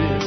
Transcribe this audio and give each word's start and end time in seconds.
this. 0.00 0.26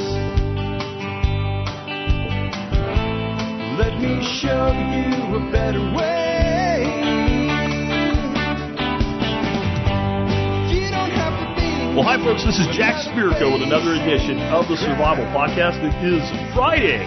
Well, 11.95 12.03
hi, 12.03 12.17
folks. 12.23 12.43
This 12.43 12.59
is 12.59 12.67
Jack 12.75 12.95
Spirko 13.07 13.51
with 13.53 13.63
another 13.63 13.95
edition 13.95 14.39
of 14.51 14.67
the 14.67 14.77
Survival 14.77 15.25
Podcast. 15.35 15.79
It 15.83 15.95
is 16.03 16.23
Friday, 16.53 17.03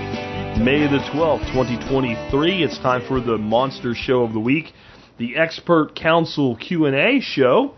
May 0.62 0.86
the 0.88 0.98
12th, 1.12 1.46
2023. 1.52 2.62
It's 2.62 2.78
time 2.78 3.02
for 3.06 3.20
the 3.20 3.38
Monster 3.38 3.94
Show 3.94 4.24
of 4.24 4.32
the 4.32 4.40
Week, 4.40 4.72
the 5.18 5.36
Expert 5.36 5.94
Council 5.94 6.56
Q&A 6.56 7.20
show. 7.20 7.77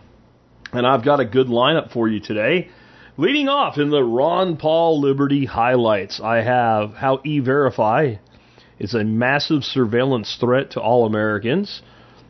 And 0.73 0.87
I've 0.87 1.05
got 1.05 1.21
a 1.21 1.25
good 1.25 1.49
lineup 1.49 1.93
for 1.93 2.09
you 2.09 2.21
today. 2.21 2.71
Leading 3.17 3.49
off 3.49 3.77
in 3.77 3.91
the 3.91 4.03
Ron 4.03 4.57
Paul 4.57 5.01
Liberty 5.01 5.45
highlights, 5.45 6.21
I 6.21 6.43
have 6.43 6.95
how 6.95 7.21
E-Verify 7.25 8.15
is 8.79 8.95
a 8.95 9.05
massive 9.05 9.63
surveillance 9.63 10.37
threat 10.41 10.71
to 10.73 10.81
all 10.81 11.07
Americans, 11.07 11.83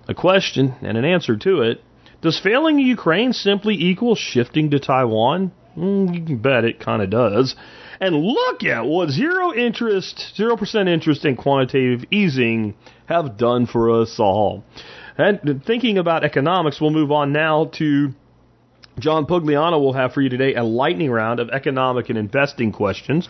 a 0.08 0.14
question 0.14 0.74
and 0.82 0.96
an 0.96 1.04
answer 1.04 1.36
to 1.36 1.62
it. 1.62 1.82
Does 2.22 2.40
failing 2.40 2.78
Ukraine 2.78 3.32
simply 3.32 3.74
equal 3.74 4.16
shifting 4.16 4.70
to 4.70 4.80
Taiwan? 4.80 5.52
Mm, 5.76 6.14
you 6.14 6.24
can 6.26 6.38
bet 6.38 6.64
it 6.64 6.80
kind 6.80 7.02
of 7.02 7.10
does. 7.10 7.54
And 8.00 8.16
look 8.16 8.64
at 8.64 8.84
what 8.84 9.10
zero 9.10 9.54
interest, 9.54 10.32
0% 10.36 10.88
interest 10.88 11.24
and 11.24 11.38
quantitative 11.38 12.08
easing 12.10 12.74
have 13.06 13.36
done 13.36 13.66
for 13.66 14.00
us 14.00 14.16
all. 14.18 14.64
And 15.16 15.62
thinking 15.64 15.98
about 15.98 16.24
economics, 16.24 16.80
we'll 16.80 16.90
move 16.90 17.12
on 17.12 17.32
now 17.32 17.66
to 17.74 18.14
John 19.00 19.26
Pugliano 19.26 19.80
will 19.80 19.92
have 19.92 20.12
for 20.12 20.20
you 20.20 20.28
today 20.28 20.54
a 20.54 20.64
lightning 20.64 21.10
round 21.10 21.40
of 21.40 21.50
economic 21.50 22.08
and 22.08 22.18
investing 22.18 22.72
questions. 22.72 23.28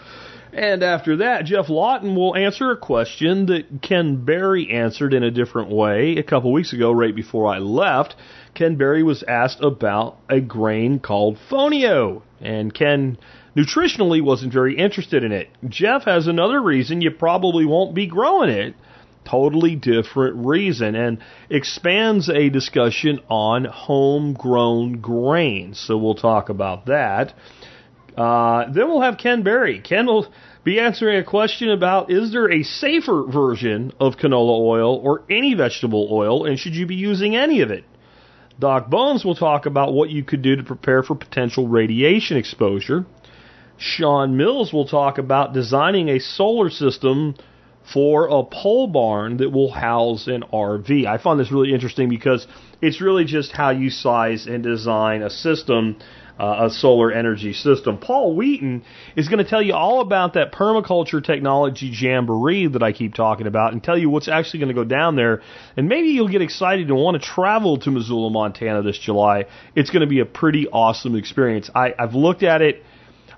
And 0.52 0.82
after 0.82 1.18
that, 1.18 1.44
Geoff 1.44 1.68
Lawton 1.68 2.16
will 2.16 2.36
answer 2.36 2.72
a 2.72 2.76
question 2.76 3.46
that 3.46 3.82
Ken 3.82 4.24
Berry 4.24 4.70
answered 4.70 5.14
in 5.14 5.22
a 5.22 5.30
different 5.30 5.70
way 5.70 6.16
a 6.16 6.24
couple 6.24 6.52
weeks 6.52 6.72
ago, 6.72 6.90
right 6.90 7.14
before 7.14 7.46
I 7.46 7.58
left. 7.58 8.16
Ken 8.54 8.76
Berry 8.76 9.04
was 9.04 9.22
asked 9.22 9.62
about 9.62 10.18
a 10.28 10.40
grain 10.40 10.98
called 10.98 11.38
fonio, 11.48 12.22
and 12.40 12.74
Ken 12.74 13.16
nutritionally 13.56 14.22
wasn't 14.22 14.52
very 14.52 14.76
interested 14.76 15.22
in 15.22 15.30
it. 15.30 15.50
Geoff 15.68 16.04
has 16.04 16.26
another 16.26 16.60
reason 16.60 17.00
you 17.00 17.12
probably 17.12 17.64
won't 17.64 17.94
be 17.94 18.06
growing 18.06 18.50
it 18.50 18.74
totally 19.30 19.76
different 19.76 20.46
reason 20.46 20.94
and 20.94 21.18
expands 21.48 22.28
a 22.28 22.48
discussion 22.50 23.20
on 23.28 23.64
homegrown 23.64 25.00
grains. 25.00 25.82
So 25.86 25.96
we'll 25.96 26.14
talk 26.14 26.48
about 26.48 26.86
that. 26.86 27.34
Uh, 28.16 28.70
then 28.72 28.88
we'll 28.88 29.02
have 29.02 29.18
Ken 29.18 29.42
Berry. 29.42 29.80
Ken 29.80 30.06
will 30.06 30.32
be 30.64 30.80
answering 30.80 31.16
a 31.18 31.24
question 31.24 31.70
about 31.70 32.10
is 32.10 32.32
there 32.32 32.50
a 32.50 32.62
safer 32.62 33.24
version 33.24 33.92
of 33.98 34.16
canola 34.16 34.60
oil 34.60 34.96
or 34.96 35.22
any 35.30 35.54
vegetable 35.54 36.08
oil, 36.10 36.44
and 36.44 36.58
should 36.58 36.74
you 36.74 36.86
be 36.86 36.96
using 36.96 37.36
any 37.36 37.62
of 37.62 37.70
it? 37.70 37.84
Doc 38.58 38.90
Bones 38.90 39.24
will 39.24 39.36
talk 39.36 39.64
about 39.64 39.94
what 39.94 40.10
you 40.10 40.22
could 40.22 40.42
do 40.42 40.56
to 40.56 40.62
prepare 40.62 41.02
for 41.02 41.14
potential 41.14 41.66
radiation 41.66 42.36
exposure. 42.36 43.06
Sean 43.78 44.36
Mills 44.36 44.70
will 44.70 44.86
talk 44.86 45.16
about 45.16 45.54
designing 45.54 46.10
a 46.10 46.18
solar 46.18 46.68
system 46.68 47.34
for 47.92 48.26
a 48.26 48.44
pole 48.44 48.86
barn 48.86 49.38
that 49.38 49.50
will 49.50 49.70
house 49.70 50.26
an 50.26 50.44
RV. 50.52 51.06
I 51.06 51.18
find 51.18 51.40
this 51.40 51.50
really 51.50 51.72
interesting 51.72 52.08
because 52.08 52.46
it's 52.80 53.00
really 53.00 53.24
just 53.24 53.52
how 53.52 53.70
you 53.70 53.90
size 53.90 54.46
and 54.46 54.62
design 54.62 55.22
a 55.22 55.30
system, 55.30 55.98
uh, 56.38 56.66
a 56.66 56.70
solar 56.70 57.10
energy 57.10 57.52
system. 57.52 57.98
Paul 57.98 58.36
Wheaton 58.36 58.84
is 59.16 59.28
going 59.28 59.42
to 59.44 59.48
tell 59.48 59.60
you 59.60 59.74
all 59.74 60.00
about 60.00 60.34
that 60.34 60.52
permaculture 60.52 61.22
technology 61.22 61.92
jamboree 61.92 62.68
that 62.68 62.82
I 62.82 62.92
keep 62.92 63.14
talking 63.14 63.46
about 63.46 63.72
and 63.72 63.82
tell 63.82 63.98
you 63.98 64.08
what's 64.08 64.28
actually 64.28 64.60
going 64.60 64.74
to 64.74 64.74
go 64.74 64.84
down 64.84 65.16
there. 65.16 65.42
And 65.76 65.88
maybe 65.88 66.08
you'll 66.08 66.28
get 66.28 66.42
excited 66.42 66.88
and 66.88 66.96
want 66.96 67.20
to 67.20 67.28
travel 67.28 67.78
to 67.78 67.90
Missoula, 67.90 68.30
Montana 68.30 68.82
this 68.82 68.98
July. 68.98 69.46
It's 69.74 69.90
going 69.90 70.02
to 70.02 70.06
be 70.06 70.20
a 70.20 70.26
pretty 70.26 70.68
awesome 70.68 71.16
experience. 71.16 71.70
I, 71.74 71.94
I've 71.98 72.14
looked 72.14 72.42
at 72.42 72.62
it. 72.62 72.84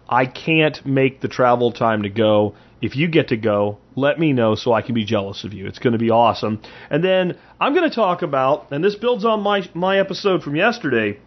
I 0.08 0.26
can't 0.26 0.84
make 0.84 1.22
the 1.22 1.28
travel 1.28 1.72
time 1.72 2.02
to 2.02 2.10
go. 2.10 2.54
If 2.82 2.96
you 2.96 3.06
get 3.06 3.28
to 3.28 3.36
go, 3.36 3.78
let 3.94 4.18
me 4.18 4.32
know 4.32 4.56
so 4.56 4.72
I 4.72 4.82
can 4.82 4.96
be 4.96 5.04
jealous 5.04 5.44
of 5.44 5.54
you. 5.54 5.68
It's 5.68 5.78
going 5.78 5.92
to 5.92 6.00
be 6.00 6.10
awesome. 6.10 6.60
And 6.90 7.02
then 7.02 7.38
I'm 7.60 7.74
going 7.74 7.88
to 7.88 7.94
talk 7.94 8.22
about, 8.22 8.72
and 8.72 8.82
this 8.82 8.96
builds 8.96 9.24
on 9.24 9.40
my, 9.40 9.62
my 9.72 10.00
episode 10.00 10.42
from 10.42 10.56
yesterday, 10.56 11.20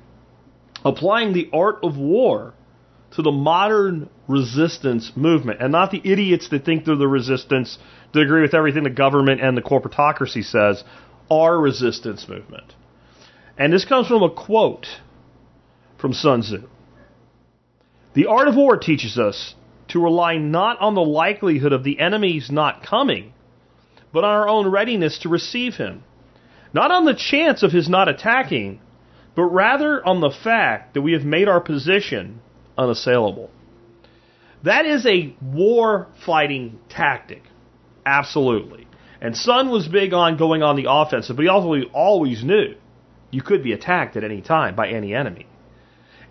applying 0.84 1.32
the 1.32 1.50
art 1.54 1.78
of 1.82 1.98
war 1.98 2.54
to 3.16 3.22
the 3.22 3.32
modern 3.32 4.10
resistance 4.28 5.14
movement 5.16 5.62
and 5.62 5.72
not 5.72 5.92
the 5.92 6.02
idiots 6.04 6.50
that 6.50 6.66
think 6.66 6.84
they're 6.84 6.98
the 6.98 7.08
resistance 7.08 7.78
that 8.14 8.20
agree 8.20 8.42
with 8.42 8.54
everything 8.54 8.84
the 8.84 8.90
government 8.90 9.40
and 9.40 9.56
the 9.56 9.62
corporatocracy 9.62 10.44
says, 10.44 10.84
our 11.32 11.58
resistance 11.58 12.28
movement. 12.28 12.74
And 13.58 13.72
this 13.72 13.86
comes 13.86 14.08
from 14.08 14.24
a 14.24 14.30
quote 14.30 14.88
from 15.98 16.12
Sun 16.12 16.42
Tzu. 16.42 16.68
The 18.14 18.26
art 18.26 18.50
of 18.50 18.58
war 18.58 18.76
teaches 18.76 19.18
us 19.18 19.56
to 19.90 20.02
rely 20.02 20.38
not 20.38 20.80
on 20.80 20.96
the 20.96 21.02
likelihood 21.02 21.74
of 21.74 21.84
the 21.84 22.00
enemy's 22.00 22.50
not 22.50 22.84
coming, 22.84 23.34
but 24.12 24.24
on 24.24 24.32
our 24.32 24.48
own 24.48 24.68
readiness 24.68 25.20
to 25.20 25.30
receive 25.30 25.76
him. 25.76 26.04
Not 26.74 26.92
on 26.92 27.06
the 27.06 27.14
chance 27.14 27.64
of 27.64 27.72
his 27.72 27.88
not 27.88 28.10
attacking, 28.10 28.82
but 29.36 29.44
rather 29.44 30.06
on 30.06 30.22
the 30.22 30.32
fact 30.32 30.94
that 30.94 31.02
we 31.02 31.14
have 31.14 31.24
made 31.24 31.48
our 31.48 31.62
position 31.62 32.42
unassailable. 32.78 33.50
That 34.64 34.86
is 34.86 35.06
a 35.06 35.36
war 35.42 36.08
fighting 36.26 36.80
tactic. 36.90 37.44
Absolutely. 38.06 38.88
And 39.22 39.36
Sun 39.36 39.70
was 39.70 39.88
big 39.88 40.14
on 40.14 40.38
going 40.38 40.64
on 40.64 40.76
the 40.76 40.88
offensive, 40.90 41.36
but 41.36 41.44
he 41.44 41.50
also 41.50 41.74
always 41.94 42.44
knew 42.44 42.76
you 43.32 43.42
could 43.42 43.64
be 43.64 43.74
attacked 43.74 44.16
at 44.16 44.24
any 44.24 44.42
time 44.42 44.76
by 44.76 44.90
any 44.90 45.14
enemy. 45.14 45.46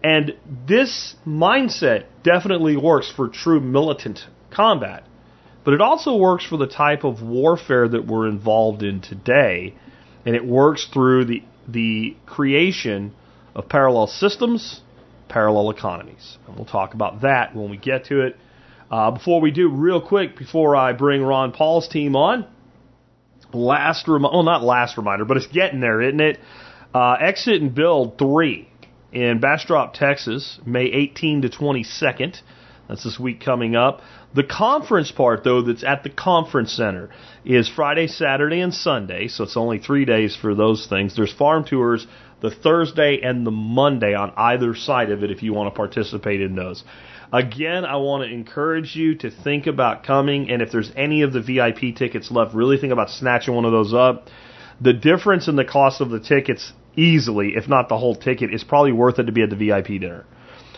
And 0.04 0.37
this 0.69 1.16
mindset 1.26 2.04
definitely 2.22 2.76
works 2.76 3.10
for 3.10 3.26
true 3.26 3.59
militant 3.59 4.20
combat. 4.50 5.03
But 5.65 5.72
it 5.72 5.81
also 5.81 6.15
works 6.16 6.44
for 6.44 6.59
the 6.59 6.66
type 6.66 7.04
of 7.04 7.22
warfare 7.22 7.88
that 7.88 8.06
we're 8.06 8.28
involved 8.28 8.82
in 8.82 9.00
today. 9.00 9.75
And 10.26 10.37
it 10.37 10.44
works 10.44 10.87
through 10.92 11.25
the, 11.25 11.42
the 11.66 12.19
creation 12.26 13.15
of 13.54 13.70
parallel 13.70 14.06
systems, 14.06 14.82
parallel 15.31 15.70
economies. 15.70 16.36
And 16.47 16.56
we'll 16.56 16.66
talk 16.66 16.92
about 16.92 17.22
that 17.22 17.56
when 17.56 17.71
we 17.71 17.78
get 17.78 18.04
to 18.06 18.26
it. 18.26 18.36
Uh, 18.91 19.10
before 19.10 19.41
we 19.41 19.53
do, 19.53 19.71
real 19.71 20.06
quick, 20.06 20.36
before 20.36 20.76
I 20.76 20.92
bring 20.92 21.22
Ron 21.22 21.53
Paul's 21.53 21.88
team 21.88 22.15
on, 22.15 22.47
last 23.54 24.06
reminder, 24.06 24.34
well, 24.36 24.42
not 24.42 24.62
last 24.62 24.98
reminder, 24.98 25.25
but 25.25 25.38
it's 25.38 25.47
getting 25.47 25.81
there, 25.81 26.03
isn't 26.03 26.21
it? 26.21 26.41
Uh, 26.94 27.16
Exit 27.19 27.62
and 27.62 27.75
Build 27.75 28.19
3 28.19 28.69
in 29.15 29.41
Bastrop, 29.41 29.95
Texas, 29.95 30.59
May 30.67 30.85
18 30.85 31.43
to 31.43 31.49
22nd. 31.49 32.41
That's 32.89 33.05
this 33.05 33.19
week 33.19 33.41
coming 33.41 33.77
up. 33.77 34.03
The 34.35 34.45
conference 34.45 35.11
part, 35.11 35.45
though, 35.45 35.63
that's 35.63 35.85
at 35.85 36.03
the 36.03 36.11
conference 36.11 36.73
center 36.73 37.11
is 37.45 37.69
Friday, 37.69 38.09
Saturday, 38.09 38.61
and 38.61 38.75
Sunday. 38.75 39.29
So 39.29 39.45
it's 39.45 39.57
only 39.57 39.79
three 39.79 40.05
days 40.05 40.37
for 40.37 40.55
those 40.55 40.87
things. 40.87 41.17
There's 41.17 41.33
farm 41.33 41.65
tours 41.65 42.07
the 42.41 42.51
Thursday 42.51 43.21
and 43.23 43.47
the 43.47 43.51
Monday 43.51 44.13
on 44.13 44.33
either 44.37 44.75
side 44.75 45.11
of 45.11 45.25
it 45.25 45.31
if 45.31 45.43
you 45.43 45.55
want 45.55 45.73
to 45.73 45.77
participate 45.77 46.43
in 46.43 46.57
those. 46.57 46.85
Again, 47.33 47.87
I 47.87 47.97
want 47.97 48.23
to 48.25 48.31
encourage 48.31 48.95
you 48.95 49.15
to 49.17 49.31
think 49.31 49.67
about 49.67 50.05
coming, 50.05 50.51
and 50.51 50.61
if 50.61 50.71
there's 50.71 50.93
any 50.95 51.23
of 51.23 51.33
the 51.33 51.41
VIP 51.41 51.97
tickets 51.97 52.31
left, 52.31 52.55
really 52.55 52.77
think 52.77 52.93
about 52.93 53.09
snatching 53.09 53.55
one 53.55 53.65
of 53.65 53.73
those 53.73 53.95
up. 53.95 54.29
The 54.81 54.93
difference 54.93 55.49
in 55.49 55.57
the 55.57 55.65
cost 55.65 56.03
of 56.03 56.11
the 56.11 56.21
tickets 56.21 56.73
easily, 56.97 57.53
if 57.56 57.69
not 57.69 57.88
the 57.88 57.99
whole 57.99 58.15
ticket, 58.15 58.53
is 58.53 58.65
probably 58.65 58.93
worth 58.93 59.19
it 59.19 59.25
to 59.25 59.32
be 59.32 59.43
at 59.43 59.50
the 59.50 59.56
VIP 59.56 60.00
dinner. 60.00 60.25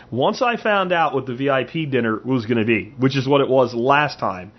Once 0.09 0.41
I 0.41 0.55
found 0.55 0.93
out 0.93 1.13
what 1.13 1.25
the 1.25 1.35
VIP 1.35 1.89
dinner 1.91 2.19
was 2.23 2.45
going 2.45 2.59
to 2.59 2.65
be, 2.65 2.93
which 2.97 3.17
is 3.17 3.27
what 3.27 3.41
it 3.41 3.49
was 3.49 3.73
last 3.73 4.19
time, 4.19 4.51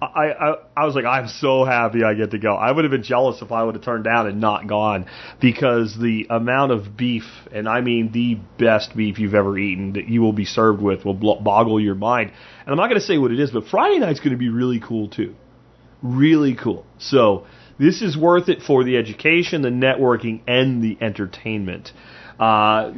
I, 0.00 0.06
I 0.06 0.54
I 0.76 0.84
was 0.84 0.94
like, 0.94 1.06
I'm 1.06 1.26
so 1.26 1.64
happy 1.64 2.04
I 2.04 2.12
get 2.14 2.32
to 2.32 2.38
go. 2.38 2.54
I 2.54 2.70
would 2.70 2.84
have 2.84 2.90
been 2.90 3.02
jealous 3.02 3.40
if 3.40 3.50
I 3.50 3.64
would 3.64 3.76
have 3.76 3.84
turned 3.84 4.04
down 4.04 4.26
and 4.26 4.40
not 4.40 4.66
gone 4.66 5.06
because 5.40 5.96
the 5.98 6.26
amount 6.28 6.72
of 6.72 6.96
beef, 6.96 7.24
and 7.50 7.66
I 7.66 7.80
mean 7.80 8.12
the 8.12 8.38
best 8.62 8.94
beef 8.94 9.18
you've 9.18 9.34
ever 9.34 9.58
eaten 9.58 9.94
that 9.94 10.06
you 10.06 10.20
will 10.20 10.34
be 10.34 10.44
served 10.44 10.82
with 10.82 11.04
will 11.04 11.14
boggle 11.14 11.80
your 11.80 11.94
mind. 11.94 12.30
And 12.60 12.70
I'm 12.70 12.76
not 12.76 12.88
going 12.88 13.00
to 13.00 13.06
say 13.06 13.16
what 13.16 13.32
it 13.32 13.40
is, 13.40 13.50
but 13.50 13.68
Friday 13.68 13.98
night's 13.98 14.20
going 14.20 14.32
to 14.32 14.38
be 14.38 14.50
really 14.50 14.80
cool 14.80 15.08
too. 15.08 15.34
Really 16.02 16.54
cool. 16.54 16.84
So 16.98 17.46
this 17.78 18.02
is 18.02 18.16
worth 18.16 18.48
it 18.48 18.62
for 18.62 18.84
the 18.84 18.96
education, 18.96 19.62
the 19.62 19.68
networking, 19.68 20.40
and 20.46 20.82
the 20.82 20.96
entertainment. 21.00 21.92
Uh, 22.38 22.92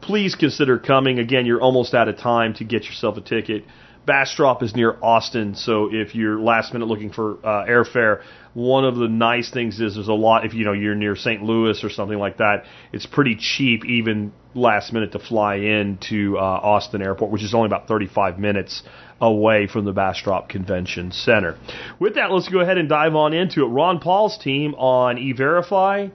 please 0.00 0.34
consider 0.34 0.78
coming. 0.78 1.18
Again, 1.18 1.46
you're 1.46 1.60
almost 1.60 1.94
out 1.94 2.08
of 2.08 2.18
time 2.18 2.54
to 2.54 2.64
get 2.64 2.84
yourself 2.84 3.16
a 3.16 3.20
ticket. 3.20 3.64
Bastrop 4.08 4.62
is 4.62 4.74
near 4.74 4.96
Austin, 5.02 5.54
so 5.54 5.90
if 5.92 6.14
you're 6.14 6.40
last 6.40 6.72
minute 6.72 6.88
looking 6.88 7.12
for 7.12 7.34
uh, 7.44 7.66
airfare, 7.66 8.22
one 8.54 8.86
of 8.86 8.96
the 8.96 9.06
nice 9.06 9.50
things 9.50 9.78
is 9.80 9.96
there's 9.96 10.08
a 10.08 10.14
lot. 10.14 10.46
If 10.46 10.54
you 10.54 10.64
know 10.64 10.72
you're 10.72 10.94
near 10.94 11.14
St. 11.14 11.42
Louis 11.42 11.84
or 11.84 11.90
something 11.90 12.18
like 12.18 12.38
that, 12.38 12.64
it's 12.90 13.04
pretty 13.04 13.36
cheap 13.36 13.84
even 13.84 14.32
last 14.54 14.94
minute 14.94 15.12
to 15.12 15.18
fly 15.18 15.56
in 15.56 15.98
to 16.08 16.38
uh, 16.38 16.40
Austin 16.40 17.02
Airport, 17.02 17.30
which 17.30 17.42
is 17.42 17.52
only 17.52 17.66
about 17.66 17.86
35 17.86 18.38
minutes 18.38 18.82
away 19.20 19.66
from 19.66 19.84
the 19.84 19.92
Bastrop 19.92 20.48
Convention 20.48 21.12
Center. 21.12 21.58
With 22.00 22.14
that, 22.14 22.32
let's 22.32 22.48
go 22.48 22.60
ahead 22.60 22.78
and 22.78 22.88
dive 22.88 23.14
on 23.14 23.34
into 23.34 23.62
it. 23.62 23.68
Ron 23.68 24.00
Paul's 24.00 24.38
team 24.38 24.74
on 24.76 25.18
E-Verify 25.18 26.08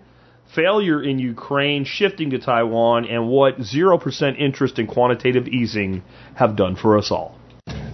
failure 0.56 1.02
in 1.02 1.20
Ukraine, 1.20 1.86
shifting 1.86 2.32
to 2.32 2.40
Taiwan, 2.40 3.06
and 3.06 3.28
what 3.28 3.60
0% 3.60 4.40
interest 4.40 4.80
in 4.80 4.88
quantitative 4.88 5.48
easing 5.48 6.04
have 6.36 6.56
done 6.56 6.76
for 6.76 6.98
us 6.98 7.12
all. 7.12 7.38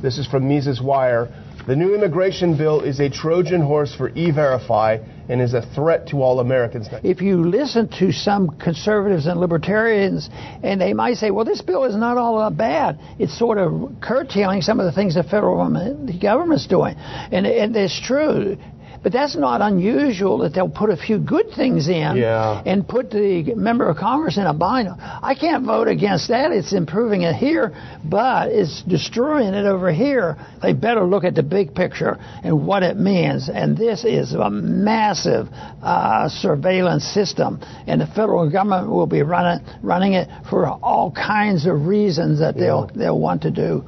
This 0.01 0.18
is 0.18 0.28
from 0.28 0.48
Mises 0.48 0.81
Wire. 0.81 1.28
The 1.68 1.75
new 1.75 1.94
immigration 1.94 2.57
bill 2.57 2.81
is 2.81 3.01
a 3.01 3.10
Trojan 3.10 3.62
horse 3.62 3.94
for 3.94 4.10
e 4.16 4.31
verify 4.31 4.98
and 5.28 5.42
is 5.42 5.54
a 5.54 5.62
threat 5.75 6.07
to 6.07 6.24
all 6.24 6.40
Americans. 6.40 6.88
If 7.04 7.22
you 7.22 7.44
listen 7.44 7.90
to 8.00 8.12
some 8.13 8.57
conservatives 8.57 9.28
and 9.28 9.40
libertarians, 9.40 10.30
and 10.63 10.80
they 10.80 10.94
might 10.94 11.18
say, 11.18 11.31
well, 11.31 11.46
this 11.46 11.62
bill 11.62 11.84
is 11.84 11.96
not 11.96 12.18
all 12.18 12.40
that 12.40 12.57
bad, 12.57 12.98
it's 13.19 13.38
sort 13.38 13.57
of 13.57 13.92
curtailing 14.01 14.62
some 14.62 14.80
of 14.80 14.86
the 14.86 14.94
things 14.94 15.16
the 15.16 15.24
federal 15.24 15.57
government, 15.57 16.22
government's 16.22 16.66
doing. 16.66 16.95
And, 16.98 17.45
and 17.45 17.75
it's 17.75 18.00
true. 18.02 18.57
But 19.01 19.13
that's 19.13 19.36
not 19.36 19.62
unusual 19.62 20.40
that 20.40 20.54
they'll 20.54 20.69
put 20.69 20.90
a 20.90 20.98
few 20.98 21.19
good 21.19 21.48
things 21.56 21.88
in 21.88 22.18
yeah. 22.18 22.62
and 22.66 22.88
put 22.88 23.10
the 23.12 23.54
member 23.56 23.88
of 23.88 23.98
Congress 23.98 24.38
in 24.38 24.44
a 24.44 24.54
bind. 24.54 24.90
I 25.00 25.36
can't 25.40 25.66
vote 25.66 25.88
against 25.88 26.28
that. 26.30 26.51
It's 26.51 26.74
improving 26.74 27.22
it 27.22 27.36
here, 27.36 27.74
but 28.04 28.50
it's 28.50 28.84
destroying 28.84 29.54
it 29.54 29.66
over 29.66 29.92
here. 29.92 30.38
They 30.62 30.74
better 30.74 31.04
look 31.06 31.24
at 31.24 31.36
the 31.36 31.44
big 31.44 31.74
picture 31.74 32.18
and 32.44 32.68
what 32.68 32.84
it 32.84 32.98
means. 32.98 33.50
And 33.50 33.78
this 33.78 34.04
is 34.04 34.34
a 34.34 34.50
massive 34.50 35.48
uh, 35.81 36.28
surveillance 36.28 37.06
system, 37.06 37.62
and 37.88 38.02
the 38.02 38.07
federal 38.07 38.50
government 38.52 38.90
will 38.90 39.07
be 39.07 39.22
running 39.22 39.66
running 39.81 40.13
it 40.13 40.28
for 40.50 40.68
all 40.68 41.12
kinds 41.12 41.66
of 41.66 41.86
reasons 41.86 42.40
that 42.40 42.56
they'll 42.56 42.88
they'll 42.95 43.19
want 43.19 43.44
to 43.44 43.52
do. 43.52 43.84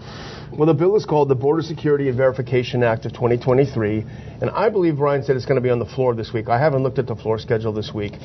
Well, 0.53 0.67
the 0.67 0.73
bill 0.73 0.97
is 0.97 1.05
called 1.05 1.29
the 1.29 1.35
Border 1.35 1.61
Security 1.61 2.09
and 2.09 2.17
Verification 2.17 2.83
Act 2.83 3.05
of 3.05 3.13
2023, 3.13 4.05
and 4.41 4.49
I 4.49 4.67
believe 4.67 4.99
Ryan 4.99 5.23
said 5.23 5.37
it's 5.37 5.45
going 5.45 5.55
to 5.55 5.61
be 5.61 5.69
on 5.69 5.79
the 5.79 5.85
floor 5.85 6.13
this 6.13 6.33
week. 6.33 6.49
I 6.49 6.59
haven't 6.59 6.83
looked 6.83 6.99
at 6.99 7.07
the 7.07 7.15
floor 7.15 7.39
schedule 7.39 7.71
this 7.71 7.93
week, 7.93 8.15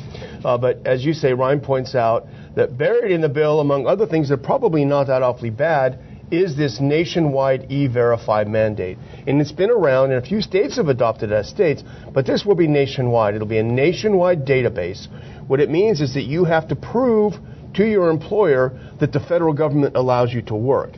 uh, 0.44 0.58
but 0.58 0.84
as 0.84 1.04
you 1.04 1.12
say, 1.12 1.34
Ryan 1.34 1.60
points 1.60 1.94
out 1.94 2.26
that 2.56 2.76
buried 2.76 3.12
in 3.12 3.20
the 3.20 3.28
bill, 3.28 3.60
among 3.60 3.86
other 3.86 4.08
things 4.08 4.28
that 4.28 4.40
are 4.40 4.42
probably 4.42 4.84
not 4.84 5.06
that 5.06 5.22
awfully 5.22 5.50
bad, 5.50 6.00
is 6.32 6.56
this 6.56 6.80
nationwide 6.80 7.70
e-verify 7.70 8.42
mandate. 8.42 8.98
And 9.28 9.40
it's 9.40 9.52
been 9.52 9.70
around, 9.70 10.10
and 10.10 10.22
a 10.22 10.26
few 10.26 10.42
states 10.42 10.78
have 10.78 10.88
adopted 10.88 11.30
it 11.30 11.34
as 11.34 11.48
states, 11.48 11.84
but 12.12 12.26
this 12.26 12.44
will 12.44 12.56
be 12.56 12.66
nationwide. 12.66 13.36
It'll 13.36 13.46
be 13.46 13.58
a 13.58 13.62
nationwide 13.62 14.44
database. 14.44 15.06
What 15.46 15.60
it 15.60 15.70
means 15.70 16.00
is 16.00 16.14
that 16.14 16.24
you 16.24 16.44
have 16.44 16.66
to 16.68 16.76
prove 16.76 17.34
to 17.74 17.84
your 17.84 18.10
employer 18.10 18.76
that 18.98 19.12
the 19.12 19.20
federal 19.20 19.52
government 19.52 19.94
allows 19.94 20.32
you 20.32 20.42
to 20.42 20.56
work. 20.56 20.90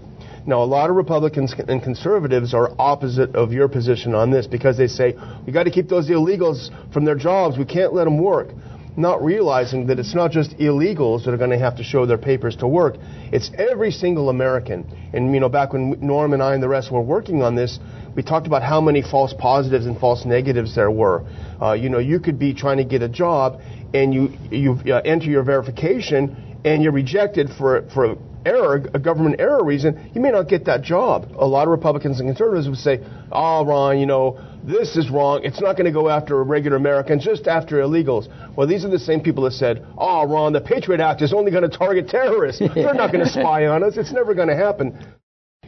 Now, 0.48 0.62
a 0.62 0.64
lot 0.64 0.88
of 0.88 0.96
Republicans 0.96 1.54
and 1.68 1.82
conservatives 1.82 2.54
are 2.54 2.70
opposite 2.78 3.36
of 3.36 3.52
your 3.52 3.68
position 3.68 4.14
on 4.14 4.30
this 4.30 4.46
because 4.46 4.78
they 4.78 4.86
say, 4.86 5.14
we 5.46 5.52
got 5.52 5.64
to 5.64 5.70
keep 5.70 5.90
those 5.90 6.08
illegals 6.08 6.70
from 6.90 7.04
their 7.04 7.16
jobs. 7.16 7.58
We 7.58 7.66
can't 7.66 7.92
let 7.92 8.04
them 8.04 8.16
work. 8.16 8.48
Not 8.96 9.22
realizing 9.22 9.88
that 9.88 9.98
it's 9.98 10.14
not 10.14 10.30
just 10.30 10.56
illegals 10.56 11.26
that 11.26 11.34
are 11.34 11.36
going 11.36 11.50
to 11.50 11.58
have 11.58 11.76
to 11.76 11.84
show 11.84 12.06
their 12.06 12.16
papers 12.16 12.56
to 12.56 12.66
work. 12.66 12.96
It's 13.30 13.50
every 13.58 13.90
single 13.90 14.30
American. 14.30 14.86
And, 15.12 15.34
you 15.34 15.40
know, 15.40 15.50
back 15.50 15.74
when 15.74 15.98
Norm 16.00 16.32
and 16.32 16.42
I 16.42 16.54
and 16.54 16.62
the 16.62 16.68
rest 16.68 16.90
were 16.90 17.02
working 17.02 17.42
on 17.42 17.54
this, 17.54 17.78
we 18.16 18.22
talked 18.22 18.46
about 18.46 18.62
how 18.62 18.80
many 18.80 19.02
false 19.02 19.34
positives 19.38 19.84
and 19.84 20.00
false 20.00 20.24
negatives 20.24 20.74
there 20.74 20.90
were. 20.90 21.26
Uh, 21.60 21.74
you 21.74 21.90
know, 21.90 21.98
you 21.98 22.20
could 22.20 22.38
be 22.38 22.54
trying 22.54 22.78
to 22.78 22.84
get 22.84 23.02
a 23.02 23.08
job 23.08 23.60
and 23.92 24.14
you, 24.14 24.30
you 24.50 24.78
uh, 24.94 25.02
enter 25.04 25.26
your 25.26 25.42
verification 25.42 26.58
and 26.64 26.82
you're 26.82 26.92
rejected 26.92 27.50
for, 27.58 27.86
for 27.92 28.16
error, 28.44 28.82
a 28.94 28.98
government 28.98 29.36
error 29.38 29.64
reason, 29.64 30.10
you 30.14 30.20
may 30.20 30.30
not 30.30 30.48
get 30.48 30.64
that 30.66 30.82
job. 30.82 31.28
A 31.38 31.46
lot 31.46 31.64
of 31.64 31.70
Republicans 31.70 32.20
and 32.20 32.28
conservatives 32.28 32.68
would 32.68 32.78
say, 32.78 33.00
oh, 33.32 33.64
Ron, 33.64 33.98
you 33.98 34.06
know, 34.06 34.40
this 34.64 34.96
is 34.96 35.10
wrong. 35.10 35.40
It's 35.44 35.60
not 35.60 35.76
going 35.76 35.86
to 35.86 35.92
go 35.92 36.08
after 36.08 36.42
regular 36.42 36.76
Americans, 36.76 37.24
just 37.24 37.46
after 37.46 37.76
illegals. 37.76 38.28
Well, 38.56 38.66
these 38.66 38.84
are 38.84 38.90
the 38.90 38.98
same 38.98 39.20
people 39.20 39.44
that 39.44 39.52
said, 39.52 39.84
oh, 39.96 40.26
Ron, 40.26 40.52
the 40.52 40.60
Patriot 40.60 41.00
Act 41.00 41.22
is 41.22 41.32
only 41.32 41.50
going 41.50 41.68
to 41.68 41.76
target 41.76 42.08
terrorists. 42.08 42.62
They're 42.74 42.94
not 42.94 43.12
going 43.12 43.24
to 43.24 43.30
spy 43.30 43.66
on 43.66 43.82
us. 43.82 43.96
It's 43.96 44.12
never 44.12 44.34
going 44.34 44.48
to 44.48 44.56
happen. 44.56 44.98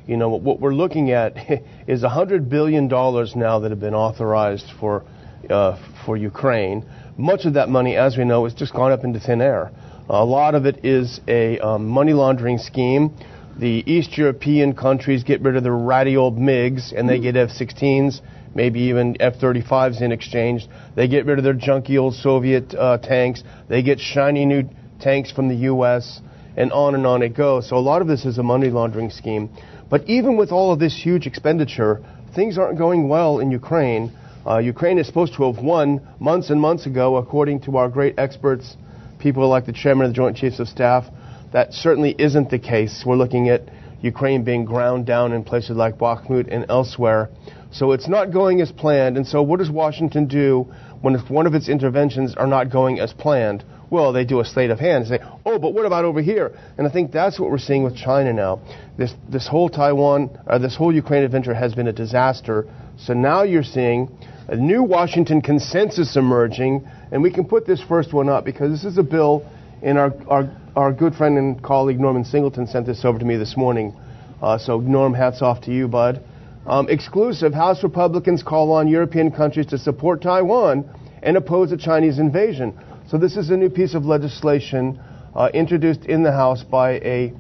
You 0.07 0.17
know, 0.17 0.29
what 0.29 0.61
we're 0.61 0.75
looking 0.75 1.13
at 1.13 1.37
is 1.87 2.03
$100 2.03 2.49
billion 2.49 2.89
now 2.89 3.61
that 3.61 3.71
have 3.71 3.81
been 3.81 3.95
authorized 3.95 4.67
for, 4.79 5.05
uh, 5.49 5.77
for 6.05 6.17
Ukraine. 6.17 6.85
Much 7.17 7.45
of 7.45 7.55
that 7.55 7.69
money, 7.69 7.97
as 7.97 8.17
we 8.17 8.25
know, 8.25 8.45
has 8.45 8.55
just 8.55 8.73
gone 8.73 8.93
up 8.93 9.05
into 9.05 9.21
thin 9.21 9.41
air. 9.41 9.71
A 10.13 10.25
lot 10.25 10.57
of 10.57 10.67
it 10.67 10.85
is 10.85 11.21
a 11.29 11.61
um, 11.61 11.87
money 11.87 12.13
laundering 12.13 12.59
scheme. 12.59 13.15
The 13.57 13.85
East 13.87 14.19
European 14.19 14.75
countries 14.75 15.23
get 15.23 15.41
rid 15.41 15.55
of 15.55 15.63
their 15.63 15.77
ratty 15.77 16.17
old 16.17 16.37
MiGs 16.37 16.93
and 16.93 17.09
they 17.09 17.21
get 17.21 17.37
F 17.37 17.51
16s, 17.51 18.21
maybe 18.53 18.81
even 18.81 19.17
F 19.21 19.35
35s 19.35 20.03
in 20.03 20.11
exchange. 20.11 20.67
They 20.97 21.07
get 21.07 21.27
rid 21.27 21.39
of 21.39 21.45
their 21.45 21.55
junky 21.55 21.97
old 21.97 22.15
Soviet 22.15 22.75
uh, 22.75 22.99
tanks. 22.99 23.45
They 23.69 23.83
get 23.83 24.01
shiny 24.01 24.47
new 24.47 24.69
tanks 24.99 25.31
from 25.31 25.47
the 25.47 25.55
U.S., 25.55 26.21
and 26.57 26.73
on 26.73 26.97
and 26.97 27.07
on 27.07 27.23
it 27.23 27.37
goes. 27.37 27.69
So 27.69 27.77
a 27.77 27.79
lot 27.79 28.03
of 28.03 28.09
this 28.09 28.25
is 28.25 28.37
a 28.39 28.43
money 28.43 28.69
laundering 28.69 29.11
scheme. 29.11 29.49
But 29.89 30.09
even 30.09 30.37
with 30.37 30.51
all 30.51 30.73
of 30.73 30.81
this 30.81 31.01
huge 31.01 31.29
expenditure, 31.29 32.03
things 32.35 32.59
aren't 32.59 32.79
going 32.79 33.09
well 33.09 33.39
in 33.39 33.53
Ukraine. 33.53 34.11
Uh, 34.45 34.59
Ukraine 34.59 34.99
is 34.99 35.07
supposed 35.07 35.35
to 35.35 35.53
have 35.53 35.63
won 35.63 36.01
months 36.19 36.51
and 36.51 36.61
months 36.61 36.87
ago, 36.87 37.15
according 37.15 37.61
to 37.61 37.77
our 37.77 37.89
great 37.89 38.19
experts 38.19 38.77
people 39.21 39.49
like 39.49 39.67
the 39.67 39.73
chairman 39.73 40.07
of 40.07 40.11
the 40.11 40.17
Joint 40.17 40.37
Chiefs 40.37 40.59
of 40.59 40.69
Staff. 40.69 41.05
That 41.53 41.73
certainly 41.73 42.15
isn't 42.19 42.51
the 42.51 42.59
case. 42.59 43.05
We're 43.07 43.17
looking 43.17 43.49
at 43.49 43.63
Ukraine 44.03 44.45
being 44.45 44.65
ground 44.65 45.07
down 45.07 45.33
in 45.33 45.45
places 45.45 45.77
like 45.77 45.99
Bakhmut 45.99 46.49
and 46.51 46.67
elsewhere. 46.69 47.29
So 47.73 47.93
it's 47.93 48.09
not 48.09 48.33
going 48.33 48.61
as 48.61 48.73
planned. 48.73 49.17
And 49.17 49.27
so 49.27 49.43
what 49.43 49.59
does 49.59 49.71
Washington 49.71 50.27
do 50.27 50.73
when 51.03 51.15
one 51.29 51.47
of 51.47 51.55
its 51.55 51.69
interventions 51.69 52.35
are 52.35 52.47
not 52.47 52.71
going 52.71 52.99
as 52.99 53.13
planned? 53.13 53.65
Well, 53.91 54.13
they 54.13 54.25
do 54.25 54.41
a 54.41 54.45
sleight 54.45 54.71
of 54.71 54.79
hand 54.79 55.05
and 55.05 55.07
say, 55.09 55.19
oh, 55.45 55.59
but 55.59 55.75
what 55.75 55.85
about 55.85 56.05
over 56.05 56.23
here? 56.23 56.57
And 56.79 56.87
I 56.87 56.91
think 56.91 57.11
that's 57.11 57.39
what 57.39 57.51
we're 57.51 57.59
seeing 57.59 57.83
with 57.83 57.97
China 57.97 58.33
now. 58.33 58.61
This, 58.97 59.13
this 59.29 59.49
whole 59.49 59.69
Taiwan, 59.69 60.31
uh, 60.47 60.59
this 60.59 60.77
whole 60.77 60.95
Ukraine 60.95 61.25
adventure 61.25 61.55
has 61.55 61.75
been 61.75 61.89
a 61.89 61.93
disaster. 61.93 62.69
So 62.99 63.15
now 63.15 63.43
you're 63.43 63.65
seeing 63.65 64.17
a 64.49 64.57
new 64.57 64.83
Washington 64.83 65.41
consensus 65.43 66.17
emerging 66.17 66.89
and 67.13 67.23
we 67.23 67.31
can 67.33 67.45
put 67.45 67.67
this 67.67 67.83
first 67.83 68.13
one 68.13 68.29
up 68.29 68.45
because 68.45 68.71
this 68.71 68.85
is 68.85 68.99
a 68.99 69.03
bill, 69.03 69.45
and 69.83 69.99
our, 69.99 70.13
our, 70.29 70.57
our 70.77 70.93
good 70.93 71.15
friend 71.15 71.39
and 71.39 71.63
colleague 71.63 71.99
Norman 71.99 72.25
Singleton 72.25 72.67
sent 72.67 72.87
this 72.87 73.05
over 73.05 73.19
to 73.19 73.25
me 73.25 73.37
this 73.37 73.57
morning. 73.57 73.95
Uh, 74.41 74.59
so, 74.59 74.81
Norm, 74.81 75.13
hats 75.13 75.43
off 75.43 75.63
to 75.63 75.73
you, 75.73 75.89
bud. 75.89 76.23
Um, 76.67 76.89
exclusive 76.89 77.53
House 77.53 77.83
Republicans 77.83 78.43
call 78.43 78.73
on 78.73 78.89
European 78.89 79.31
countries 79.31 79.67
to 79.67 79.79
support 79.79 80.23
Taiwan 80.23 80.89
and 81.23 81.37
oppose 81.37 81.73
a 81.73 81.77
Chinese 81.77 82.19
invasion. 82.19 82.79
So, 83.09 83.19
this 83.19 83.37
is 83.37 83.51
a 83.51 83.57
new 83.57 83.71
piece 83.71 83.95
of 83.95 84.05
legislation 84.05 85.01
uh, 85.35 85.51
introduced 85.53 86.05
in 86.05 86.23
the 86.23 86.33
House 86.33 86.63
by 86.63 86.93
a 87.01 87.33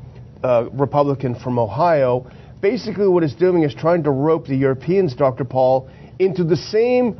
uh, 0.42 0.68
Republican 0.72 1.34
from 1.34 1.58
Ohio. 1.58 2.30
Basically, 2.60 3.06
what 3.06 3.22
it's 3.22 3.34
doing 3.34 3.62
is 3.62 3.74
trying 3.74 4.02
to 4.02 4.10
rope 4.10 4.46
the 4.46 4.56
Europeans, 4.56 5.14
Dr. 5.14 5.44
Paul, 5.44 5.88
into 6.18 6.44
the 6.44 6.56
same 6.56 7.18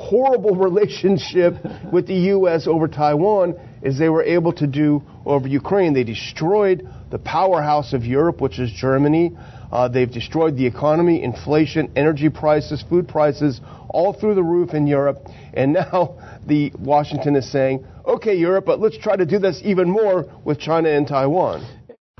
horrible 0.00 0.56
relationship 0.68 1.54
with 1.92 2.06
the 2.06 2.14
U.S. 2.34 2.66
over 2.66 2.88
Taiwan 2.88 3.54
as 3.82 3.98
they 3.98 4.08
were 4.08 4.22
able 4.22 4.52
to 4.54 4.66
do 4.66 5.02
over 5.24 5.46
Ukraine. 5.46 5.92
They 5.92 6.04
destroyed 6.04 6.88
the 7.10 7.18
powerhouse 7.18 7.92
of 7.92 8.04
Europe, 8.04 8.40
which 8.40 8.58
is 8.58 8.70
Germany. 8.72 9.36
Uh, 9.70 9.88
they've 9.88 10.10
destroyed 10.10 10.56
the 10.56 10.66
economy, 10.66 11.22
inflation, 11.22 11.92
energy 11.94 12.28
prices, 12.28 12.82
food 12.88 13.06
prices, 13.08 13.60
all 13.88 14.12
through 14.12 14.34
the 14.34 14.42
roof 14.42 14.74
in 14.74 14.86
Europe. 14.86 15.18
And 15.54 15.72
now 15.80 16.18
the 16.46 16.72
Washington 16.78 17.36
is 17.36 17.50
saying, 17.50 17.86
okay, 18.04 18.34
Europe, 18.34 18.64
but 18.66 18.80
let's 18.80 18.98
try 18.98 19.16
to 19.16 19.26
do 19.26 19.38
this 19.38 19.60
even 19.64 19.88
more 19.88 20.26
with 20.44 20.58
China 20.58 20.88
and 20.88 21.06
Taiwan. 21.06 21.66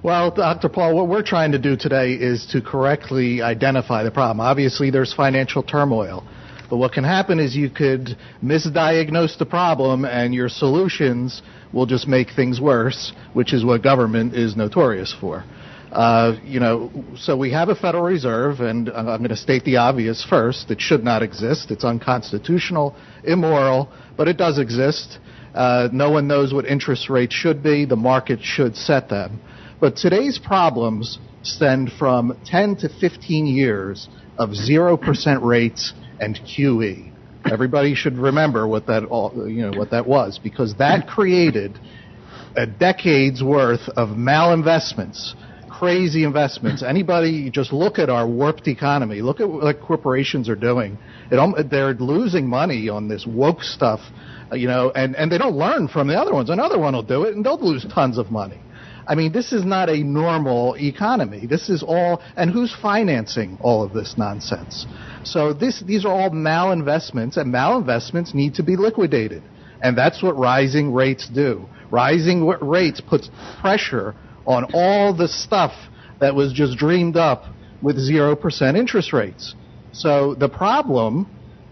Well, 0.02 0.30
Dr. 0.30 0.70
Paul, 0.70 0.96
what 0.96 1.08
we're 1.08 1.22
trying 1.22 1.52
to 1.52 1.58
do 1.58 1.76
today 1.76 2.12
is 2.14 2.46
to 2.52 2.62
correctly 2.62 3.42
identify 3.42 4.02
the 4.02 4.10
problem. 4.10 4.40
Obviously, 4.40 4.90
there's 4.90 5.12
financial 5.12 5.62
turmoil. 5.62 6.26
But 6.70 6.76
what 6.76 6.92
can 6.92 7.02
happen 7.02 7.40
is 7.40 7.56
you 7.56 7.68
could 7.68 8.16
misdiagnose 8.42 9.36
the 9.36 9.44
problem 9.44 10.04
and 10.04 10.32
your 10.32 10.48
solutions 10.48 11.42
will 11.72 11.86
just 11.86 12.06
make 12.06 12.28
things 12.34 12.60
worse, 12.60 13.12
which 13.32 13.52
is 13.52 13.64
what 13.64 13.82
government 13.82 14.34
is 14.34 14.56
notorious 14.56 15.14
for. 15.20 15.44
Uh, 15.90 16.36
you 16.44 16.60
know, 16.60 16.88
so 17.16 17.36
we 17.36 17.50
have 17.50 17.68
a 17.68 17.74
Federal 17.74 18.04
Reserve, 18.04 18.60
and 18.60 18.88
I'm 18.88 19.18
going 19.18 19.30
to 19.30 19.36
state 19.36 19.64
the 19.64 19.78
obvious 19.78 20.24
first. 20.24 20.70
It 20.70 20.80
should 20.80 21.02
not 21.02 21.22
exist. 21.22 21.72
It's 21.72 21.82
unconstitutional, 21.82 22.94
immoral, 23.24 23.88
but 24.16 24.28
it 24.28 24.36
does 24.36 24.60
exist. 24.60 25.18
Uh, 25.52 25.88
no 25.92 26.12
one 26.12 26.28
knows 26.28 26.54
what 26.54 26.64
interest 26.64 27.10
rates 27.10 27.34
should 27.34 27.64
be. 27.64 27.84
The 27.84 27.96
market 27.96 28.38
should 28.40 28.76
set 28.76 29.08
them. 29.08 29.40
But 29.80 29.96
today's 29.96 30.38
problems 30.38 31.18
stem 31.42 31.88
from 31.98 32.38
10 32.46 32.76
to 32.76 32.88
15 33.00 33.46
years 33.46 34.08
of 34.38 34.50
0% 34.50 35.42
rates 35.42 35.92
and 36.20 36.36
QE. 36.36 37.10
Everybody 37.50 37.94
should 37.94 38.18
remember 38.18 38.68
what 38.68 38.86
that 38.86 39.04
all, 39.04 39.48
you 39.48 39.68
know 39.68 39.76
what 39.76 39.90
that 39.90 40.06
was 40.06 40.38
because 40.38 40.74
that 40.76 41.08
created 41.08 41.78
a 42.56 42.66
decade's 42.66 43.42
worth 43.42 43.88
of 43.96 44.10
malinvestments, 44.10 45.34
crazy 45.68 46.24
investments. 46.24 46.82
Anybody 46.82 47.50
just 47.50 47.72
look 47.72 47.98
at 47.98 48.10
our 48.10 48.28
warped 48.28 48.68
economy. 48.68 49.22
Look 49.22 49.40
at 49.40 49.48
what 49.48 49.80
corporations 49.80 50.48
are 50.48 50.56
doing. 50.56 50.98
It, 51.30 51.70
they're 51.70 51.94
losing 51.94 52.46
money 52.46 52.88
on 52.88 53.08
this 53.08 53.26
woke 53.26 53.62
stuff, 53.62 54.00
you 54.52 54.66
know, 54.66 54.90
and, 54.94 55.16
and 55.16 55.32
they 55.32 55.38
don't 55.38 55.56
learn 55.56 55.88
from 55.88 56.08
the 56.08 56.18
other 56.18 56.34
ones. 56.34 56.50
Another 56.50 56.78
one 56.78 56.94
will 56.94 57.02
do 57.02 57.24
it 57.24 57.34
and 57.34 57.44
they'll 57.44 57.58
lose 57.58 57.86
tons 57.94 58.18
of 58.18 58.30
money. 58.30 58.60
I 59.06 59.14
mean, 59.14 59.32
this 59.32 59.52
is 59.52 59.64
not 59.64 59.88
a 59.88 60.02
normal 60.04 60.74
economy. 60.74 61.46
This 61.46 61.68
is 61.68 61.82
all, 61.82 62.22
and 62.36 62.50
who's 62.50 62.74
financing 62.80 63.58
all 63.60 63.82
of 63.82 63.92
this 63.92 64.14
nonsense? 64.16 64.86
So 65.24 65.52
this, 65.52 65.82
these 65.86 66.04
are 66.04 66.12
all 66.12 66.30
malinvestments, 66.30 67.36
and 67.36 67.52
malinvestments 67.52 68.34
need 68.34 68.54
to 68.54 68.62
be 68.62 68.76
liquidated. 68.76 69.42
And 69.82 69.96
that's 69.96 70.22
what 70.22 70.36
rising 70.36 70.92
rates 70.92 71.28
do. 71.28 71.68
Rising 71.90 72.46
rates 72.46 73.00
puts 73.00 73.30
pressure 73.60 74.14
on 74.46 74.66
all 74.72 75.14
the 75.14 75.28
stuff 75.28 75.72
that 76.20 76.34
was 76.34 76.52
just 76.52 76.76
dreamed 76.76 77.16
up 77.16 77.44
with 77.82 77.96
0% 77.96 78.76
interest 78.76 79.12
rates. 79.12 79.54
So 79.92 80.34
the 80.34 80.48
problem, 80.48 81.26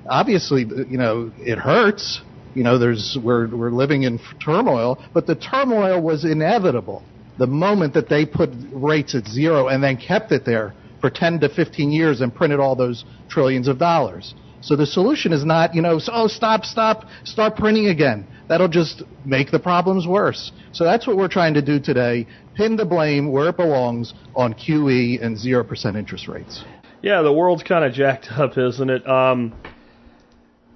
obviously, 0.09 0.63
you 0.63 0.99
know, 0.99 1.31
it 1.39 1.59
hurts. 1.59 2.23
You 2.55 2.65
know, 2.65 2.79
there's, 2.79 3.17
we're, 3.23 3.55
we're 3.55 3.71
living 3.71 4.03
in 4.03 4.19
turmoil, 4.43 5.03
but 5.13 5.27
the 5.27 5.35
turmoil 5.35 6.01
was 6.01 6.25
inevitable. 6.25 7.03
The 7.39 7.47
moment 7.47 7.95
that 7.95 8.09
they 8.09 8.27
put 8.27 8.51
rates 8.73 9.15
at 9.15 9.27
zero 9.27 9.69
and 9.69 9.83
then 9.83 9.97
kept 9.97 10.33
it 10.33 10.45
there 10.45 10.75
for 11.01 11.11
10 11.11 11.41
to 11.41 11.49
15 11.49 11.91
years 11.91 12.21
and 12.21 12.35
printed 12.35 12.61
all 12.61 12.77
those 12.77 13.05
trillions 13.29 13.69
of 13.69 13.79
dollars. 13.79 14.35
So 14.61 14.75
the 14.75 14.87
solution 14.87 15.33
is 15.33 15.45
not, 15.45 15.75
you 15.75 15.83
know, 15.83 16.01
oh, 16.13 16.27
stop, 16.27 16.65
stop, 16.65 17.05
start 17.25 17.57
printing 17.57 17.87
again. 17.87 18.27
That'll 18.49 18.69
just 18.69 19.03
make 19.25 19.51
the 19.51 19.61
problems 19.61 20.07
worse. 20.07 20.51
So 20.73 20.85
that's 20.85 21.07
what 21.07 21.17
we're 21.17 21.29
trying 21.29 21.55
to 21.55 21.63
do 21.63 21.79
today. 21.79 22.27
Pin 22.57 22.77
the 22.77 22.85
blame 22.85 23.31
where 23.31 23.49
it 23.49 23.57
belongs 23.57 24.15
on 24.35 24.55
QE 24.55 25.25
and 25.25 25.37
0% 25.37 25.97
interest 25.97 26.27
rates. 26.27 26.65
Yeah, 27.03 27.23
the 27.23 27.33
world's 27.33 27.63
kind 27.63 27.85
of 27.85 27.93
jacked 27.93 28.29
up, 28.37 28.59
isn't 28.59 28.91
it? 28.91 29.09
Um, 29.09 29.55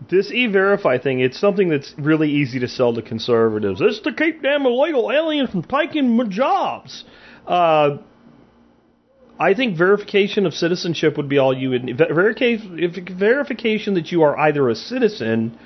this 0.09 0.31
e-verify 0.31 0.99
thing, 0.99 1.21
it's 1.21 1.39
something 1.39 1.69
that's 1.69 1.95
really 1.99 2.31
easy 2.31 2.61
to 2.61 2.69
sell 2.69 2.95
to 2.95 3.03
conservatives. 3.03 3.81
It's 3.81 4.01
to 4.01 4.13
keep 4.13 4.43
damn 4.43 4.67
illegal 4.67 5.11
aliens 5.11 5.51
from 5.51 5.63
taking 5.63 6.31
jobs. 6.31 7.05
Uh, 7.47 7.99
I 9.43 9.55
think 9.55 9.77
verification 9.77 10.47
of 10.47 10.55
citizenship 10.55 11.17
would 11.17 11.29
be 11.29 11.39
all 11.39 11.53
you 11.53 11.71
would 11.71 11.83
need. 11.83 11.99
Verification, 11.99 13.17
verification 13.19 13.95
that 13.95 14.13
you 14.13 14.23
are 14.23 14.39
either 14.39 14.69
a 14.69 14.77
citizen 14.77 15.59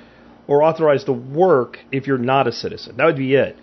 or 0.47 0.63
authorized 0.63 1.05
to 1.05 1.13
work 1.13 1.77
if 1.91 2.07
you're 2.07 2.17
not 2.17 2.47
a 2.47 2.51
citizen. 2.51 2.97
That 2.97 3.05
would 3.05 3.17
be 3.17 3.35
it. 3.35 3.55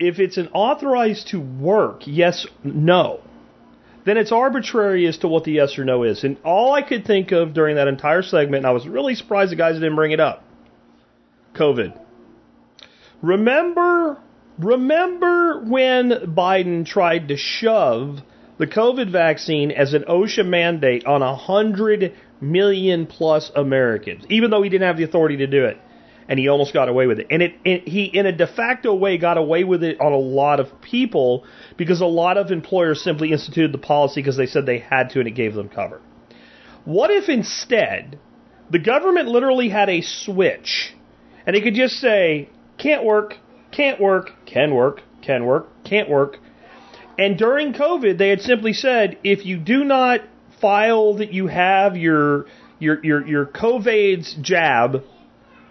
If 0.00 0.18
it's 0.18 0.36
an 0.36 0.48
authorized 0.48 1.28
to 1.28 1.38
work, 1.38 2.00
yes, 2.06 2.44
no, 2.64 3.20
then 4.04 4.16
it's 4.16 4.32
arbitrary 4.32 5.06
as 5.06 5.18
to 5.18 5.28
what 5.28 5.44
the 5.44 5.52
yes 5.52 5.78
or 5.78 5.84
no 5.84 6.02
is. 6.02 6.24
And 6.24 6.38
all 6.44 6.72
I 6.72 6.82
could 6.82 7.06
think 7.06 7.30
of 7.30 7.54
during 7.54 7.76
that 7.76 7.86
entire 7.86 8.22
segment, 8.22 8.64
and 8.64 8.66
I 8.66 8.72
was 8.72 8.88
really 8.88 9.14
surprised 9.14 9.52
the 9.52 9.56
guys 9.56 9.74
didn't 9.76 9.94
bring 9.94 10.10
it 10.10 10.18
up 10.18 10.42
COVID. 11.54 11.96
Remember, 13.22 14.18
remember 14.58 15.62
when 15.62 16.10
Biden 16.10 16.84
tried 16.84 17.28
to 17.28 17.36
shove 17.36 18.22
the 18.58 18.66
COVID 18.66 19.10
vaccine 19.10 19.70
as 19.70 19.94
an 19.94 20.04
OSHA 20.08 20.46
mandate 20.46 21.06
on 21.06 21.20
100 21.20 22.14
million 22.40 23.06
plus 23.06 23.50
Americans, 23.54 24.24
even 24.28 24.50
though 24.50 24.62
he 24.62 24.68
didn't 24.68 24.86
have 24.86 24.96
the 24.96 25.04
authority 25.04 25.38
to 25.38 25.46
do 25.46 25.64
it. 25.64 25.78
And 26.28 26.38
he 26.38 26.48
almost 26.48 26.72
got 26.72 26.88
away 26.88 27.06
with 27.06 27.18
it. 27.18 27.26
And 27.30 27.42
it, 27.42 27.54
it, 27.64 27.88
he, 27.88 28.04
in 28.04 28.26
a 28.26 28.32
de 28.32 28.46
facto 28.46 28.94
way, 28.94 29.18
got 29.18 29.38
away 29.38 29.64
with 29.64 29.82
it 29.82 30.00
on 30.00 30.12
a 30.12 30.18
lot 30.18 30.60
of 30.60 30.80
people 30.80 31.44
because 31.76 32.00
a 32.00 32.06
lot 32.06 32.38
of 32.38 32.50
employers 32.50 33.02
simply 33.02 33.32
instituted 33.32 33.72
the 33.72 33.78
policy 33.78 34.20
because 34.20 34.36
they 34.36 34.46
said 34.46 34.64
they 34.64 34.78
had 34.78 35.10
to 35.10 35.18
and 35.18 35.28
it 35.28 35.32
gave 35.32 35.54
them 35.54 35.68
cover. 35.68 36.00
What 36.84 37.10
if 37.10 37.28
instead 37.28 38.18
the 38.70 38.78
government 38.78 39.28
literally 39.28 39.68
had 39.68 39.88
a 39.90 40.00
switch 40.00 40.94
and 41.46 41.56
it 41.56 41.62
could 41.62 41.74
just 41.74 41.96
say, 41.96 42.48
can't 42.78 43.04
work, 43.04 43.36
can't 43.72 44.00
work, 44.00 44.30
can 44.46 44.74
work, 44.74 45.02
can 45.22 45.44
work, 45.44 45.68
can't 45.84 46.08
work, 46.08 46.38
and 47.22 47.38
during 47.38 47.72
COVID, 47.72 48.18
they 48.18 48.30
had 48.30 48.40
simply 48.40 48.72
said, 48.72 49.16
if 49.22 49.46
you 49.46 49.56
do 49.56 49.84
not 49.84 50.22
file 50.60 51.14
that 51.14 51.32
you 51.32 51.46
have 51.46 51.96
your 51.96 52.46
your 52.80 53.04
your 53.04 53.26
your 53.26 53.46
COVID's 53.46 54.34
jab, 54.40 55.04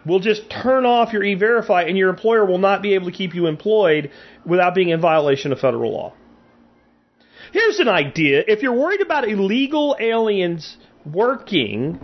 we'll 0.06 0.20
just 0.20 0.50
turn 0.50 0.86
off 0.86 1.12
your 1.12 1.24
e-verify, 1.24 1.84
and 1.84 1.98
your 1.98 2.10
employer 2.10 2.46
will 2.46 2.58
not 2.58 2.82
be 2.82 2.94
able 2.96 3.08
to 3.08 3.12
keep 3.12 3.36
you 3.36 3.48
employed 3.48 4.12
without 4.46 4.74
being 4.74 4.90
in 4.90 5.02
violation 5.02 5.52
of 5.52 5.60
federal 5.60 5.92
law. 5.92 6.14
Here's 7.52 7.80
an 7.80 7.90
idea: 7.90 8.44
if 8.48 8.62
you're 8.62 8.80
worried 8.80 9.02
about 9.02 9.28
illegal 9.28 9.98
aliens 10.00 10.78
working, 11.06 12.00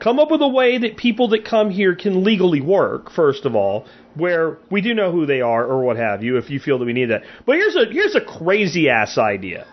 come 0.00 0.18
up 0.18 0.32
with 0.32 0.42
a 0.42 0.48
way 0.48 0.78
that 0.78 0.96
people 0.96 1.28
that 1.28 1.44
come 1.44 1.70
here 1.70 1.94
can 1.94 2.24
legally 2.24 2.60
work. 2.60 3.12
First 3.12 3.44
of 3.44 3.54
all, 3.54 3.86
where 4.16 4.58
we 4.70 4.80
do 4.80 4.94
know 4.94 5.12
who 5.12 5.26
they 5.26 5.40
are 5.40 5.64
or 5.64 5.84
what 5.84 5.96
have 5.96 6.22
you 6.22 6.36
if 6.38 6.50
you 6.50 6.58
feel 6.58 6.78
that 6.78 6.84
we 6.84 6.92
need 6.92 7.06
that. 7.06 7.22
But 7.44 7.56
here's 7.56 7.76
a 7.76 7.86
here's 7.90 8.14
a 8.14 8.20
crazy 8.20 8.88
ass 8.88 9.18
idea. 9.18 9.66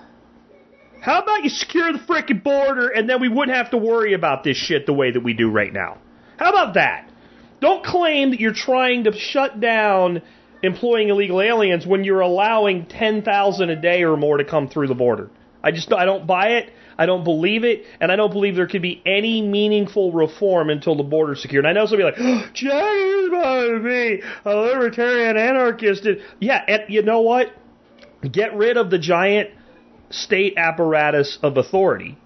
How 1.01 1.21
about 1.21 1.43
you 1.43 1.49
secure 1.49 1.91
the 1.91 1.99
frickin' 1.99 2.43
border 2.43 2.87
and 2.87 3.09
then 3.09 3.19
we 3.19 3.27
wouldn't 3.27 3.57
have 3.57 3.71
to 3.71 3.77
worry 3.77 4.13
about 4.13 4.43
this 4.43 4.55
shit 4.55 4.85
the 4.85 4.93
way 4.93 5.11
that 5.11 5.21
we 5.21 5.33
do 5.33 5.49
right 5.49 5.73
now? 5.73 5.97
How 6.37 6.49
about 6.49 6.75
that? 6.75 7.09
Don't 7.59 7.83
claim 7.83 8.31
that 8.31 8.39
you're 8.39 8.53
trying 8.53 9.05
to 9.05 9.13
shut 9.13 9.59
down 9.59 10.21
employing 10.61 11.09
illegal 11.09 11.41
aliens 11.41 11.85
when 11.85 12.03
you're 12.05 12.21
allowing 12.21 12.85
10,000 12.85 13.69
a 13.69 13.75
day 13.75 14.03
or 14.03 14.15
more 14.15 14.37
to 14.37 14.45
come 14.45 14.69
through 14.69 14.87
the 14.87 14.95
border. 14.95 15.29
I 15.61 15.71
just 15.71 15.91
I 15.93 16.05
don't 16.05 16.25
buy 16.25 16.51
it. 16.51 16.71
I 17.03 17.05
don't 17.05 17.25
believe 17.25 17.65
it, 17.65 17.83
and 17.99 18.13
I 18.13 18.15
don't 18.15 18.31
believe 18.31 18.55
there 18.55 18.65
could 18.65 18.81
be 18.81 19.01
any 19.05 19.41
meaningful 19.41 20.13
reform 20.13 20.69
until 20.69 20.95
the 20.95 21.03
border's 21.03 21.41
secure. 21.41 21.59
And 21.59 21.67
I 21.67 21.73
know 21.73 21.85
somebody 21.85 22.05
like, 22.05 22.15
oh, 22.17 22.49
Jack 22.53 22.95
is 22.95 23.27
about 23.27 23.67
to 23.67 23.79
be 23.83 24.23
a 24.45 24.55
libertarian 24.55 25.35
anarchist. 25.35 26.07
Yeah, 26.39 26.63
and 26.65 26.83
you 26.87 27.01
know 27.01 27.19
what? 27.19 27.51
Get 28.31 28.55
rid 28.55 28.77
of 28.77 28.89
the 28.89 28.99
giant 28.99 29.49
state 30.11 30.53
apparatus 30.55 31.37
of 31.43 31.57
authority 31.57 32.17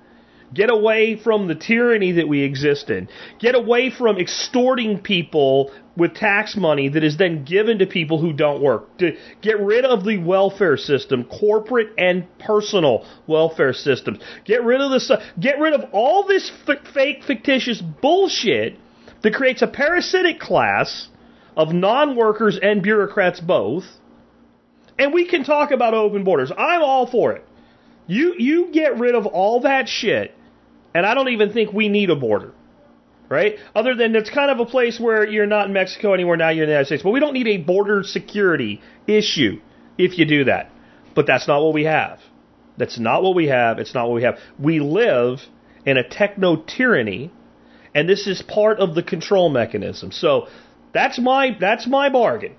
Get 0.54 0.70
away 0.70 1.20
from 1.22 1.48
the 1.48 1.56
tyranny 1.56 2.14
that 2.14 2.28
we 2.28 2.42
exist 2.42 2.90
in. 2.90 3.10
Get 3.38 3.54
away 3.54 3.90
from 3.90 4.18
extorting 4.18 5.00
people 5.00 5.72
with 5.98 6.14
tax 6.14 6.56
money 6.56 6.88
that 6.88 7.04
is 7.04 7.18
then 7.18 7.44
given 7.44 7.80
to 7.80 7.86
people 7.86 8.22
who 8.22 8.32
don't 8.32 8.62
work. 8.62 8.98
To 9.00 9.18
get 9.42 9.60
rid 9.60 9.84
of 9.84 10.06
the 10.06 10.18
welfare 10.18 10.78
system, 10.78 11.26
corporate 11.26 11.90
and 11.98 12.26
personal 12.40 13.06
welfare 13.28 13.74
systems. 13.74 14.20
Get 14.46 14.64
rid 14.64 14.80
of 14.80 14.92
the 14.92 15.22
get 15.38 15.60
rid 15.60 15.74
of 15.74 15.90
all 15.92 16.26
this 16.26 16.50
fake 16.94 17.24
fictitious 17.26 17.82
bullshit 17.82 18.80
that 19.24 19.34
creates 19.34 19.62
a 19.62 19.68
parasitic 19.68 20.40
class 20.40 21.10
of 21.58 21.74
non-workers 21.74 22.58
and 22.62 22.82
bureaucrats 22.82 23.42
both. 23.42 23.84
And 24.98 25.14
we 25.14 25.28
can 25.28 25.44
talk 25.44 25.72
about 25.72 25.94
open 25.94 26.24
borders. 26.24 26.52
I'm 26.58 26.82
all 26.82 27.06
for 27.06 27.34
it. 27.34 27.44
You 28.08 28.36
you 28.38 28.72
get 28.72 28.98
rid 28.98 29.14
of 29.14 29.26
all 29.26 29.62
that 29.62 29.90
shit 29.90 30.34
and 30.98 31.06
I 31.06 31.14
don't 31.14 31.30
even 31.30 31.54
think 31.54 31.72
we 31.72 31.90
need 31.90 32.10
a 32.10 32.16
border. 32.16 32.54
Right? 33.30 33.58
Other 33.76 33.94
than 33.94 34.16
it's 34.16 34.32
kind 34.32 34.50
of 34.50 34.60
a 34.60 34.66
place 34.66 35.00
where 35.00 35.28
you're 35.28 35.46
not 35.46 35.68
in 35.68 35.74
Mexico 35.74 36.14
anymore, 36.14 36.38
now 36.38 36.50
you're 36.50 36.64
in 36.64 36.70
the 36.70 36.74
United 36.74 36.88
States. 36.88 37.04
But 37.04 37.12
we 37.12 37.20
don't 37.20 37.34
need 37.34 37.48
a 37.48 37.58
border 37.58 38.02
security 38.04 38.82
issue 39.06 39.60
if 39.98 40.18
you 40.18 40.26
do 40.26 40.46
that. 40.46 40.72
But 41.14 41.28
that's 41.28 41.48
not 41.48 41.62
what 41.62 41.74
we 41.74 41.84
have. 41.84 42.20
That's 42.78 42.98
not 42.98 43.22
what 43.22 43.36
we 43.36 43.48
have. 43.48 43.78
It's 43.78 43.94
not 43.94 44.08
what 44.08 44.16
we 44.16 44.24
have. 44.24 44.40
We 44.58 44.80
live 44.80 45.42
in 45.86 45.98
a 45.98 46.08
techno 46.08 46.64
tyranny, 46.64 47.32
and 47.94 48.10
this 48.10 48.26
is 48.26 48.42
part 48.42 48.80
of 48.80 48.96
the 48.96 49.04
control 49.04 49.50
mechanism. 49.50 50.12
So 50.12 50.48
that's 50.94 51.20
my 51.20 51.56
that's 51.60 51.86
my 51.86 52.10
bargain. 52.10 52.56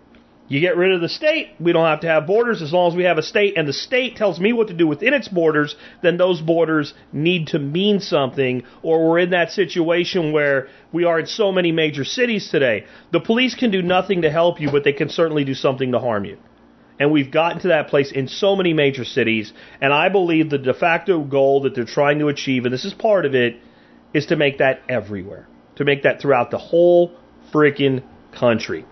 You 0.49 0.61
get 0.61 0.79
rid 0.79 0.93
of 0.93 1.03
the 1.03 1.11
state, 1.11 1.51
we 1.61 1.73
don't 1.73 1.85
have 1.85 2.01
to 2.01 2.07
have 2.07 2.27
borders 2.27 2.63
as 2.63 2.73
long 2.73 2.91
as 2.91 2.97
we 2.97 3.05
have 3.05 3.19
a 3.19 3.23
state, 3.23 3.59
and 3.59 3.69
the 3.69 3.73
state 3.75 4.17
tells 4.17 4.41
me 4.41 4.55
what 4.55 4.69
to 4.69 4.75
do 4.75 4.87
within 4.87 5.13
its 5.13 5.29
borders, 5.29 5.77
then 6.03 6.17
those 6.17 6.41
borders 6.41 6.95
need 7.13 7.49
to 7.49 7.59
mean 7.59 8.01
something, 8.01 8.63
or 8.83 9.07
we're 9.07 9.19
in 9.19 9.31
that 9.31 9.51
situation 9.51 10.33
where 10.33 10.69
we 10.91 11.05
are 11.05 11.21
in 11.21 11.27
so 11.27 11.53
many 11.53 11.71
major 11.71 12.03
cities 12.03 12.49
today. 12.49 12.87
The 13.13 13.21
police 13.21 13.55
can 13.55 13.71
do 13.71 13.83
nothing 13.83 14.23
to 14.23 14.31
help 14.31 14.59
you, 14.59 14.71
but 14.71 14.85
they 14.85 14.95
can 14.95 15.11
certainly 15.11 15.45
do 15.45 15.53
something 15.53 15.93
to 15.93 15.99
harm 15.99 16.25
you. 16.25 16.39
And 16.99 17.13
we've 17.13 17.31
gotten 17.31 17.61
to 17.61 17.69
that 17.69 17.89
place 17.89 18.11
in 18.11 18.27
so 18.27 18.57
many 18.57 18.73
major 18.73 19.05
cities, 19.05 19.53
and 19.83 19.93
I 19.93 20.09
believe 20.09 20.49
the 20.49 20.57
de 20.57 20.73
facto 20.73 21.23
goal 21.25 21.61
that 21.63 21.75
they're 21.75 21.85
trying 21.85 22.21
to 22.21 22.29
achieve, 22.29 22.65
and 22.65 22.73
this 22.73 22.87
is 22.87 22.95
part 22.95 23.27
of 23.27 23.35
it, 23.35 23.57
is 24.15 24.25
to 24.27 24.37
make 24.37 24.59
that 24.59 24.81
everywhere. 24.89 25.47
To 25.77 25.85
make 25.85 26.05
that 26.05 26.23
throughout 26.23 26.51
the 26.51 26.59
whole 26.59 27.13
freaking 27.53 28.03
country. 28.33 28.87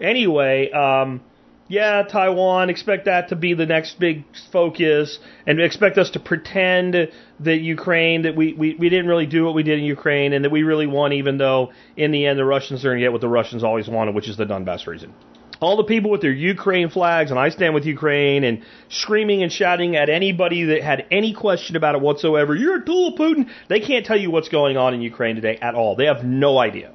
Anyway, 0.00 0.70
um, 0.70 1.20
yeah, 1.68 2.02
Taiwan, 2.02 2.68
expect 2.68 3.04
that 3.04 3.28
to 3.28 3.36
be 3.36 3.54
the 3.54 3.64
next 3.64 4.00
big 4.00 4.24
focus, 4.50 5.20
and 5.46 5.60
expect 5.60 5.98
us 5.98 6.10
to 6.10 6.20
pretend 6.20 6.96
that 7.40 7.60
Ukraine, 7.60 8.22
that 8.22 8.34
we, 8.34 8.54
we, 8.54 8.74
we 8.74 8.88
didn't 8.88 9.06
really 9.06 9.26
do 9.26 9.44
what 9.44 9.54
we 9.54 9.62
did 9.62 9.78
in 9.78 9.84
Ukraine, 9.84 10.32
and 10.32 10.44
that 10.44 10.50
we 10.50 10.64
really 10.64 10.88
won, 10.88 11.12
even 11.12 11.38
though 11.38 11.72
in 11.96 12.10
the 12.10 12.26
end 12.26 12.40
the 12.40 12.44
Russians 12.44 12.84
are 12.84 12.88
going 12.88 12.98
to 12.98 13.04
get 13.04 13.12
what 13.12 13.20
the 13.20 13.28
Russians 13.28 13.62
always 13.62 13.88
wanted, 13.88 14.16
which 14.16 14.28
is 14.28 14.36
the 14.36 14.46
Donbass 14.46 14.88
region. 14.88 15.14
All 15.60 15.76
the 15.76 15.84
people 15.84 16.10
with 16.10 16.22
their 16.22 16.32
Ukraine 16.32 16.88
flags 16.88 17.30
and 17.30 17.38
I 17.38 17.50
stand 17.50 17.74
with 17.74 17.84
Ukraine 17.84 18.44
and 18.44 18.64
screaming 18.88 19.42
and 19.42 19.52
shouting 19.52 19.94
at 19.94 20.08
anybody 20.08 20.64
that 20.64 20.82
had 20.82 21.06
any 21.10 21.34
question 21.34 21.76
about 21.76 21.94
it 21.94 22.00
whatsoever, 22.00 22.56
you're 22.56 22.82
a 22.82 22.84
tool 22.84 23.08
of 23.08 23.14
Putin. 23.14 23.48
They 23.68 23.78
can't 23.78 24.06
tell 24.06 24.18
you 24.18 24.30
what's 24.30 24.48
going 24.48 24.76
on 24.76 24.94
in 24.94 25.02
Ukraine 25.02 25.36
today 25.36 25.58
at 25.60 25.74
all. 25.74 25.96
They 25.96 26.06
have 26.06 26.24
no 26.24 26.58
idea. 26.58 26.92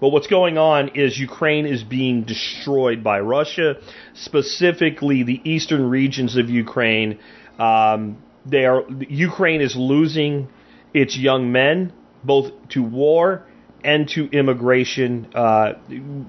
But 0.00 0.08
what's 0.08 0.26
going 0.26 0.56
on 0.56 0.88
is 0.94 1.18
Ukraine 1.18 1.66
is 1.66 1.84
being 1.84 2.24
destroyed 2.24 3.04
by 3.04 3.20
Russia, 3.20 3.76
specifically 4.14 5.22
the 5.22 5.40
eastern 5.44 5.88
regions 5.90 6.36
of 6.36 6.48
Ukraine. 6.48 7.18
Um, 7.58 8.22
they 8.46 8.64
are 8.64 8.82
Ukraine 9.08 9.60
is 9.60 9.76
losing 9.76 10.48
its 10.94 11.16
young 11.16 11.52
men 11.52 11.92
both 12.24 12.50
to 12.70 12.82
war 12.82 13.46
and 13.82 14.08
to 14.10 14.28
immigration, 14.30 15.28
uh, 15.34 15.72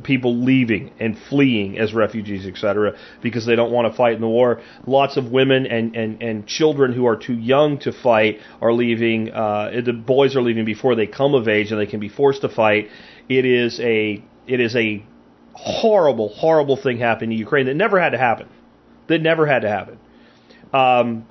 people 0.03 0.43
leaving 0.43 0.91
and 0.99 1.17
fleeing 1.29 1.77
as 1.77 1.93
refugees, 1.93 2.45
etc., 2.45 2.97
because 3.21 3.45
they 3.45 3.55
don't 3.55 3.71
want 3.71 3.91
to 3.91 3.97
fight 3.97 4.15
in 4.15 4.21
the 4.21 4.27
war. 4.27 4.61
Lots 4.85 5.17
of 5.17 5.31
women 5.31 5.65
and, 5.65 5.95
and, 5.95 6.21
and 6.21 6.47
children 6.47 6.93
who 6.93 7.05
are 7.07 7.17
too 7.17 7.37
young 7.37 7.79
to 7.79 7.91
fight 7.91 8.39
are 8.61 8.73
leaving. 8.73 9.31
Uh, 9.31 9.81
the 9.83 9.93
boys 9.93 10.35
are 10.35 10.41
leaving 10.41 10.65
before 10.65 10.95
they 10.95 11.07
come 11.07 11.33
of 11.35 11.47
age 11.47 11.71
and 11.71 11.79
they 11.79 11.85
can 11.85 11.99
be 11.99 12.09
forced 12.09 12.41
to 12.41 12.49
fight. 12.49 12.89
It 13.31 13.45
is 13.45 13.79
a 13.79 14.21
it 14.45 14.59
is 14.59 14.75
a 14.75 15.05
horrible, 15.53 16.27
horrible 16.27 16.75
thing 16.75 16.97
happening 16.97 17.31
in 17.31 17.37
Ukraine 17.37 17.67
that 17.67 17.75
never 17.75 17.97
had 17.97 18.09
to 18.09 18.17
happen. 18.17 18.49
That 19.07 19.21
never 19.21 19.45
had 19.45 19.61
to 19.61 19.69
happen. 19.69 19.99
Um, 20.73 21.25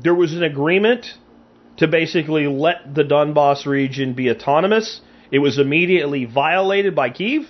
there 0.00 0.14
was 0.14 0.32
an 0.32 0.44
agreement 0.44 1.06
to 1.78 1.88
basically 1.88 2.46
let 2.46 2.94
the 2.94 3.02
Donbass 3.02 3.66
region 3.66 4.14
be 4.14 4.30
autonomous. 4.30 5.00
It 5.32 5.40
was 5.40 5.58
immediately 5.58 6.24
violated 6.24 6.94
by 6.94 7.10
Kiev, 7.10 7.46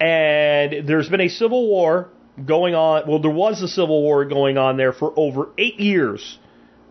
and 0.00 0.88
there's 0.88 1.10
been 1.10 1.20
a 1.20 1.28
civil 1.28 1.68
war 1.68 2.08
going 2.42 2.74
on. 2.74 3.06
Well, 3.06 3.18
there 3.18 3.30
was 3.30 3.60
a 3.60 3.68
civil 3.68 4.00
war 4.00 4.24
going 4.24 4.56
on 4.56 4.78
there 4.78 4.94
for 4.94 5.12
over 5.14 5.50
eight 5.58 5.78
years 5.78 6.38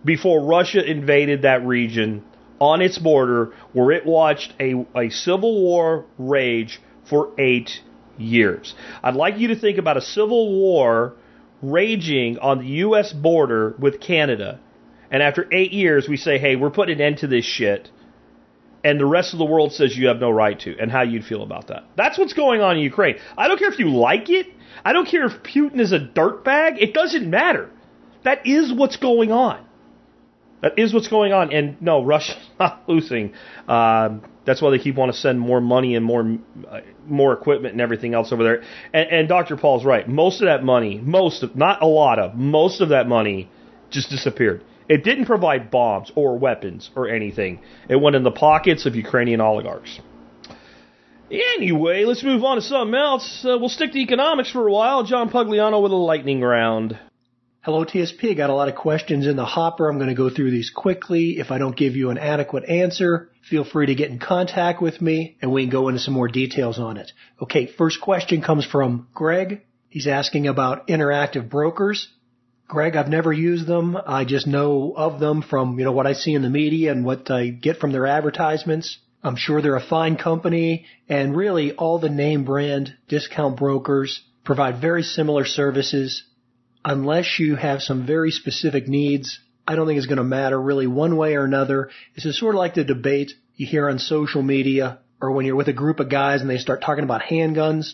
before 0.06 0.46
Russia 0.46 0.88
invaded 0.88 1.42
that 1.42 1.66
region 1.66 2.24
on 2.60 2.82
its 2.82 2.98
border, 2.98 3.54
where 3.74 3.92
it 3.92 4.06
watched 4.06 4.54
a, 4.60 4.86
a 4.96 5.10
civil 5.10 5.62
war 5.62 6.06
rage 6.18 6.82
for 7.10 7.32
eight 7.38 7.82
years. 8.18 8.74
I'd 9.02 9.16
like 9.16 9.38
you 9.38 9.50
to 9.50 9.56
think 9.56 9.78
about 9.78 9.98
a 9.98 10.02
civil 10.02 10.52
war 10.54 11.16
raging 11.62 12.38
on 12.40 12.60
the 12.60 12.68
U.S. 12.68 13.14
border 13.14 13.76
with 13.80 14.00
Canada. 14.00 14.60
And 15.10 15.22
after 15.22 15.48
eight 15.52 15.72
years, 15.72 16.08
we 16.10 16.18
say, 16.18 16.38
hey, 16.38 16.56
we're 16.56 16.70
putting 16.70 16.96
an 16.96 17.02
end 17.02 17.18
to 17.20 17.28
this 17.28 17.46
shit. 17.46 17.90
And 18.84 19.00
the 19.00 19.06
rest 19.06 19.34
of 19.34 19.40
the 19.40 19.46
world 19.46 19.72
says 19.72 19.96
you 19.96 20.08
have 20.08 20.20
no 20.20 20.30
right 20.30 20.60
to, 20.62 20.78
and 20.78 20.92
how 20.92 21.04
you'd 21.04 21.24
feel 21.24 21.42
about 21.42 21.68
that. 21.68 21.86
That's 21.96 22.18
what's 22.18 22.34
going 22.34 22.62
on 22.62 22.76
in 22.76 22.84
Ukraine. 22.84 23.16
I 23.38 23.48
don't 23.48 23.58
care 23.58 23.72
if 23.72 23.80
you 23.80 23.90
like 23.90 24.30
it. 24.30 24.48
I 24.84 24.92
don't 24.92 25.08
care 25.08 25.26
if 25.26 25.42
Putin 25.44 25.80
is 25.80 25.94
a 25.94 26.00
dirtbag. 26.00 26.82
It 26.82 26.94
doesn't 26.94 27.30
matter. 27.30 27.70
That 28.24 28.46
is 28.46 28.74
what's 28.74 28.98
going 28.98 29.32
on. 29.32 29.66
That 30.64 30.80
is 30.80 30.94
what's 30.94 31.10
going 31.10 31.34
on. 31.34 31.52
And 31.52 31.80
no, 31.82 32.04
Russia's 32.04 32.38
not 32.60 32.84
losing. 32.88 33.34
Um, 33.68 34.24
that's 34.46 34.62
why 34.62 34.72
they 34.72 34.80
keep 34.80 34.96
wanting 34.96 35.14
to 35.14 35.20
send 35.20 35.40
more 35.40 35.60
money 35.60 35.96
and 35.96 36.06
more 36.06 36.38
uh, 36.70 36.80
more 37.06 37.34
equipment 37.34 37.74
and 37.74 37.82
everything 37.82 38.14
else 38.14 38.32
over 38.32 38.44
there. 38.44 38.64
And, 38.94 39.10
and 39.12 39.28
Dr. 39.28 39.58
Paul's 39.58 39.86
right. 39.86 40.08
Most 40.08 40.42
of 40.42 40.48
that 40.48 40.64
money, 40.64 41.00
most 41.00 41.44
of, 41.44 41.56
not 41.56 41.82
a 41.82 41.86
lot 41.86 42.18
of, 42.18 42.34
most 42.36 42.80
of 42.80 42.90
that 42.90 43.08
money 43.08 43.50
just 43.92 44.10
disappeared. 44.10 44.64
It 44.88 45.04
didn't 45.04 45.26
provide 45.26 45.70
bombs 45.70 46.12
or 46.16 46.38
weapons 46.38 46.90
or 46.96 47.10
anything. 47.10 47.60
It 47.90 47.98
went 47.98 48.16
in 48.16 48.24
the 48.24 48.32
pockets 48.32 48.86
of 48.86 48.96
Ukrainian 48.96 49.42
oligarchs. 49.42 50.00
Anyway, 51.30 52.06
let's 52.06 52.24
move 52.24 52.44
on 52.44 52.58
to 52.58 52.62
something 52.62 52.96
else. 52.96 53.46
Uh, 53.46 53.58
we'll 53.58 53.70
stick 53.70 53.92
to 53.94 53.98
economics 53.98 54.52
for 54.52 54.68
a 54.68 54.72
while. 54.72 55.04
John 55.04 55.30
Pugliano 55.30 55.82
with 55.82 55.92
a 55.92 55.96
lightning 55.96 56.42
round. 56.42 56.98
Hello, 57.66 57.86
TSP. 57.86 58.36
Got 58.36 58.50
a 58.50 58.54
lot 58.54 58.68
of 58.68 58.76
questions 58.76 59.26
in 59.26 59.38
the 59.38 59.46
hopper. 59.46 59.88
I'm 59.88 59.98
going 59.98 60.10
to 60.10 60.16
go 60.16 60.30
through 60.30 60.52
these 60.52 60.70
quickly. 60.70 61.40
If 61.40 61.50
I 61.50 61.60
don't 61.60 61.78
give 61.78 61.96
you 61.96 62.10
an 62.10 62.18
adequate 62.18 62.66
answer, 62.66 63.30
feel 63.50 63.64
free 63.64 63.86
to 63.86 63.96
get 63.96 64.12
in 64.12 64.20
contact 64.20 64.82
with 64.82 65.02
me 65.02 65.38
and 65.42 65.50
we 65.50 65.64
can 65.64 65.70
go 65.70 65.88
into 65.88 66.02
some 66.02 66.14
more 66.14 66.28
details 66.28 66.78
on 66.78 66.98
it. 66.98 67.14
Okay, 67.42 67.68
first 67.68 68.02
question 68.02 68.42
comes 68.42 68.66
from 68.66 69.08
Greg. 69.14 69.62
He's 69.88 70.08
asking 70.08 70.48
about 70.48 70.90
interactive 70.90 71.50
brokers. 71.50 72.10
Greg, 72.68 72.98
I've 72.98 73.08
never 73.08 73.32
used 73.32 73.66
them. 73.66 73.98
I 74.06 74.26
just 74.26 74.46
know 74.46 74.94
of 74.94 75.22
them 75.22 75.42
from, 75.42 75.80
you 75.80 75.86
know, 75.86 75.94
what 75.94 76.06
I 76.06 76.12
see 76.12 76.34
in 76.34 76.42
the 76.42 76.50
media 76.50 76.92
and 76.92 77.06
what 77.06 77.32
I 77.32 77.48
get 77.48 77.78
from 77.78 77.94
their 77.94 78.08
advertisements. 78.08 78.98
I'm 79.24 79.38
sure 79.38 79.62
they're 79.62 79.78
a 79.78 79.88
fine 79.88 80.18
company 80.18 80.86
and 81.08 81.34
really 81.34 81.72
all 81.72 81.98
the 81.98 82.10
name 82.10 82.44
brand 82.44 82.94
discount 83.08 83.56
brokers 83.56 84.22
provide 84.44 84.82
very 84.82 85.04
similar 85.04 85.46
services 85.46 86.24
unless 86.86 87.40
you 87.40 87.56
have 87.56 87.82
some 87.82 88.06
very 88.06 88.32
specific 88.32 88.88
needs, 88.88 89.40
I 89.68 89.76
don't 89.76 89.88
think 89.88 89.98
it's 89.98 90.08
going 90.08 90.18
to 90.18 90.24
matter 90.24 90.62
really 90.62 90.88
one 90.88 91.16
way 91.16 91.36
or 91.36 91.46
another. 91.46 91.90
This 92.16 92.26
is 92.26 92.38
sort 92.38 92.56
of 92.56 92.60
like 92.60 92.74
the 92.74 92.84
debate 92.84 93.32
you 93.56 93.66
hear 93.66 93.90
on 93.90 94.00
social 94.00 94.42
media 94.42 95.00
or 95.22 95.32
when 95.32 95.46
you're 95.46 95.56
with 95.56 95.70
a 95.70 95.74
group 95.74 96.00
of 96.00 96.10
guys 96.10 96.42
and 96.42 96.50
they 96.50 96.58
start 96.58 96.82
talking 96.82 97.04
about 97.04 97.22
handguns 97.22 97.94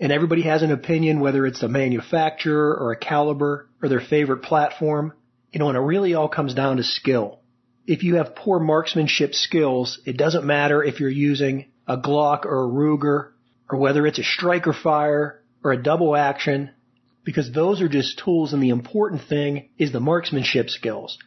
and 0.00 0.12
everybody 0.12 0.42
has 0.42 0.62
an 0.62 0.72
opinion 0.72 1.20
whether 1.20 1.46
it's 1.46 1.60
the 1.60 1.68
manufacturer 1.68 2.74
or 2.74 2.92
a 2.92 2.96
caliber 2.96 3.68
or 3.82 3.88
their 3.88 4.00
favorite 4.00 4.42
platform. 4.42 5.12
You 5.52 5.58
know, 5.58 5.68
and 5.68 5.76
it 5.76 5.80
really 5.80 6.14
all 6.14 6.28
comes 6.28 6.54
down 6.54 6.78
to 6.78 6.84
skill. 6.84 7.40
If 7.86 8.02
you 8.04 8.16
have 8.16 8.36
poor 8.36 8.60
marksmanship 8.60 9.34
skills, 9.34 10.00
it 10.06 10.16
doesn't 10.16 10.44
matter 10.44 10.82
if 10.82 11.00
you're 11.00 11.10
using 11.10 11.66
a 11.86 11.98
Glock 11.98 12.44
or 12.46 12.64
a 12.64 12.68
Ruger 12.68 13.32
or 13.68 13.78
whether 13.78 14.06
it's 14.06 14.18
a 14.18 14.24
striker 14.24 14.72
fire 14.72 15.42
or 15.62 15.72
a 15.72 15.82
double 15.82 16.16
action 16.16 16.70
because 17.24 17.52
those 17.52 17.80
are 17.80 17.88
just 17.88 18.18
tools 18.18 18.52
and 18.52 18.62
the 18.62 18.70
important 18.70 19.22
thing 19.22 19.68
is 19.78 19.92
the 19.92 20.00
marksmanship 20.00 20.70
skills. 20.70 21.18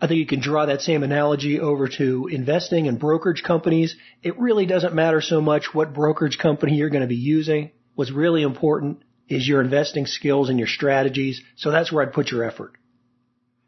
I 0.00 0.08
think 0.08 0.18
you 0.18 0.26
can 0.26 0.40
draw 0.40 0.66
that 0.66 0.82
same 0.82 1.04
analogy 1.04 1.60
over 1.60 1.86
to 1.86 2.26
investing 2.26 2.86
in 2.86 2.98
brokerage 2.98 3.44
companies. 3.44 3.94
It 4.22 4.38
really 4.38 4.66
doesn't 4.66 4.94
matter 4.94 5.20
so 5.20 5.40
much 5.40 5.72
what 5.72 5.94
brokerage 5.94 6.38
company 6.38 6.74
you're 6.74 6.90
going 6.90 7.02
to 7.02 7.08
be 7.08 7.14
using. 7.14 7.70
What's 7.94 8.10
really 8.10 8.42
important 8.42 9.02
is 9.28 9.46
your 9.46 9.60
investing 9.60 10.06
skills 10.06 10.48
and 10.48 10.58
your 10.58 10.68
strategies. 10.68 11.40
So 11.56 11.70
that's 11.70 11.92
where 11.92 12.04
I'd 12.04 12.12
put 12.12 12.32
your 12.32 12.42
effort. 12.42 12.72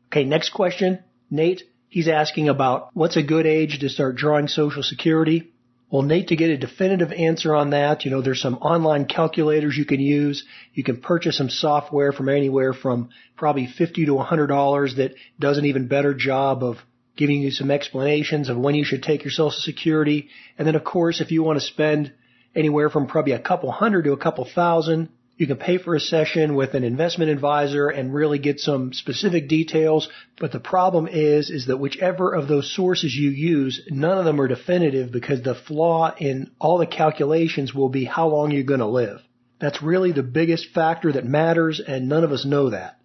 Okay, 0.06 0.24
next 0.24 0.50
question. 0.50 1.04
Nate, 1.30 1.62
he's 1.88 2.08
asking 2.08 2.48
about 2.48 2.90
what's 2.94 3.16
a 3.16 3.22
good 3.22 3.46
age 3.46 3.78
to 3.78 3.88
start 3.88 4.16
drawing 4.16 4.48
social 4.48 4.82
security. 4.82 5.52
Well, 5.94 6.02
Nate, 6.02 6.26
to 6.26 6.36
get 6.36 6.50
a 6.50 6.56
definitive 6.56 7.12
answer 7.12 7.54
on 7.54 7.70
that, 7.70 8.04
you 8.04 8.10
know, 8.10 8.20
there's 8.20 8.42
some 8.42 8.56
online 8.56 9.04
calculators 9.04 9.76
you 9.76 9.84
can 9.84 10.00
use. 10.00 10.42
You 10.72 10.82
can 10.82 10.96
purchase 11.00 11.38
some 11.38 11.48
software 11.48 12.10
from 12.10 12.28
anywhere 12.28 12.72
from 12.72 13.10
probably 13.36 13.68
50 13.68 14.06
to 14.06 14.14
$100 14.14 14.96
that 14.96 15.14
does 15.38 15.56
an 15.56 15.66
even 15.66 15.86
better 15.86 16.12
job 16.12 16.64
of 16.64 16.78
giving 17.16 17.42
you 17.42 17.52
some 17.52 17.70
explanations 17.70 18.48
of 18.48 18.56
when 18.56 18.74
you 18.74 18.84
should 18.84 19.04
take 19.04 19.22
your 19.22 19.30
social 19.30 19.52
security. 19.52 20.30
And 20.58 20.66
then 20.66 20.74
of 20.74 20.82
course, 20.82 21.20
if 21.20 21.30
you 21.30 21.44
want 21.44 21.60
to 21.60 21.64
spend 21.64 22.12
anywhere 22.56 22.90
from 22.90 23.06
probably 23.06 23.34
a 23.34 23.38
couple 23.38 23.70
hundred 23.70 24.02
to 24.06 24.12
a 24.14 24.16
couple 24.16 24.48
thousand, 24.52 25.10
you 25.36 25.46
can 25.48 25.56
pay 25.56 25.78
for 25.78 25.94
a 25.94 26.00
session 26.00 26.54
with 26.54 26.74
an 26.74 26.84
investment 26.84 27.30
advisor 27.30 27.88
and 27.88 28.14
really 28.14 28.38
get 28.38 28.60
some 28.60 28.92
specific 28.92 29.48
details. 29.48 30.08
But 30.38 30.52
the 30.52 30.60
problem 30.60 31.08
is, 31.08 31.50
is 31.50 31.66
that 31.66 31.78
whichever 31.78 32.32
of 32.32 32.46
those 32.46 32.74
sources 32.74 33.14
you 33.14 33.30
use, 33.30 33.80
none 33.88 34.16
of 34.16 34.24
them 34.24 34.40
are 34.40 34.48
definitive 34.48 35.10
because 35.10 35.42
the 35.42 35.56
flaw 35.56 36.14
in 36.16 36.52
all 36.60 36.78
the 36.78 36.86
calculations 36.86 37.74
will 37.74 37.88
be 37.88 38.04
how 38.04 38.28
long 38.28 38.52
you're 38.52 38.62
going 38.62 38.80
to 38.80 38.86
live. 38.86 39.20
That's 39.60 39.82
really 39.82 40.12
the 40.12 40.22
biggest 40.22 40.68
factor 40.72 41.12
that 41.12 41.24
matters 41.24 41.80
and 41.80 42.08
none 42.08 42.22
of 42.22 42.32
us 42.32 42.44
know 42.44 42.70
that. 42.70 42.98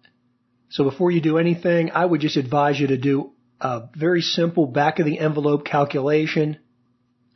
So 0.68 0.84
before 0.84 1.10
you 1.10 1.20
do 1.20 1.38
anything, 1.38 1.90
I 1.90 2.04
would 2.04 2.20
just 2.20 2.36
advise 2.36 2.78
you 2.78 2.88
to 2.88 2.96
do 2.96 3.32
a 3.60 3.88
very 3.96 4.20
simple 4.20 4.66
back 4.66 5.00
of 5.00 5.06
the 5.06 5.18
envelope 5.18 5.64
calculation 5.64 6.58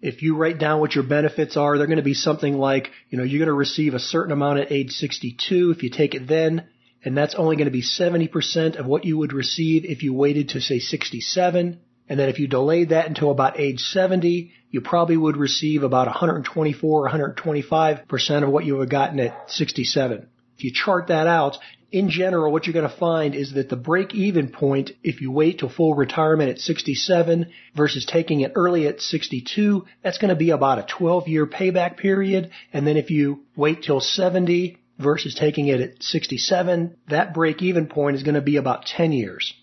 if 0.04 0.20
you 0.20 0.36
write 0.36 0.58
down 0.58 0.80
what 0.80 0.94
your 0.94 1.02
benefits 1.02 1.56
are, 1.56 1.78
they're 1.78 1.86
going 1.86 1.96
to 1.96 2.02
be 2.02 2.12
something 2.12 2.58
like, 2.58 2.90
you 3.08 3.16
know, 3.16 3.24
you're 3.24 3.38
going 3.38 3.46
to 3.46 3.54
receive 3.54 3.94
a 3.94 3.98
certain 3.98 4.32
amount 4.32 4.58
at 4.58 4.70
age 4.70 4.90
62 4.90 5.72
if 5.74 5.82
you 5.82 5.88
take 5.88 6.14
it 6.14 6.28
then, 6.28 6.68
and 7.02 7.16
that's 7.16 7.34
only 7.34 7.56
going 7.56 7.64
to 7.66 7.70
be 7.70 7.82
70% 7.82 8.76
of 8.76 8.84
what 8.84 9.06
you 9.06 9.16
would 9.16 9.32
receive 9.32 9.86
if 9.86 10.02
you 10.02 10.12
waited 10.12 10.50
to 10.50 10.60
say 10.60 10.78
67. 10.78 11.80
And 12.06 12.20
then 12.20 12.28
if 12.28 12.38
you 12.38 12.46
delayed 12.46 12.90
that 12.90 13.06
until 13.06 13.30
about 13.30 13.58
age 13.58 13.80
70, 13.80 14.52
you 14.70 14.82
probably 14.82 15.16
would 15.16 15.38
receive 15.38 15.82
about 15.82 16.06
124 16.06 17.06
or 17.06 17.10
125% 17.10 18.42
of 18.42 18.50
what 18.50 18.66
you 18.66 18.74
would 18.74 18.82
have 18.82 18.90
gotten 18.90 19.20
at 19.20 19.50
67. 19.50 20.28
If 20.58 20.64
you 20.64 20.70
chart 20.70 21.06
that 21.06 21.26
out, 21.26 21.56
in 21.94 22.10
general, 22.10 22.50
what 22.50 22.66
you're 22.66 22.74
going 22.74 22.90
to 22.90 22.96
find 22.96 23.36
is 23.36 23.52
that 23.52 23.68
the 23.68 23.76
break 23.76 24.16
even 24.16 24.48
point, 24.48 24.90
if 25.04 25.20
you 25.20 25.30
wait 25.30 25.60
till 25.60 25.68
full 25.68 25.94
retirement 25.94 26.50
at 26.50 26.58
67 26.58 27.52
versus 27.76 28.04
taking 28.04 28.40
it 28.40 28.50
early 28.56 28.88
at 28.88 29.00
62, 29.00 29.86
that's 30.02 30.18
going 30.18 30.30
to 30.30 30.34
be 30.34 30.50
about 30.50 30.80
a 30.80 30.86
12 30.98 31.28
year 31.28 31.46
payback 31.46 31.96
period. 31.96 32.50
And 32.72 32.84
then 32.84 32.96
if 32.96 33.10
you 33.10 33.44
wait 33.54 33.84
till 33.84 34.00
70 34.00 34.76
versus 34.98 35.36
taking 35.36 35.68
it 35.68 35.80
at 35.80 36.02
67, 36.02 36.96
that 37.10 37.32
break 37.32 37.62
even 37.62 37.86
point 37.86 38.16
is 38.16 38.24
going 38.24 38.34
to 38.34 38.40
be 38.40 38.56
about 38.56 38.86
10 38.86 39.12
years. 39.12 39.54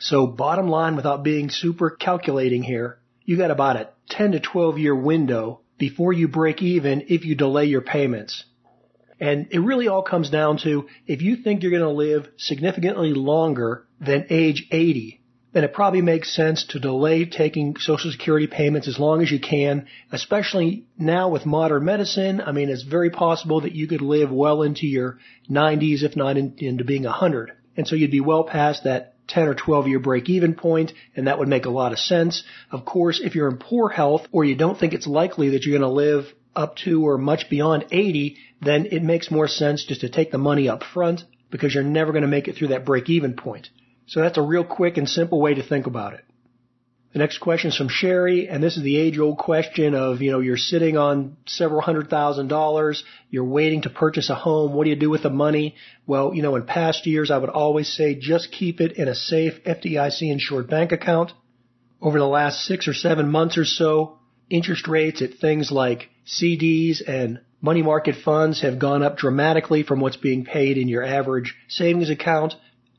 So 0.00 0.26
bottom 0.26 0.68
line, 0.68 0.96
without 0.96 1.22
being 1.22 1.50
super 1.50 1.90
calculating 1.90 2.62
here, 2.62 2.98
you 3.26 3.36
got 3.36 3.50
about 3.50 3.76
a 3.76 3.90
10 4.08 4.32
to 4.32 4.40
12 4.40 4.78
year 4.78 4.96
window 4.96 5.60
before 5.76 6.14
you 6.14 6.28
break 6.28 6.62
even 6.62 7.04
if 7.08 7.26
you 7.26 7.34
delay 7.34 7.66
your 7.66 7.82
payments. 7.82 8.44
And 9.24 9.46
it 9.52 9.60
really 9.60 9.88
all 9.88 10.02
comes 10.02 10.28
down 10.28 10.58
to 10.64 10.86
if 11.06 11.22
you 11.22 11.36
think 11.36 11.62
you're 11.62 11.70
going 11.70 11.80
to 11.80 11.88
live 11.88 12.28
significantly 12.36 13.14
longer 13.14 13.86
than 13.98 14.26
age 14.28 14.68
80, 14.70 15.22
then 15.54 15.64
it 15.64 15.72
probably 15.72 16.02
makes 16.02 16.36
sense 16.36 16.66
to 16.66 16.78
delay 16.78 17.24
taking 17.24 17.76
Social 17.78 18.12
Security 18.12 18.46
payments 18.46 18.86
as 18.86 18.98
long 18.98 19.22
as 19.22 19.30
you 19.30 19.40
can, 19.40 19.86
especially 20.12 20.84
now 20.98 21.30
with 21.30 21.46
modern 21.46 21.86
medicine. 21.86 22.42
I 22.42 22.52
mean, 22.52 22.68
it's 22.68 22.82
very 22.82 23.08
possible 23.08 23.62
that 23.62 23.74
you 23.74 23.88
could 23.88 24.02
live 24.02 24.30
well 24.30 24.60
into 24.60 24.86
your 24.86 25.18
90s, 25.50 26.02
if 26.02 26.16
not 26.16 26.36
in, 26.36 26.56
into 26.58 26.84
being 26.84 27.04
100. 27.04 27.52
And 27.78 27.88
so 27.88 27.96
you'd 27.96 28.10
be 28.10 28.20
well 28.20 28.44
past 28.44 28.84
that 28.84 29.14
10 29.28 29.48
or 29.48 29.54
12 29.54 29.88
year 29.88 30.00
break 30.00 30.28
even 30.28 30.54
point, 30.54 30.92
and 31.16 31.28
that 31.28 31.38
would 31.38 31.48
make 31.48 31.64
a 31.64 31.70
lot 31.70 31.92
of 31.92 31.98
sense. 31.98 32.44
Of 32.70 32.84
course, 32.84 33.22
if 33.24 33.34
you're 33.34 33.48
in 33.48 33.56
poor 33.56 33.88
health 33.88 34.26
or 34.32 34.44
you 34.44 34.54
don't 34.54 34.78
think 34.78 34.92
it's 34.92 35.06
likely 35.06 35.48
that 35.50 35.64
you're 35.64 35.78
going 35.78 35.90
to 35.90 35.96
live 35.96 36.26
up 36.54 36.76
to 36.84 37.06
or 37.06 37.18
much 37.18 37.48
beyond 37.50 37.86
80, 37.90 38.36
then 38.64 38.86
it 38.86 39.02
makes 39.02 39.30
more 39.30 39.48
sense 39.48 39.84
just 39.84 40.02
to 40.02 40.08
take 40.08 40.30
the 40.30 40.38
money 40.38 40.68
up 40.68 40.82
front 40.82 41.24
because 41.50 41.74
you're 41.74 41.84
never 41.84 42.12
going 42.12 42.22
to 42.22 42.28
make 42.28 42.48
it 42.48 42.56
through 42.56 42.68
that 42.68 42.84
break 42.84 43.08
even 43.08 43.34
point. 43.34 43.68
So 44.06 44.20
that's 44.20 44.38
a 44.38 44.42
real 44.42 44.64
quick 44.64 44.96
and 44.96 45.08
simple 45.08 45.40
way 45.40 45.54
to 45.54 45.62
think 45.62 45.86
about 45.86 46.14
it. 46.14 46.24
The 47.14 47.20
next 47.20 47.38
question 47.38 47.68
is 47.68 47.76
from 47.76 47.88
Sherry, 47.88 48.48
and 48.48 48.60
this 48.60 48.76
is 48.76 48.82
the 48.82 48.96
age 48.96 49.20
old 49.20 49.38
question 49.38 49.94
of, 49.94 50.20
you 50.20 50.32
know, 50.32 50.40
you're 50.40 50.56
sitting 50.56 50.96
on 50.96 51.36
several 51.46 51.80
hundred 51.80 52.10
thousand 52.10 52.48
dollars, 52.48 53.04
you're 53.30 53.44
waiting 53.44 53.82
to 53.82 53.90
purchase 53.90 54.30
a 54.30 54.34
home, 54.34 54.72
what 54.72 54.82
do 54.82 54.90
you 54.90 54.96
do 54.96 55.10
with 55.10 55.22
the 55.22 55.30
money? 55.30 55.76
Well, 56.08 56.34
you 56.34 56.42
know, 56.42 56.56
in 56.56 56.66
past 56.66 57.06
years 57.06 57.30
I 57.30 57.38
would 57.38 57.50
always 57.50 57.88
say 57.88 58.16
just 58.16 58.50
keep 58.50 58.80
it 58.80 58.92
in 58.92 59.06
a 59.06 59.14
safe 59.14 59.62
FDIC 59.62 60.22
insured 60.22 60.68
bank 60.68 60.90
account. 60.90 61.30
Over 62.00 62.18
the 62.18 62.26
last 62.26 62.64
six 62.64 62.88
or 62.88 62.94
seven 62.94 63.28
months 63.30 63.56
or 63.58 63.64
so, 63.64 64.18
interest 64.50 64.88
rates 64.88 65.22
at 65.22 65.34
things 65.34 65.70
like 65.70 66.10
CDs 66.26 67.00
and 67.06 67.42
money 67.64 67.80
market 67.80 68.14
funds 68.22 68.60
have 68.60 68.78
gone 68.78 69.02
up 69.02 69.16
dramatically 69.16 69.82
from 69.82 69.98
what's 69.98 70.18
being 70.18 70.44
paid 70.44 70.76
in 70.76 70.86
your 70.86 71.02
average 71.02 71.54
savings 71.66 72.10
account. 72.10 72.52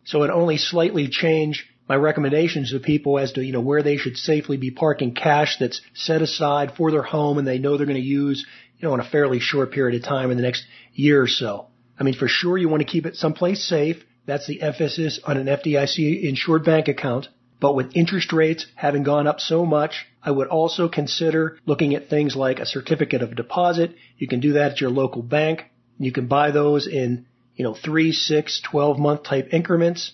So 0.06 0.24
it 0.24 0.32
only 0.32 0.58
slightly 0.58 1.08
changed 1.08 1.62
my 1.88 1.96
recommendations 1.96 2.72
to 2.72 2.80
people 2.80 3.20
as 3.20 3.34
to, 3.34 3.46
you 3.46 3.54
know, 3.54 3.62
where 3.62 3.84
they 3.84 3.98
should 3.98 4.18
safely 4.18 4.58
be 4.58 4.72
parking 4.72 5.14
cash 5.14 5.58
that's 5.60 5.82
set 5.94 6.24
aside 6.24 6.74
for 6.76 6.90
their 6.90 7.04
home 7.04 7.38
and 7.38 7.48
they 7.48 7.60
know 7.60 7.78
they're 7.78 7.86
going 7.86 7.96
to 7.96 8.02
use, 8.02 8.44
you 8.80 8.88
know, 8.88 8.96
in 8.96 9.00
a 9.00 9.08
fairly 9.08 9.40
short 9.40 9.72
period 9.72 10.02
of 10.02 10.10
time 10.10 10.32
in 10.32 10.38
the 10.38 10.44
next 10.44 10.66
year 10.96 11.22
or 11.22 11.28
so. 11.28 11.68
I 12.00 12.04
mean, 12.04 12.16
for 12.16 12.28
sure 12.28 12.58
you 12.58 12.68
want 12.68 12.82
to 12.82 12.92
keep 12.92 13.06
it 13.06 13.16
someplace 13.16 13.64
safe. 13.64 14.04
That's 14.26 14.48
the 14.48 14.64
emphasis 14.64 15.20
on 15.24 15.38
an 15.38 15.46
FDIC 15.46 16.24
insured 16.24 16.66
bank 16.66 16.88
account. 16.88 17.28
But 17.60 17.76
with 17.76 17.96
interest 17.96 18.34
rates 18.34 18.66
having 18.76 19.04
gone 19.04 19.28
up 19.28 19.40
so 19.40 19.66
much, 19.66 20.06
I 20.22 20.32
would 20.32 20.48
also 20.48 20.88
consider 20.90 21.58
looking 21.66 21.96
at 21.96 22.10
things 22.10 22.36
like 22.36 22.60
a 22.60 22.66
certificate 22.66 23.22
of 23.22 23.36
deposit. 23.36 23.96
You 24.18 24.28
can 24.28 24.40
do 24.40 24.54
that 24.54 24.74
at 24.74 24.82
your 24.82 24.90
local 24.90 25.22
bank. 25.22 25.66
You 25.98 26.12
can 26.12 26.28
buy 26.28 26.52
those 26.52 26.88
in, 26.88 27.26
you 27.56 27.64
know, 27.64 27.74
three, 27.74 28.12
six, 28.12 28.62
12 28.62 29.00
month 29.00 29.24
type 29.24 29.54
increments. 29.54 30.12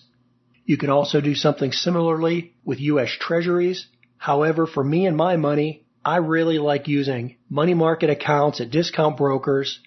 You 0.64 0.76
can 0.76 0.90
also 0.90 1.20
do 1.20 1.34
something 1.34 1.72
similarly 1.72 2.54
with 2.64 2.80
U.S. 2.80 3.10
treasuries. 3.18 3.86
However, 4.16 4.66
for 4.66 4.84
me 4.84 5.06
and 5.06 5.16
my 5.16 5.36
money, 5.36 5.84
I 6.04 6.16
really 6.18 6.58
like 6.58 6.86
using 6.86 7.36
money 7.48 7.74
market 7.74 8.10
accounts 8.10 8.60
at 8.60 8.70
discount 8.70 9.16
brokers. 9.16 9.80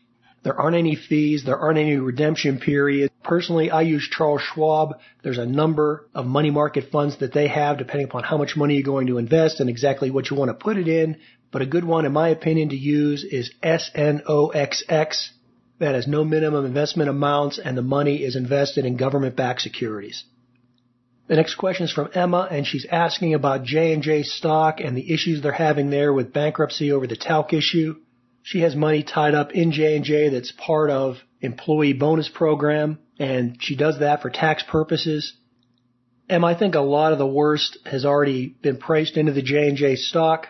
There 0.46 0.62
aren't 0.62 0.78
any 0.78 0.96
fees. 0.96 1.44
There 1.44 1.58
aren't 1.58 1.80
any 1.80 1.96
redemption 1.96 2.60
periods. 2.60 3.12
Personally, 3.24 3.72
I 3.72 3.82
use 3.82 4.08
Charles 4.08 4.44
Schwab. 4.44 5.00
There's 5.24 5.40
a 5.40 5.46
number 5.46 6.08
of 6.14 6.28
money 6.28 6.52
market 6.52 6.92
funds 6.92 7.18
that 7.18 7.34
they 7.34 7.48
have 7.48 7.80
depending 7.80 8.06
upon 8.06 8.22
how 8.22 8.38
much 8.38 8.56
money 8.56 8.76
you're 8.76 8.84
going 8.84 9.08
to 9.08 9.18
invest 9.18 9.60
and 9.60 9.72
exactly 9.72 10.12
what 10.12 10.30
you 10.30 10.38
want 10.38 10.50
to 10.50 10.54
put 10.54 10.78
it 10.78 10.88
in. 10.88 11.18
But 11.52 11.64
a 11.64 11.66
good 11.66 11.84
one, 11.84 12.06
in 12.06 12.14
my 12.14 12.30
opinion, 12.30 12.70
to 12.70 12.76
use 12.76 13.24
is 13.24 13.52
SNOXX. 13.64 15.30
That 15.80 15.96
has 15.96 16.08
no 16.08 16.24
minimum 16.24 16.64
investment 16.64 17.10
amounts 17.10 17.58
and 17.58 17.76
the 17.76 17.82
money 17.82 18.18
is 18.18 18.36
invested 18.36 18.86
in 18.86 18.98
government-backed 18.98 19.62
securities. 19.62 20.26
The 21.26 21.38
next 21.38 21.56
question 21.56 21.86
is 21.86 21.92
from 21.92 22.12
Emma, 22.14 22.48
and 22.52 22.68
she's 22.68 22.86
asking 22.86 23.34
about 23.34 23.64
J&J 23.64 24.22
stock 24.22 24.80
and 24.80 24.96
the 24.96 25.12
issues 25.12 25.42
they're 25.42 25.52
having 25.52 25.90
there 25.90 26.14
with 26.14 26.34
bankruptcy 26.34 26.92
over 26.92 27.08
the 27.08 27.16
talc 27.16 27.52
issue. 27.52 27.96
She 28.46 28.60
has 28.60 28.76
money 28.76 29.02
tied 29.02 29.34
up 29.34 29.54
in 29.54 29.72
J&J 29.72 30.30
that's 30.30 30.52
part 30.52 30.92
of 30.92 31.18
employee 31.42 31.94
bonus 31.94 32.30
program, 32.30 33.00
and 33.18 33.58
she 33.60 33.76
does 33.76 34.02
that 34.02 34.22
for 34.22 34.30
tax 34.30 34.62
purposes. 34.62 35.34
Emma, 36.30 36.46
I 36.46 36.54
think 36.54 36.76
a 36.76 36.80
lot 36.80 37.12
of 37.12 37.18
the 37.18 37.26
worst 37.26 37.80
has 37.88 38.06
already 38.06 38.50
been 38.50 38.78
priced 38.78 39.18
into 39.18 39.32
the 39.32 39.42
J&J 39.42 39.96
stock. 39.96 40.48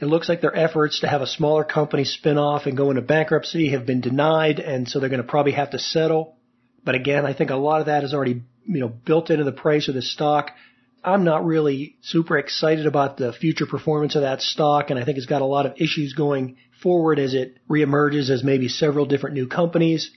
It 0.00 0.06
looks 0.06 0.26
like 0.26 0.40
their 0.40 0.56
efforts 0.56 1.00
to 1.00 1.06
have 1.06 1.20
a 1.20 1.26
smaller 1.26 1.64
company 1.64 2.04
spin 2.04 2.38
off 2.38 2.64
and 2.64 2.78
go 2.78 2.88
into 2.88 3.02
bankruptcy 3.02 3.68
have 3.72 3.84
been 3.84 4.00
denied, 4.00 4.58
and 4.58 4.88
so 4.88 4.98
they're 4.98 5.10
going 5.10 5.20
to 5.20 5.28
probably 5.28 5.52
have 5.52 5.72
to 5.72 5.78
settle. 5.78 6.38
But 6.82 6.94
again, 6.94 7.26
I 7.26 7.34
think 7.34 7.50
a 7.50 7.56
lot 7.56 7.80
of 7.80 7.86
that 7.86 8.04
is 8.04 8.14
already 8.14 8.42
you 8.64 8.80
know, 8.80 8.88
built 8.88 9.28
into 9.28 9.44
the 9.44 9.52
price 9.52 9.88
of 9.88 9.94
the 9.94 10.00
stock. 10.00 10.52
I'm 11.04 11.24
not 11.24 11.44
really 11.44 11.98
super 12.00 12.38
excited 12.38 12.86
about 12.86 13.18
the 13.18 13.34
future 13.34 13.66
performance 13.66 14.14
of 14.14 14.22
that 14.22 14.40
stock, 14.40 14.88
and 14.88 14.98
I 14.98 15.04
think 15.04 15.18
it's 15.18 15.26
got 15.26 15.42
a 15.42 15.46
lot 15.46 15.66
of 15.66 15.74
issues 15.76 16.14
going 16.14 16.56
forward 16.84 17.18
as 17.18 17.34
it 17.34 17.56
reemerges 17.68 18.30
as 18.30 18.44
maybe 18.44 18.68
several 18.68 19.06
different 19.06 19.34
new 19.34 19.48
companies. 19.48 20.10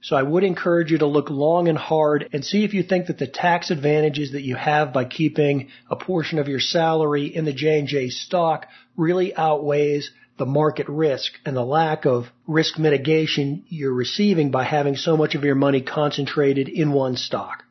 So 0.00 0.16
I 0.16 0.22
would 0.22 0.44
encourage 0.44 0.90
you 0.90 0.98
to 0.98 1.06
look 1.06 1.30
long 1.30 1.68
and 1.68 1.78
hard 1.78 2.28
and 2.32 2.44
see 2.44 2.64
if 2.64 2.74
you 2.74 2.82
think 2.82 3.06
that 3.06 3.18
the 3.18 3.26
tax 3.26 3.70
advantages 3.70 4.32
that 4.32 4.42
you 4.42 4.54
have 4.56 4.92
by 4.92 5.04
keeping 5.04 5.68
a 5.88 5.96
portion 5.96 6.38
of 6.38 6.48
your 6.48 6.60
salary 6.60 7.26
in 7.26 7.44
the 7.44 7.52
J&J 7.52 8.10
stock 8.10 8.66
really 8.96 9.34
outweighs 9.34 10.10
the 10.38 10.46
market 10.46 10.88
risk 10.88 11.32
and 11.44 11.56
the 11.56 11.64
lack 11.64 12.04
of 12.04 12.26
risk 12.46 12.78
mitigation 12.78 13.64
you're 13.68 13.92
receiving 13.92 14.50
by 14.50 14.64
having 14.64 14.96
so 14.96 15.16
much 15.16 15.34
of 15.34 15.44
your 15.44 15.56
money 15.56 15.80
concentrated 15.80 16.68
in 16.68 16.92
one 16.92 17.16
stock. 17.16 17.64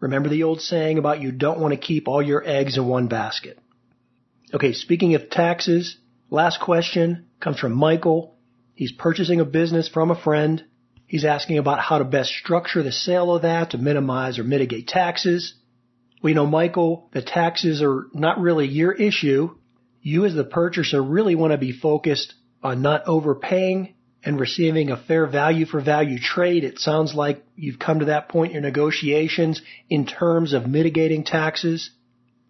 Remember 0.00 0.28
the 0.28 0.42
old 0.42 0.60
saying 0.60 0.98
about 0.98 1.22
you 1.22 1.32
don't 1.32 1.60
want 1.60 1.72
to 1.72 1.80
keep 1.80 2.08
all 2.08 2.22
your 2.22 2.46
eggs 2.46 2.76
in 2.76 2.86
one 2.86 3.08
basket. 3.08 3.58
Okay, 4.52 4.72
speaking 4.72 5.14
of 5.14 5.30
taxes, 5.30 5.96
last 6.30 6.60
question 6.60 7.26
comes 7.44 7.60
from 7.60 7.72
Michael. 7.72 8.34
He's 8.74 8.90
purchasing 8.90 9.38
a 9.38 9.44
business 9.44 9.86
from 9.86 10.10
a 10.10 10.20
friend. 10.20 10.64
He's 11.06 11.26
asking 11.26 11.58
about 11.58 11.78
how 11.78 11.98
to 11.98 12.04
best 12.04 12.30
structure 12.30 12.82
the 12.82 12.90
sale 12.90 13.36
of 13.36 13.42
that 13.42 13.70
to 13.70 13.78
minimize 13.78 14.38
or 14.38 14.44
mitigate 14.44 14.88
taxes. 14.88 15.54
We 16.22 16.32
know, 16.32 16.46
Michael, 16.46 17.10
the 17.12 17.20
taxes 17.20 17.82
are 17.82 18.06
not 18.14 18.40
really 18.40 18.66
your 18.66 18.92
issue. 18.92 19.50
You 20.00 20.24
as 20.24 20.34
the 20.34 20.44
purchaser 20.44 21.02
really 21.02 21.34
want 21.34 21.52
to 21.52 21.58
be 21.58 21.72
focused 21.72 22.32
on 22.62 22.80
not 22.80 23.06
overpaying 23.06 23.94
and 24.24 24.40
receiving 24.40 24.90
a 24.90 24.96
fair 24.96 25.26
value 25.26 25.66
for 25.66 25.82
value 25.82 26.18
trade. 26.18 26.64
It 26.64 26.78
sounds 26.78 27.14
like 27.14 27.44
you've 27.56 27.78
come 27.78 27.98
to 27.98 28.06
that 28.06 28.30
point 28.30 28.52
in 28.52 28.54
your 28.54 28.62
negotiations 28.62 29.60
in 29.90 30.06
terms 30.06 30.54
of 30.54 30.66
mitigating 30.66 31.24
taxes. 31.24 31.90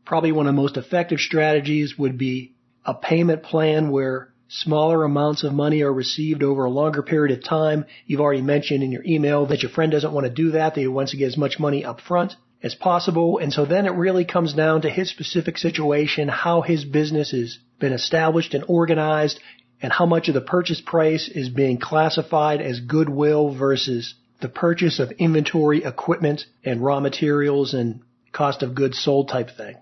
Probably 0.07 0.31
one 0.31 0.47
of 0.47 0.55
the 0.55 0.63
most 0.63 0.77
effective 0.77 1.19
strategies 1.19 1.99
would 1.99 2.17
be 2.17 2.55
a 2.85 2.95
payment 2.95 3.43
plan 3.43 3.91
where 3.91 4.34
smaller 4.63 5.03
amounts 5.03 5.43
of 5.43 5.53
money 5.53 5.83
are 5.83 5.93
received 5.93 6.43
over 6.43 6.65
a 6.65 6.71
longer 6.71 7.03
period 7.03 7.37
of 7.37 7.45
time. 7.45 7.85
You've 8.07 8.21
already 8.21 8.43
mentioned 8.43 8.83
in 8.83 8.93
your 8.93 9.05
email 9.05 9.47
that 9.47 9.63
your 9.63 9.71
friend 9.71 9.91
doesn't 9.91 10.13
want 10.13 10.27
to 10.27 10.33
do 10.33 10.53
that, 10.53 10.75
that 10.75 10.81
he 10.81 10.87
wants 10.87 11.13
to 11.13 11.19
get 11.19 11.29
as 11.29 11.37
much 11.37 11.59
money 11.59 11.85
up 11.85 12.01
front 12.01 12.35
as 12.63 12.75
possible. 12.75 13.39
And 13.39 13.53
so 13.53 13.67
then 13.67 13.87
it 13.87 13.91
really 13.91 14.25
comes 14.25 14.55
down 14.55 14.83
to 14.83 14.91
his 14.91 15.11
specific 15.11 15.59
situation, 15.59 16.29
how 16.29 16.63
his 16.63 16.85
business 16.85 17.33
has 17.33 17.59
been 17.81 17.93
established 17.93 18.55
and 18.55 18.65
organized, 18.69 19.41
and 19.83 19.93
how 19.93 20.07
much 20.07 20.29
of 20.29 20.35
the 20.35 20.41
purchase 20.41 20.81
price 20.81 21.29
is 21.29 21.49
being 21.49 21.79
classified 21.79 22.61
as 22.61 22.81
goodwill 22.81 23.55
versus 23.55 24.15
the 24.41 24.49
purchase 24.49 25.01
of 25.01 25.11
inventory, 25.13 25.85
equipment, 25.85 26.43
and 26.65 26.83
raw 26.83 27.01
materials 27.01 27.75
and 27.75 28.01
cost 28.33 28.63
of 28.63 28.75
goods 28.75 28.99
sold 28.99 29.29
type 29.29 29.51
thing. 29.57 29.77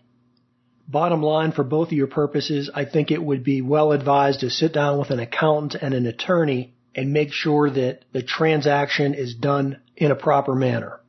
Bottom 0.89 1.23
line 1.23 1.53
for 1.53 1.65
both 1.65 1.89
of 1.89 1.93
your 1.93 2.07
purposes, 2.07 2.71
I 2.75 2.85
think 2.85 3.11
it 3.11 3.23
would 3.23 3.45
be 3.45 3.63
well 3.63 3.93
advised 3.93 4.41
to 4.41 4.51
sit 4.51 4.73
down 4.73 4.99
with 4.99 5.11
an 5.11 5.21
accountant 5.21 5.83
and 5.83 5.95
an 5.95 6.07
attorney 6.07 6.75
and 6.95 7.13
make 7.13 7.33
sure 7.33 7.71
that 7.71 8.05
the 8.13 8.23
transaction 8.23 9.15
is 9.15 9.35
done 9.35 9.81
in 9.97 10.11
a 10.11 10.17
proper 10.17 10.55
manner. 10.55 11.01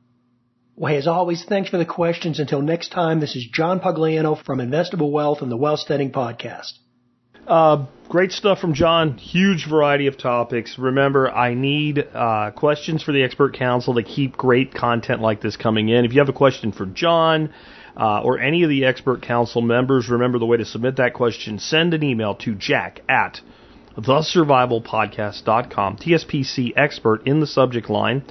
Well, 0.76 0.92
hey, 0.92 0.98
as 0.98 1.06
always, 1.06 1.44
thanks 1.44 1.70
for 1.70 1.78
the 1.78 1.84
questions. 1.84 2.40
Until 2.40 2.60
next 2.60 2.90
time, 2.90 3.20
this 3.20 3.36
is 3.36 3.46
John 3.46 3.80
Pugliano 3.80 4.42
from 4.42 4.58
Investable 4.58 5.10
Wealth 5.10 5.42
and 5.42 5.50
the 5.50 5.56
Wealth 5.56 5.80
Studying 5.80 6.10
Podcast. 6.10 6.72
Uh, 7.46 7.86
great 8.08 8.32
stuff 8.32 8.58
from 8.58 8.74
John. 8.74 9.18
Huge 9.18 9.68
variety 9.68 10.06
of 10.06 10.16
topics. 10.16 10.78
Remember, 10.78 11.30
I 11.30 11.54
need 11.54 11.98
uh, 11.98 12.52
questions 12.52 13.02
for 13.02 13.12
the 13.12 13.22
expert 13.22 13.54
council 13.54 13.94
to 13.94 14.02
keep 14.02 14.36
great 14.36 14.74
content 14.74 15.20
like 15.20 15.40
this 15.42 15.56
coming 15.56 15.90
in. 15.90 16.04
If 16.04 16.12
you 16.12 16.20
have 16.20 16.28
a 16.28 16.32
question 16.32 16.72
for 16.72 16.86
John 16.86 17.52
uh, 17.96 18.22
or 18.22 18.38
any 18.38 18.62
of 18.62 18.68
the 18.68 18.84
expert 18.84 19.22
council 19.22 19.62
members, 19.62 20.08
remember 20.08 20.38
the 20.38 20.46
way 20.46 20.56
to 20.56 20.64
submit 20.64 20.96
that 20.96 21.14
question. 21.14 21.58
Send 21.58 21.94
an 21.94 22.02
email 22.02 22.34
to 22.36 22.54
jack 22.54 23.00
at 23.08 23.40
thesurvivalpodcast.com, 23.96 25.96
TSPC 25.98 26.72
expert 26.76 27.26
in 27.26 27.40
the 27.40 27.46
subject 27.46 27.88
line. 27.88 28.24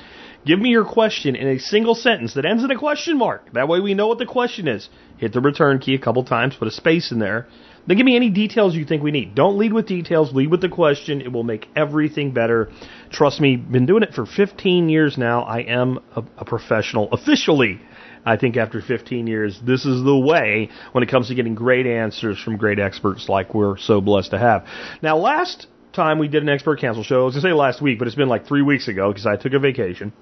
Give 0.46 0.60
me 0.60 0.70
your 0.70 0.84
question 0.84 1.38
in 1.38 1.48
a 1.48 1.58
single 1.58 1.96
sentence 1.96 2.34
that 2.34 2.46
ends 2.46 2.66
in 2.66 2.72
a 2.72 2.78
question 2.78 3.18
mark. 3.18 3.54
That 3.54 3.70
way 3.70 3.80
we 3.80 3.94
know 3.94 4.08
what 4.08 4.18
the 4.18 4.26
question 4.26 4.68
is. 4.68 4.90
Hit 5.18 5.32
the 5.32 5.40
return 5.40 5.80
key 5.80 5.96
a 5.96 6.00
couple 6.00 6.26
times, 6.26 6.56
put 6.56 6.68
a 6.68 6.72
space 6.72 7.14
in 7.14 7.20
there. 7.20 7.48
Then 7.88 7.98
give 7.98 8.06
me 8.06 8.16
any 8.16 8.30
details 8.30 8.76
you 8.76 8.86
think 8.86 9.04
we 9.04 9.12
need. 9.12 9.36
Don't 9.36 9.58
lead 9.58 9.74
with 9.74 9.88
details, 9.88 10.34
lead 10.34 10.52
with 10.52 10.62
the 10.62 10.70
question. 10.70 11.22
It 11.22 11.32
will 11.32 11.44
make 11.44 11.68
everything 11.76 12.32
better. 12.32 12.72
Trust 13.10 13.40
me, 13.40 13.56
been 13.56 13.86
doing 13.86 14.04
it 14.04 14.14
for 14.14 14.26
15 14.26 14.90
years 14.90 15.18
now. 15.18 15.44
I 15.44 15.60
am 15.60 16.00
a, 16.16 16.24
a 16.38 16.46
professional 16.46 17.10
officially. 17.12 17.82
I 18.26 18.38
think 18.38 18.58
after 18.58 18.82
15 18.82 19.28
years, 19.28 19.60
this 19.64 19.86
is 19.86 20.04
the 20.04 20.18
way 20.18 20.70
when 20.92 21.04
it 21.04 21.10
comes 21.10 21.28
to 21.28 21.36
getting 21.36 21.56
great 21.56 21.86
answers 21.86 22.42
from 22.42 22.58
great 22.58 22.80
experts 22.80 23.28
like 23.28 23.54
we're 23.54 23.78
so 23.78 24.02
blessed 24.02 24.32
to 24.32 24.40
have. 24.40 24.66
Now, 25.02 25.18
last 25.18 25.68
time 25.92 26.20
we 26.20 26.28
did 26.28 26.44
an 26.44 26.50
expert 26.50 26.80
council 26.80 27.04
show, 27.04 27.22
I 27.22 27.26
was 27.26 27.36
going 27.36 27.44
to 27.44 27.50
say 27.50 27.54
last 27.54 27.82
week, 27.82 28.00
but 28.00 28.08
it's 28.08 28.16
been 28.16 28.30
like 28.30 28.48
three 28.48 28.62
weeks 28.62 28.88
ago 28.88 29.12
because 29.12 29.26
I 29.26 29.36
took 29.36 29.54
a 29.54 29.60
vacation. 29.60 30.14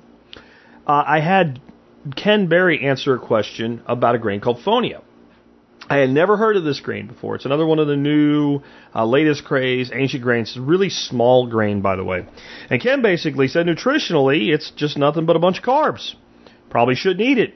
Uh, 0.88 1.04
I 1.06 1.20
had 1.20 1.62
Ken 2.16 2.48
Berry 2.48 2.86
answer 2.86 3.16
a 3.16 3.20
question 3.20 3.84
about 3.86 4.16
a 4.16 4.20
grain 4.20 4.42
called 4.42 4.60
Fonio. 4.66 5.04
I 5.90 5.98
had 5.98 6.10
never 6.10 6.38
heard 6.38 6.56
of 6.56 6.64
this 6.64 6.80
grain 6.80 7.08
before. 7.08 7.36
It's 7.36 7.46
another 7.46 7.66
one 7.66 7.78
of 7.78 7.88
the 7.88 7.98
new, 7.98 8.62
uh, 8.96 9.06
latest 9.06 9.44
craze, 9.44 9.92
ancient 9.94 10.24
grains. 10.24 10.58
Really 10.58 10.90
small 10.90 11.48
grain, 11.48 11.82
by 11.82 11.98
the 11.98 12.04
way. 12.04 12.26
And 12.70 12.82
Ken 12.82 13.02
basically 13.02 13.48
said 13.50 13.66
nutritionally, 13.66 14.54
it's 14.54 14.72
just 14.72 14.98
nothing 14.98 15.26
but 15.26 15.36
a 15.36 15.40
bunch 15.40 15.58
of 15.58 15.64
carbs. 15.66 16.16
Probably 16.70 16.96
shouldn't 16.96 17.22
eat 17.22 17.38
it. 17.38 17.56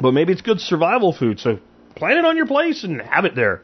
But 0.00 0.12
maybe 0.12 0.32
it's 0.32 0.42
good 0.42 0.60
survival 0.60 1.12
food, 1.12 1.40
so 1.40 1.58
plant 1.94 2.18
it 2.18 2.24
on 2.24 2.36
your 2.36 2.46
place 2.46 2.84
and 2.84 3.00
have 3.00 3.24
it 3.24 3.34
there. 3.34 3.62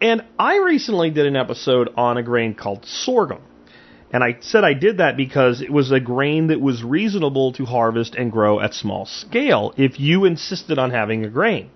And 0.00 0.24
I 0.38 0.58
recently 0.58 1.10
did 1.10 1.26
an 1.26 1.36
episode 1.36 1.88
on 1.96 2.18
a 2.18 2.22
grain 2.22 2.54
called 2.54 2.84
sorghum. 2.84 3.40
And 4.12 4.22
I 4.22 4.36
said 4.40 4.62
I 4.62 4.74
did 4.74 4.98
that 4.98 5.16
because 5.16 5.60
it 5.60 5.70
was 5.70 5.90
a 5.90 6.00
grain 6.00 6.48
that 6.48 6.60
was 6.60 6.84
reasonable 6.84 7.52
to 7.54 7.64
harvest 7.64 8.14
and 8.14 8.30
grow 8.30 8.60
at 8.60 8.74
small 8.74 9.06
scale 9.06 9.74
if 9.76 9.98
you 9.98 10.24
insisted 10.24 10.78
on 10.78 10.90
having 10.90 11.24
a 11.24 11.28
grain. 11.28 11.70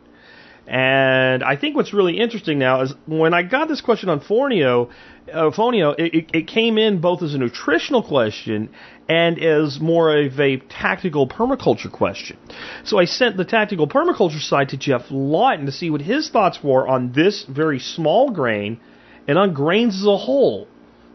And 0.70 1.42
I 1.42 1.56
think 1.56 1.74
what's 1.74 1.92
really 1.92 2.20
interesting 2.20 2.60
now 2.60 2.82
is 2.82 2.94
when 3.06 3.34
I 3.34 3.42
got 3.42 3.66
this 3.66 3.80
question 3.80 4.08
on 4.08 4.20
Fornio, 4.20 4.88
uh, 5.32 5.50
Fonio, 5.50 5.96
it, 5.98 6.30
it 6.32 6.46
came 6.46 6.78
in 6.78 7.00
both 7.00 7.22
as 7.24 7.34
a 7.34 7.38
nutritional 7.38 8.04
question 8.04 8.70
and 9.08 9.42
as 9.42 9.80
more 9.80 10.16
of 10.16 10.38
a 10.38 10.58
tactical 10.58 11.26
permaculture 11.26 11.90
question. 11.90 12.38
So 12.84 13.00
I 13.00 13.06
sent 13.06 13.36
the 13.36 13.44
tactical 13.44 13.88
permaculture 13.88 14.40
side 14.40 14.68
to 14.68 14.76
Geoff 14.76 15.06
Lawton 15.10 15.66
to 15.66 15.72
see 15.72 15.90
what 15.90 16.02
his 16.02 16.30
thoughts 16.30 16.60
were 16.62 16.86
on 16.86 17.10
this 17.10 17.44
very 17.48 17.80
small 17.80 18.30
grain 18.30 18.78
and 19.26 19.36
on 19.36 19.52
grains 19.52 19.96
as 19.96 20.06
a 20.06 20.16
whole. 20.16 20.68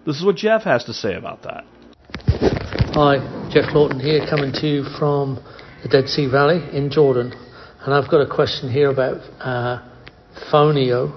This 0.06 0.18
is 0.18 0.26
what 0.26 0.36
Geoff 0.36 0.64
has 0.64 0.84
to 0.84 0.94
say 0.94 1.14
about 1.16 1.44
that. 1.44 1.64
Hi, 2.94 3.50
Geoff 3.54 3.74
Lawton 3.74 4.02
here, 4.02 4.28
coming 4.30 4.52
to 4.52 4.68
you 4.68 4.84
from 5.00 5.42
the 5.82 5.88
Dead 5.88 6.10
Sea 6.10 6.30
Valley 6.30 6.62
in 6.78 6.92
Jordan. 6.92 7.45
And 7.86 7.94
I've 7.94 8.10
got 8.10 8.22
a 8.22 8.28
question 8.28 8.72
here 8.72 8.90
about 8.90 9.22
uh, 9.40 9.88
fonio, 10.52 11.14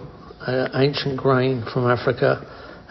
uh, 0.46 0.68
ancient 0.74 1.16
grain 1.16 1.64
from 1.72 1.90
Africa, 1.90 2.44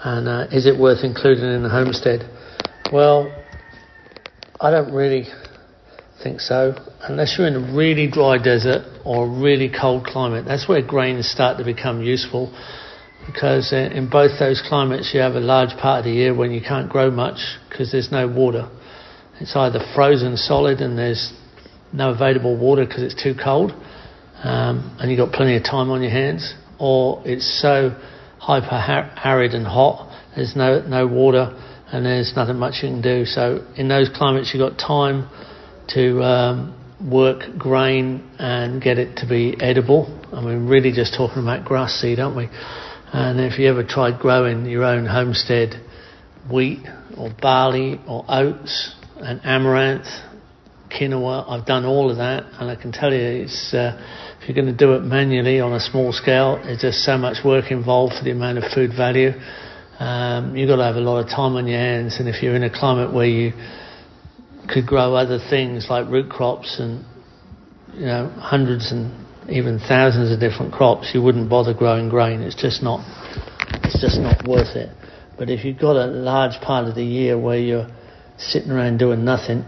and 0.04 0.28
uh, 0.28 0.48
is 0.52 0.66
it 0.66 0.80
worth 0.80 1.04
including 1.04 1.44
in 1.44 1.62
the 1.62 1.70
homestead? 1.70 2.22
Well, 2.92 3.32
I 4.60 4.72
don't 4.72 4.92
really 4.92 5.26
think 6.24 6.40
so. 6.40 6.74
Unless 7.02 7.36
you're 7.38 7.46
in 7.46 7.56
a 7.56 7.76
really 7.78 8.10
dry 8.10 8.40
desert 8.40 8.82
or 9.06 9.28
a 9.28 9.30
really 9.30 9.70
cold 9.70 10.06
climate, 10.08 10.46
that's 10.48 10.68
where 10.68 10.82
grains 10.82 11.30
start 11.30 11.60
to 11.60 11.64
become 11.64 12.02
useful. 12.02 12.52
Because 13.28 13.72
in 13.74 14.10
both 14.10 14.40
those 14.40 14.60
climates, 14.68 15.12
you 15.14 15.20
have 15.20 15.36
a 15.36 15.40
large 15.40 15.78
part 15.78 16.00
of 16.00 16.06
the 16.06 16.14
year 16.14 16.34
when 16.34 16.50
you 16.50 16.62
can't 16.62 16.90
grow 16.90 17.12
much 17.12 17.38
because 17.70 17.92
there's 17.92 18.12
no 18.12 18.28
water. 18.28 18.72
It's 19.40 19.56
either 19.56 19.82
frozen 19.94 20.36
solid 20.36 20.82
and 20.82 20.98
there's 20.98 21.32
no 21.94 22.12
available 22.12 22.58
water 22.58 22.86
because 22.86 23.04
it's 23.04 23.22
too 23.22 23.36
cold, 23.42 23.72
um, 24.44 24.98
and 25.00 25.10
you've 25.10 25.18
got 25.18 25.32
plenty 25.34 25.56
of 25.58 25.64
time 25.64 25.90
on 25.90 26.02
your 26.02 26.12
hands, 26.12 26.54
or 26.80 27.22
it's 27.26 27.62
so 27.62 27.96
hyper 28.40 29.12
arid 29.24 29.54
and 29.54 29.66
hot, 29.66 30.08
there's 30.36 30.56
no, 30.56 30.82
no 30.88 31.08
water, 31.08 31.52
and 31.92 32.06
there's 32.06 32.34
nothing 32.36 32.58
much 32.58 32.84
you 32.84 32.90
can 32.90 33.02
do. 33.02 33.26
So 33.26 33.66
in 33.76 33.88
those 33.88 34.10
climates, 34.14 34.52
you've 34.54 34.70
got 34.70 34.78
time 34.78 35.30
to 35.90 36.22
um, 36.22 36.76
work 37.12 37.58
grain 37.58 38.30
and 38.38 38.82
get 38.82 38.98
it 38.98 39.18
to 39.18 39.28
be 39.28 39.56
edible. 39.60 40.06
I 40.32 40.42
mean, 40.42 40.68
really 40.68 40.92
just 40.92 41.16
talking 41.16 41.42
about 41.42 41.66
grass 41.66 42.00
seed, 42.00 42.20
aren't 42.20 42.36
we? 42.36 42.50
And 43.14 43.40
if 43.40 43.58
you 43.58 43.70
ever 43.70 43.84
tried 43.84 44.20
growing 44.20 44.66
your 44.66 44.84
own 44.84 45.06
homestead 45.06 45.82
wheat 46.52 46.86
or 47.18 47.30
barley 47.42 48.00
or 48.08 48.26
oats 48.28 48.96
and 49.18 49.42
amaranth 49.44 50.08
quinoa. 50.90 51.50
I've 51.50 51.66
done 51.66 51.86
all 51.86 52.10
of 52.12 52.18
that, 52.18 52.44
and 52.60 52.70
I 52.70 52.76
can 52.76 52.92
tell 52.92 53.14
you, 53.14 53.44
it's 53.44 53.74
uh, 53.74 53.98
if 54.42 54.48
you're 54.48 54.56
going 54.56 54.72
to 54.72 54.78
do 54.78 54.94
it 54.94 55.02
manually 55.02 55.60
on 55.60 55.74
a 55.74 55.80
small 55.80 56.12
scale, 56.14 56.62
there's 56.64 56.82
just 56.82 57.00
so 57.00 57.18
much 57.18 57.44
work 57.44 57.72
involved 57.72 58.16
for 58.18 58.24
the 58.24 58.32
amount 58.32 58.58
of 58.58 58.66
food 58.74 58.92
value. 58.96 59.32
Um, 60.00 60.56
you've 60.56 60.70
got 60.70 60.78
to 60.78 60.84
have 60.84 60.96
a 60.96 61.02
lot 61.02 61.20
of 61.20 61.28
time 61.28 61.56
on 61.56 61.68
your 61.68 61.80
hands, 61.80 62.18
and 62.20 62.30
if 62.30 62.44
you're 62.44 62.56
in 62.56 62.64
a 62.64 62.70
climate 62.70 63.14
where 63.14 63.26
you 63.26 63.54
could 64.68 64.86
grow 64.86 65.16
other 65.16 65.40
things 65.50 65.88
like 65.90 66.10
root 66.10 66.30
crops 66.30 66.80
and 66.80 67.06
you 67.94 68.06
know 68.06 68.30
hundreds 68.38 68.92
and 68.92 69.26
even 69.50 69.80
thousands 69.80 70.32
of 70.32 70.40
different 70.40 70.74
crops, 70.74 71.12
you 71.14 71.22
wouldn't 71.22 71.50
bother 71.50 71.74
growing 71.74 72.10
grain. 72.10 72.42
It's 72.42 72.62
just 72.62 72.84
not, 72.84 73.00
it's 73.84 74.00
just 74.02 74.20
not 74.20 74.46
worth 74.48 74.76
it. 74.76 74.90
But 75.38 75.50
if 75.50 75.64
you've 75.64 75.80
got 75.80 75.96
a 75.96 76.08
large 76.08 76.60
part 76.62 76.88
of 76.88 76.96
the 76.96 77.04
year 77.04 77.40
where 77.40 77.58
you're 77.58 77.88
sitting 78.38 78.72
around 78.72 78.98
doing 78.98 79.24
nothing, 79.24 79.64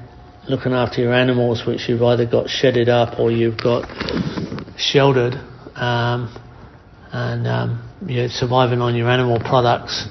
looking 0.50 0.74
after 0.74 1.00
your 1.00 1.14
animals, 1.14 1.64
which 1.66 1.88
you've 1.88 2.02
either 2.02 2.26
got 2.26 2.50
shedded 2.50 2.90
up 2.90 3.20
or 3.20 3.32
you've 3.32 3.58
got 3.58 3.88
sheltered, 4.78 5.36
um, 5.76 6.36
and 7.12 7.48
um, 7.48 7.90
you're 8.08 8.30
surviving 8.30 8.82
on 8.82 8.96
your 8.96 9.10
animal 9.10 9.40
products. 9.40 10.08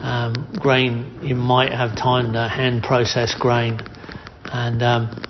Um, 0.00 0.52
grain, 0.60 1.20
you 1.22 1.34
might 1.34 1.72
have 1.72 1.96
time 1.96 2.34
to 2.34 2.48
hand 2.48 2.82
process 2.82 3.34
grain, 3.38 3.80
and 4.44 4.82
um, 4.82 5.24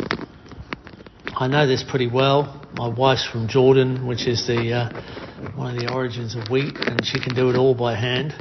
I 1.37 1.47
know 1.47 1.67
this 1.67 1.85
pretty 1.89 2.09
well. 2.09 2.67
My 2.75 2.89
wife's 2.89 3.27
from 3.27 3.49
Jordan, 3.49 4.07
which 4.07 4.27
is 4.27 4.47
the 4.49 4.73
uh, 4.73 5.53
one 5.57 5.77
of 5.77 5.81
the 5.81 5.93
origins 5.93 6.35
of 6.35 6.51
wheat, 6.51 6.75
and 6.81 7.05
she 7.07 7.21
can 7.21 7.35
do 7.35 7.49
it 7.49 7.57
all 7.57 7.75
by 7.75 7.95
hand. 7.95 8.35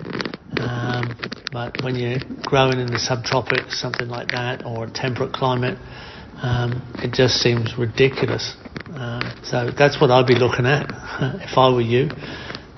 Um, 1.54 1.72
but 1.74 1.84
when 1.84 1.96
you're 1.96 2.20
growing 2.44 2.80
in 2.80 2.88
the 2.88 2.98
subtropics, 2.98 3.74
something 3.74 4.08
like 4.08 4.30
that, 4.30 4.66
or 4.66 4.86
a 4.86 4.92
temperate 4.92 5.34
climate, 5.34 5.78
um, 6.42 6.94
it 7.04 7.14
just 7.14 7.36
seems 7.36 7.78
ridiculous. 7.78 8.56
Uh, 8.90 9.44
so 9.44 9.72
that's 9.78 10.00
what 10.00 10.12
I'd 10.12 10.28
be 10.28 10.36
looking 10.36 10.66
at 10.66 10.88
if 11.42 11.58
I 11.58 11.70
were 11.70 11.82
you. 11.82 12.10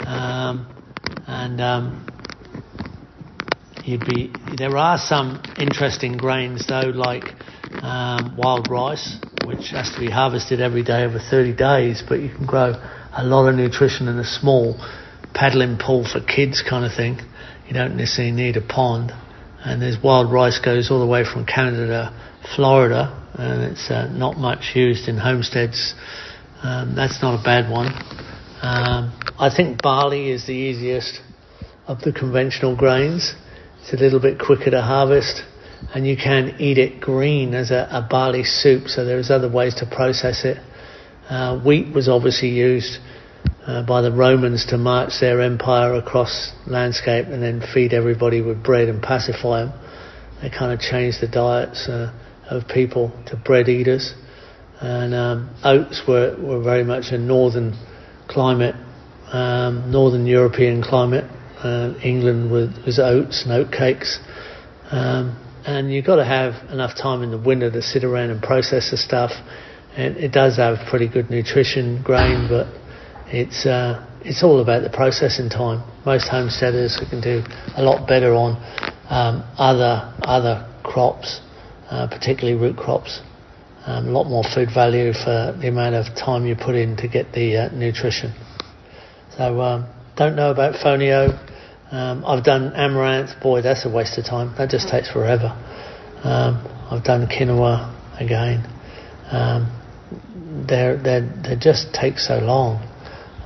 Um, 0.06 0.68
and 1.28 1.62
um, 1.62 2.08
you'd 3.84 4.06
be. 4.06 4.32
There 4.58 4.76
are 4.78 4.98
some 4.98 5.42
interesting 5.58 6.18
grains 6.18 6.66
though, 6.68 6.92
like 6.94 7.26
um, 7.84 8.36
wild 8.38 8.70
rice, 8.70 9.18
which 9.46 9.70
has 9.70 9.92
to 9.94 10.00
be 10.00 10.10
harvested 10.10 10.62
every 10.62 10.84
day 10.84 11.04
over 11.04 11.20
30 11.20 11.56
days, 11.56 12.04
but 12.08 12.20
you 12.20 12.30
can 12.30 12.46
grow 12.46 12.74
a 13.16 13.24
lot 13.24 13.48
of 13.48 13.56
nutrition 13.56 14.08
in 14.08 14.18
a 14.18 14.26
small 14.26 14.78
paddling 15.34 15.78
pool 15.78 16.06
for 16.06 16.20
kids 16.22 16.64
kind 16.68 16.86
of 16.86 16.94
thing. 16.94 17.20
You 17.70 17.76
don't 17.76 17.98
necessarily 17.98 18.32
need 18.32 18.58
a 18.58 18.62
pond. 18.62 19.12
And 19.64 19.80
there's 19.80 19.98
wild 20.04 20.34
rice 20.34 20.58
goes 20.58 20.90
all 20.90 21.00
the 21.00 21.06
way 21.06 21.24
from 21.24 21.46
Canada 21.46 21.86
to 21.88 22.56
Florida, 22.56 23.30
and 23.36 23.62
it's 23.72 23.92
uh, 23.92 24.08
not 24.08 24.38
much 24.38 24.72
used 24.74 25.08
in 25.08 25.18
homesteads. 25.18 25.94
Um, 26.64 26.96
that's 26.96 27.22
not 27.22 27.40
a 27.40 27.44
bad 27.44 27.70
one. 27.70 27.88
Um, 28.64 29.14
I 29.38 29.52
think 29.56 29.84
barley 29.84 30.32
is 30.32 30.48
the 30.48 30.54
easiest 30.54 31.20
of 31.88 32.00
the 32.02 32.12
conventional 32.12 32.76
grains. 32.76 33.36
It's 33.82 33.94
a 33.94 33.98
little 33.98 34.20
bit 34.20 34.40
quicker 34.40 34.72
to 34.72 34.82
harvest, 34.82 35.44
and 35.94 36.08
you 36.08 36.18
can 36.18 36.56
eat 36.60 36.80
it 36.80 37.00
green 37.00 37.54
as 37.54 37.70
a, 37.70 37.88
a 37.92 38.08
barley 38.10 38.46
soup. 38.46 38.88
So 38.88 39.06
there's 39.06 39.30
other 39.30 39.50
ways 39.50 39.76
to 39.76 39.86
process 39.86 40.44
it. 40.44 40.58
Uh, 41.30 41.60
wheat 41.60 41.94
was 41.94 42.10
obviously 42.10 42.50
used 42.50 42.98
uh, 43.66 43.86
by 43.86 44.02
the 44.02 44.12
Romans 44.12 44.66
to 44.68 44.78
march 44.78 45.14
their 45.22 45.42
empire 45.42 45.94
across 45.94 46.52
landscape 46.66 47.28
and 47.28 47.44
then 47.44 47.62
feed 47.74 47.94
everybody 47.94 48.42
with 48.42 48.64
bread 48.64 48.90
and 48.90 49.02
pacify 49.02 49.66
them. 49.66 49.74
They 50.42 50.50
kind 50.50 50.72
of 50.72 50.80
changed 50.80 51.22
the 51.22 51.28
diets 51.28 51.88
uh, 51.88 52.12
of 52.50 52.68
people 52.68 53.12
to 53.28 53.36
bread 53.36 53.70
eaters. 53.70 54.14
And 54.82 55.14
um, 55.14 55.56
oats 55.64 56.02
were, 56.08 56.38
were 56.42 56.64
very 56.64 56.84
much 56.84 57.12
a 57.12 57.18
northern 57.18 57.74
climate, 58.28 58.76
um, 59.32 59.92
northern 59.92 60.26
European 60.26 60.82
climate. 60.82 61.26
Uh, 61.62 61.94
England 62.02 62.52
was, 62.52 62.70
was, 62.86 62.98
oats 63.00 63.44
and 63.44 63.52
oat 63.52 63.72
cakes. 63.72 64.20
Um, 64.90 65.46
and 65.68 65.92
you've 65.92 66.06
got 66.06 66.16
to 66.16 66.26
have 66.26 66.72
enough 66.72 66.98
time 66.98 67.22
in 67.22 67.32
the 67.32 67.38
winter 67.38 67.70
to 67.70 67.82
sit 67.82 68.06
around 68.06 68.30
and 68.30 68.42
process 68.42 68.90
the 68.92 68.98
stuff. 68.98 69.32
And 69.96 70.16
it 70.18 70.32
does 70.32 70.56
have 70.56 70.88
pretty 70.90 71.10
good 71.10 71.30
nutrition, 71.30 72.02
grain, 72.02 72.48
but 72.50 72.68
it's 73.32 73.66
uh, 73.66 74.06
it's 74.22 74.44
all 74.44 74.60
about 74.60 74.82
the 74.84 74.90
processing 74.90 75.50
time. 75.50 75.84
Most 76.06 76.28
homesteaders 76.30 77.00
can 77.10 77.22
do 77.22 77.44
a 77.76 77.82
lot 77.82 78.08
better 78.08 78.34
on 78.34 78.58
um, 79.10 79.44
other 79.58 80.14
other 80.22 80.68
crops, 80.84 81.42
uh, 81.90 82.08
particularly 82.08 82.60
root 82.60 82.76
crops. 82.76 83.22
Um, 83.86 84.08
a 84.08 84.12
lot 84.12 84.26
more 84.26 84.44
food 84.44 84.70
value 84.74 85.14
for 85.14 85.56
the 85.60 85.68
amount 85.68 85.96
of 85.96 86.06
time 86.16 86.46
you 86.46 86.56
put 86.56 86.76
in 86.76 86.98
to 86.98 87.08
get 87.08 87.32
the 87.32 87.58
uh, 87.58 87.70
nutrition. 87.72 88.34
So 89.38 89.62
um, 89.62 89.86
don't 90.18 90.36
know 90.36 90.52
about 90.52 90.76
fonio. 90.76 91.38
Um, 91.92 92.26
I've 92.26 92.44
done 92.44 92.74
amaranth. 92.76 93.42
Boy, 93.42 93.62
that's 93.62 93.86
a 93.86 93.90
waste 93.90 94.18
of 94.18 94.26
time. 94.26 94.54
That 94.58 94.70
just 94.70 94.90
takes 94.90 95.10
forever. 95.12 95.56
Um, 96.24 96.66
I've 96.92 97.04
done 97.04 97.28
quinoa 97.28 97.96
again. 98.20 98.66
Um, 99.32 99.76
they 100.68 100.98
they 101.02 101.22
they 101.48 101.56
just 101.56 101.94
take 101.94 102.18
so 102.18 102.40
long. 102.40 102.89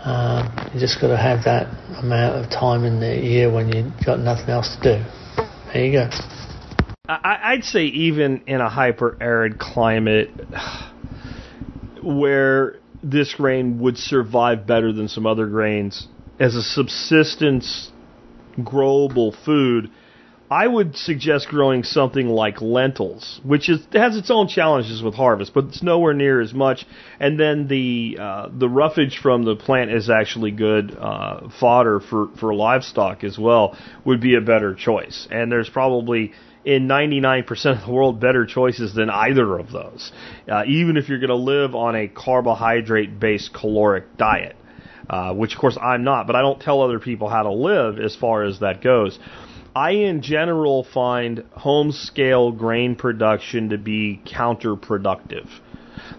Um, 0.04 0.52
you 0.74 0.80
just 0.80 1.00
got 1.00 1.08
to 1.08 1.18
have 1.18 1.46
that 1.46 1.68
amount 1.98 2.44
of 2.44 2.52
time 2.52 2.84
in 2.84 3.00
the 3.00 3.16
year 3.16 3.52
when 3.52 3.72
you've 3.72 4.06
got 4.06 4.20
nothing 4.20 4.50
else 4.50 4.76
to 4.82 4.98
do. 4.98 5.44
There 5.72 5.86
you 5.86 5.92
go. 5.94 6.10
I'd 7.08 7.64
say 7.64 7.86
even 7.86 8.44
in 8.48 8.62
a 8.62 8.70
hyper 8.70 9.18
arid 9.22 9.60
climate 9.60 10.30
where 12.04 12.78
this 13.02 13.34
grain 13.34 13.80
would 13.80 13.98
survive 13.98 14.66
better 14.66 14.92
than 14.94 15.08
some 15.08 15.26
other 15.26 15.48
grains 15.48 16.08
as 16.40 16.56
a 16.56 16.62
subsistence 16.62 17.92
growable 18.60 19.34
food, 19.46 19.90
I 20.54 20.68
would 20.68 20.96
suggest 20.96 21.48
growing 21.48 21.84
something 21.84 22.28
like 22.28 22.62
lentils, 22.62 23.42
which 23.44 23.70
is 23.70 23.80
has 23.92 24.16
its 24.16 24.30
own 24.30 24.48
challenges 24.48 25.02
with 25.02 25.16
harvest, 25.16 25.52
but 25.52 25.66
it's 25.66 25.82
nowhere 25.82 26.14
near 26.14 26.40
as 26.42 26.54
much. 26.54 26.86
And 27.20 27.40
then 27.40 27.68
the 27.68 28.20
uh, 28.22 28.50
the 28.52 28.70
roughage 28.70 29.18
from 29.18 29.46
the 29.46 29.56
plant 29.56 29.90
is 29.90 30.12
actually 30.12 30.52
good 30.52 30.96
uh, 30.96 31.50
fodder 31.60 32.00
for 32.00 32.28
for 32.40 32.54
livestock 32.54 33.24
as 33.24 33.36
well. 33.36 33.76
Would 34.06 34.22
be 34.22 34.36
a 34.36 34.42
better 34.42 34.76
choice. 34.76 35.28
And 35.32 35.52
there's 35.52 35.70
probably 35.70 36.34
in 36.64 36.88
99% 36.88 37.50
of 37.80 37.88
the 37.88 37.92
world 37.92 38.20
better 38.20 38.46
choices 38.46 38.94
than 38.94 39.10
either 39.10 39.58
of 39.58 39.72
those, 39.72 40.12
uh, 40.48 40.66
even 40.68 40.98
if 40.98 41.10
you're 41.10 41.20
going 41.20 41.30
to 41.30 41.36
live 41.36 41.74
on 41.74 41.96
a 41.96 42.08
carbohydrate 42.08 43.20
based 43.20 43.56
caloric 43.56 44.18
diet. 44.18 44.56
Uh, 45.10 45.34
which 45.34 45.54
of 45.54 45.60
course 45.60 45.78
I'm 45.82 46.06
not, 46.06 46.28
but 46.28 46.38
I 46.38 46.42
don't 46.42 46.62
tell 46.62 46.82
other 46.82 46.98
people 46.98 47.28
how 47.28 47.44
to 47.44 47.52
live 47.52 48.00
as 48.00 48.16
far 48.16 48.44
as 48.44 48.60
that 48.60 48.82
goes. 48.82 49.20
I, 49.76 49.92
in 49.92 50.22
general, 50.22 50.84
find 50.84 51.44
home 51.52 51.92
scale 51.92 52.52
grain 52.52 52.96
production 52.96 53.70
to 53.70 53.78
be 53.78 54.22
counterproductive. 54.26 55.48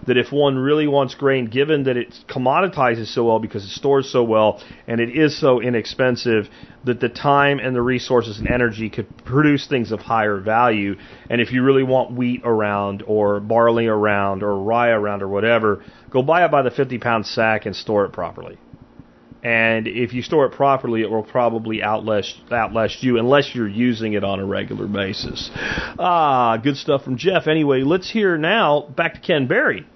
That 0.06 0.16
if 0.16 0.32
one 0.32 0.58
really 0.58 0.86
wants 0.86 1.14
grain, 1.14 1.46
given 1.46 1.84
that 1.84 1.96
it 1.96 2.14
commoditizes 2.28 3.06
so 3.14 3.24
well 3.24 3.38
because 3.38 3.64
it 3.64 3.70
stores 3.70 4.10
so 4.10 4.22
well 4.24 4.60
and 4.86 5.00
it 5.00 5.16
is 5.16 5.38
so 5.38 5.60
inexpensive, 5.60 6.48
that 6.84 7.00
the 7.00 7.08
time 7.08 7.58
and 7.60 7.74
the 7.74 7.80
resources 7.80 8.38
and 8.38 8.48
energy 8.48 8.90
could 8.90 9.06
produce 9.24 9.66
things 9.66 9.92
of 9.92 10.00
higher 10.00 10.38
value. 10.38 10.96
And 11.30 11.40
if 11.40 11.52
you 11.52 11.62
really 11.62 11.84
want 11.84 12.12
wheat 12.12 12.42
around 12.44 13.02
or 13.06 13.40
barley 13.40 13.86
around 13.86 14.42
or 14.42 14.58
rye 14.58 14.90
around 14.90 15.22
or 15.22 15.28
whatever, 15.28 15.82
go 16.10 16.22
buy 16.22 16.44
it 16.44 16.50
by 16.50 16.62
the 16.62 16.70
50 16.70 16.98
pound 16.98 17.24
sack 17.26 17.64
and 17.64 17.74
store 17.74 18.04
it 18.04 18.12
properly 18.12 18.58
and 19.44 19.86
if 19.86 20.14
you 20.14 20.22
store 20.22 20.46
it 20.46 20.52
properly, 20.52 21.02
it 21.02 21.10
will 21.10 21.22
probably 21.22 21.82
outlast 21.82 22.34
outlast 22.50 23.02
you 23.02 23.18
unless 23.18 23.54
you're 23.54 23.68
using 23.68 24.14
it 24.14 24.24
on 24.24 24.40
a 24.40 24.44
regular 24.44 24.86
basis. 24.86 25.50
Ah, 25.98 26.56
good 26.56 26.76
stuff 26.76 27.04
from 27.04 27.18
Geoff. 27.18 27.46
Anyway, 27.46 27.82
let's 27.82 28.10
hear 28.10 28.38
now 28.38 28.88
back 28.96 29.14
to 29.14 29.20
Ken 29.20 29.46
Berry 29.46 29.86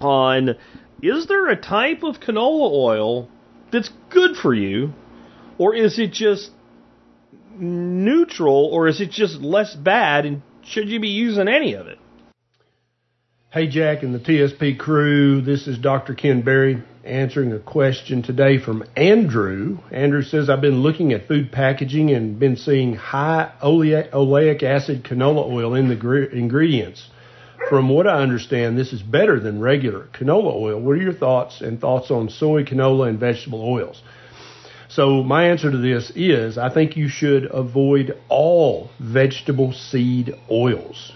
on 0.00 0.56
is 1.00 1.26
there 1.28 1.48
a 1.48 1.56
type 1.56 2.02
of 2.02 2.16
canola 2.20 2.72
oil 2.72 3.28
that's 3.72 3.90
good 4.10 4.36
for 4.36 4.52
you, 4.52 4.92
or 5.56 5.74
is 5.74 5.98
it 5.98 6.12
just 6.12 6.50
neutral, 7.56 8.68
or 8.72 8.88
is 8.88 9.00
it 9.00 9.10
just 9.10 9.40
less 9.40 9.74
bad, 9.74 10.26
and 10.26 10.42
should 10.64 10.88
you 10.88 10.98
be 10.98 11.08
using 11.08 11.48
any 11.48 11.74
of 11.74 11.86
it? 11.86 11.98
Hey, 13.50 13.68
Jack 13.68 14.02
and 14.02 14.14
the 14.14 14.18
TSP 14.18 14.78
crew. 14.78 15.40
This 15.40 15.66
is 15.66 15.78
Dr. 15.78 16.14
Ken 16.14 16.42
Berry 16.42 16.82
answering 17.04 17.52
a 17.52 17.58
question 17.58 18.22
today 18.22 18.58
from 18.58 18.84
Andrew. 18.96 19.78
Andrew 19.90 20.22
says, 20.22 20.50
I've 20.50 20.60
been 20.60 20.82
looking 20.82 21.12
at 21.12 21.26
food 21.26 21.50
packaging 21.50 22.10
and 22.10 22.38
been 22.38 22.56
seeing 22.56 22.94
high 22.94 23.52
oleic 23.62 24.62
acid 24.62 25.04
canola 25.04 25.50
oil 25.50 25.74
in 25.74 25.88
the 25.88 26.28
ingredients. 26.32 27.08
From 27.68 27.88
what 27.88 28.06
I 28.06 28.22
understand, 28.22 28.78
this 28.78 28.92
is 28.92 29.02
better 29.02 29.38
than 29.38 29.60
regular 29.60 30.08
canola 30.12 30.54
oil. 30.54 30.80
What 30.80 30.92
are 30.92 31.02
your 31.02 31.12
thoughts 31.12 31.60
and 31.60 31.80
thoughts 31.80 32.10
on 32.10 32.28
soy, 32.28 32.64
canola, 32.64 33.08
and 33.08 33.18
vegetable 33.18 33.62
oils? 33.62 34.02
So 34.88 35.22
my 35.22 35.50
answer 35.50 35.70
to 35.70 35.78
this 35.78 36.10
is 36.16 36.58
I 36.58 36.68
think 36.68 36.96
you 36.96 37.08
should 37.08 37.44
avoid 37.44 38.18
all 38.28 38.90
vegetable 38.98 39.72
seed 39.72 40.34
oils. 40.50 41.12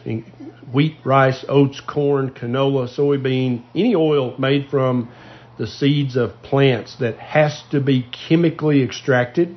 Wheat, 0.73 0.97
rice, 1.05 1.44
oats, 1.49 1.81
corn, 1.81 2.31
canola, 2.31 2.88
soybean, 2.88 3.64
any 3.75 3.97
oil 3.97 4.38
made 4.38 4.68
from 4.70 5.11
the 5.58 5.66
seeds 5.66 6.16
of 6.16 6.42
plants 6.42 6.96
that 6.96 7.18
has 7.18 7.62
to 7.70 7.80
be 7.80 8.06
chemically 8.28 8.82
extracted 8.82 9.56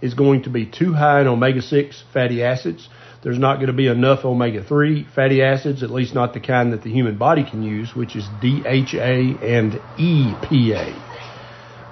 is 0.00 0.14
going 0.14 0.42
to 0.42 0.50
be 0.50 0.66
too 0.66 0.94
high 0.94 1.20
in 1.20 1.28
omega 1.28 1.62
6 1.62 2.04
fatty 2.12 2.42
acids. 2.42 2.88
There's 3.22 3.38
not 3.38 3.56
going 3.56 3.66
to 3.66 3.72
be 3.72 3.86
enough 3.86 4.24
omega 4.24 4.64
3 4.64 5.06
fatty 5.14 5.42
acids, 5.42 5.82
at 5.82 5.90
least 5.90 6.14
not 6.14 6.32
the 6.32 6.40
kind 6.40 6.72
that 6.72 6.82
the 6.82 6.90
human 6.90 7.18
body 7.18 7.44
can 7.44 7.62
use, 7.62 7.94
which 7.94 8.16
is 8.16 8.26
DHA 8.40 9.44
and 9.44 9.72
EPA. 9.98 11.10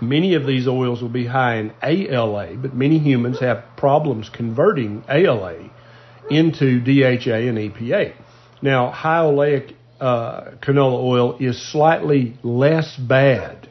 Many 0.01 0.35
of 0.35 0.47
these 0.47 0.67
oils 0.67 1.03
will 1.03 1.09
be 1.09 1.27
high 1.27 1.57
in 1.57 1.73
ALA, 1.83 2.57
but 2.57 2.75
many 2.75 2.99
humans 2.99 3.41
have 3.41 3.65
problems 3.77 4.29
converting 4.29 5.05
ALA 5.09 5.71
into 6.31 6.81
DHA 6.81 7.49
and 7.49 7.59
EPA. 7.59 8.15
Now, 8.63 8.91
high 8.91 9.23
oleic 9.23 9.75
uh, 10.01 10.53
canola 10.61 11.03
oil 11.03 11.37
is 11.41 11.61
slightly 11.73 12.37
less 12.43 12.97
bad 12.97 13.69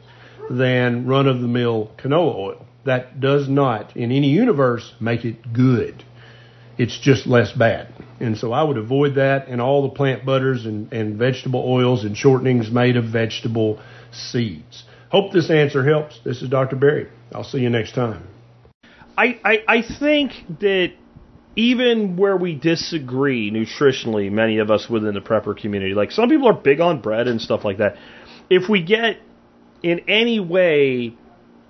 than 0.50 1.06
run 1.06 1.26
of 1.26 1.40
the 1.40 1.48
mill 1.48 1.90
canola 1.98 2.34
oil. 2.34 2.66
That 2.84 3.20
does 3.20 3.48
not, 3.48 3.96
in 3.96 4.12
any 4.12 4.28
universe, 4.28 4.94
make 5.00 5.24
it 5.24 5.52
good. 5.52 6.04
It's 6.78 6.98
just 6.98 7.26
less 7.26 7.52
bad. 7.52 7.92
And 8.20 8.38
so 8.38 8.52
I 8.52 8.62
would 8.62 8.78
avoid 8.78 9.16
that 9.16 9.48
and 9.48 9.60
all 9.60 9.82
the 9.82 9.94
plant 9.94 10.24
butters 10.24 10.64
and, 10.64 10.92
and 10.92 11.18
vegetable 11.18 11.64
oils 11.66 12.04
and 12.04 12.16
shortenings 12.16 12.70
made 12.70 12.96
of 12.96 13.04
vegetable 13.04 13.80
seeds. 14.12 14.84
Hope 15.10 15.32
this 15.32 15.50
answer 15.50 15.84
helps. 15.84 16.20
This 16.24 16.40
is 16.42 16.48
Dr. 16.48 16.76
Berry. 16.76 17.08
I'll 17.32 17.44
see 17.44 17.58
you 17.58 17.70
next 17.70 17.94
time. 17.94 18.26
I, 19.16 19.40
I, 19.44 19.64
I 19.66 19.82
think 19.82 20.32
that 20.60 20.92
even 21.56 22.16
where 22.16 22.36
we 22.36 22.54
disagree 22.54 23.50
nutritionally, 23.50 24.30
many 24.30 24.58
of 24.58 24.70
us 24.70 24.88
within 24.88 25.14
the 25.14 25.20
prepper 25.20 25.56
community, 25.56 25.94
like 25.94 26.12
some 26.12 26.28
people 26.28 26.48
are 26.48 26.54
big 26.54 26.80
on 26.80 27.00
bread 27.00 27.26
and 27.26 27.40
stuff 27.40 27.64
like 27.64 27.78
that. 27.78 27.96
If 28.48 28.68
we 28.68 28.82
get 28.82 29.18
in 29.82 30.00
any 30.08 30.40
way 30.40 31.14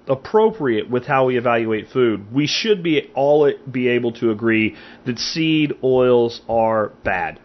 appropriate 0.09 0.91
with 0.91 1.05
how 1.05 1.27
we 1.27 1.37
evaluate 1.37 1.89
food, 1.89 2.33
we 2.33 2.47
should 2.47 2.83
be 2.83 3.11
all 3.15 3.53
be 3.71 3.89
able 3.89 4.13
to 4.13 4.31
agree 4.31 4.77
that 5.07 5.19
seed 5.19 5.73
oils 5.83 6.41
are 6.49 6.93
bad. 7.05 7.41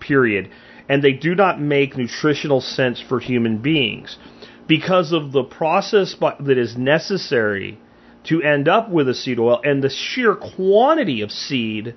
Period. 0.00 0.50
And 0.88 1.02
they 1.02 1.12
do 1.12 1.34
not 1.34 1.60
make 1.60 1.96
nutritional 1.96 2.60
sense 2.60 3.00
for 3.00 3.20
human 3.20 3.58
beings 3.58 4.18
because 4.66 5.12
of 5.12 5.32
the 5.32 5.44
process 5.44 6.14
that 6.20 6.58
is 6.58 6.76
necessary 6.76 7.78
to 8.24 8.42
end 8.42 8.68
up 8.68 8.88
with 8.90 9.08
a 9.08 9.14
seed 9.14 9.38
oil 9.38 9.60
and 9.64 9.82
the 9.82 9.90
sheer 9.90 10.34
quantity 10.34 11.22
of 11.22 11.30
seed 11.30 11.94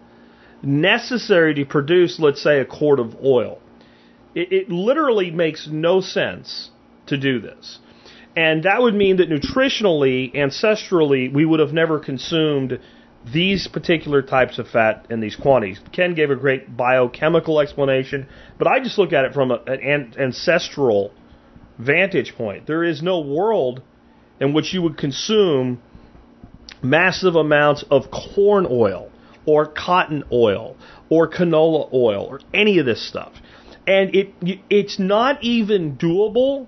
necessary 0.61 1.53
to 1.53 1.65
produce, 1.65 2.19
let's 2.19 2.41
say, 2.41 2.59
a 2.59 2.65
quart 2.65 2.99
of 2.99 3.15
oil. 3.23 3.59
It, 4.33 4.51
it, 4.51 4.69
literally 4.69 5.31
makes 5.31 5.67
no 5.67 6.01
sense 6.01 6.71
to 7.07 7.17
do 7.17 7.39
this. 7.39 7.79
And 8.35 8.63
that 8.63 8.81
would 8.81 8.95
mean 8.95 9.17
that 9.17 9.29
nutritionally, 9.29 10.35
ancestrally, 10.35 11.31
we 11.31 11.45
would 11.45 11.59
have 11.59 11.71
never 11.71 11.99
consumed 11.99 12.79
these 13.31 13.67
particular 13.67 14.21
types 14.21 14.59
of 14.59 14.67
fat 14.67 15.07
in 15.09 15.19
these 15.19 15.35
quantities. 15.35 15.79
Ken 15.91 16.13
gave 16.15 16.29
a 16.29 16.35
great 16.35 16.75
biochemical 16.75 17.59
explanation, 17.59 18.27
but 18.57 18.67
I 18.67 18.79
just 18.79 18.97
look 18.97 19.13
at 19.13 19.25
it 19.25 19.33
from 19.33 19.51
a, 19.51 19.55
an 19.67 20.13
ancestral 20.19 21.11
vantage 21.77 22.35
point. 22.35 22.67
There 22.67 22.83
is 22.83 23.01
no 23.01 23.19
world 23.21 23.81
in 24.39 24.53
which 24.53 24.73
you 24.73 24.81
would 24.81 24.97
consume 24.97 25.81
massive 26.89 27.36
amounts 27.36 27.84
of 27.89 28.04
corn 28.12 28.67
oil 28.69 29.12
or 29.45 29.65
cotton 29.65 30.24
oil 30.32 30.76
or 31.10 31.27
canola 31.29 31.92
oil 31.94 32.25
or 32.25 32.40
any 32.54 32.79
of 32.79 32.86
this 32.86 33.08
stuff. 33.08 33.33
And 33.88 34.15
it 34.15 34.33
it's 34.69 34.98
not 34.98 35.44
even 35.44 35.98
doable 35.98 36.67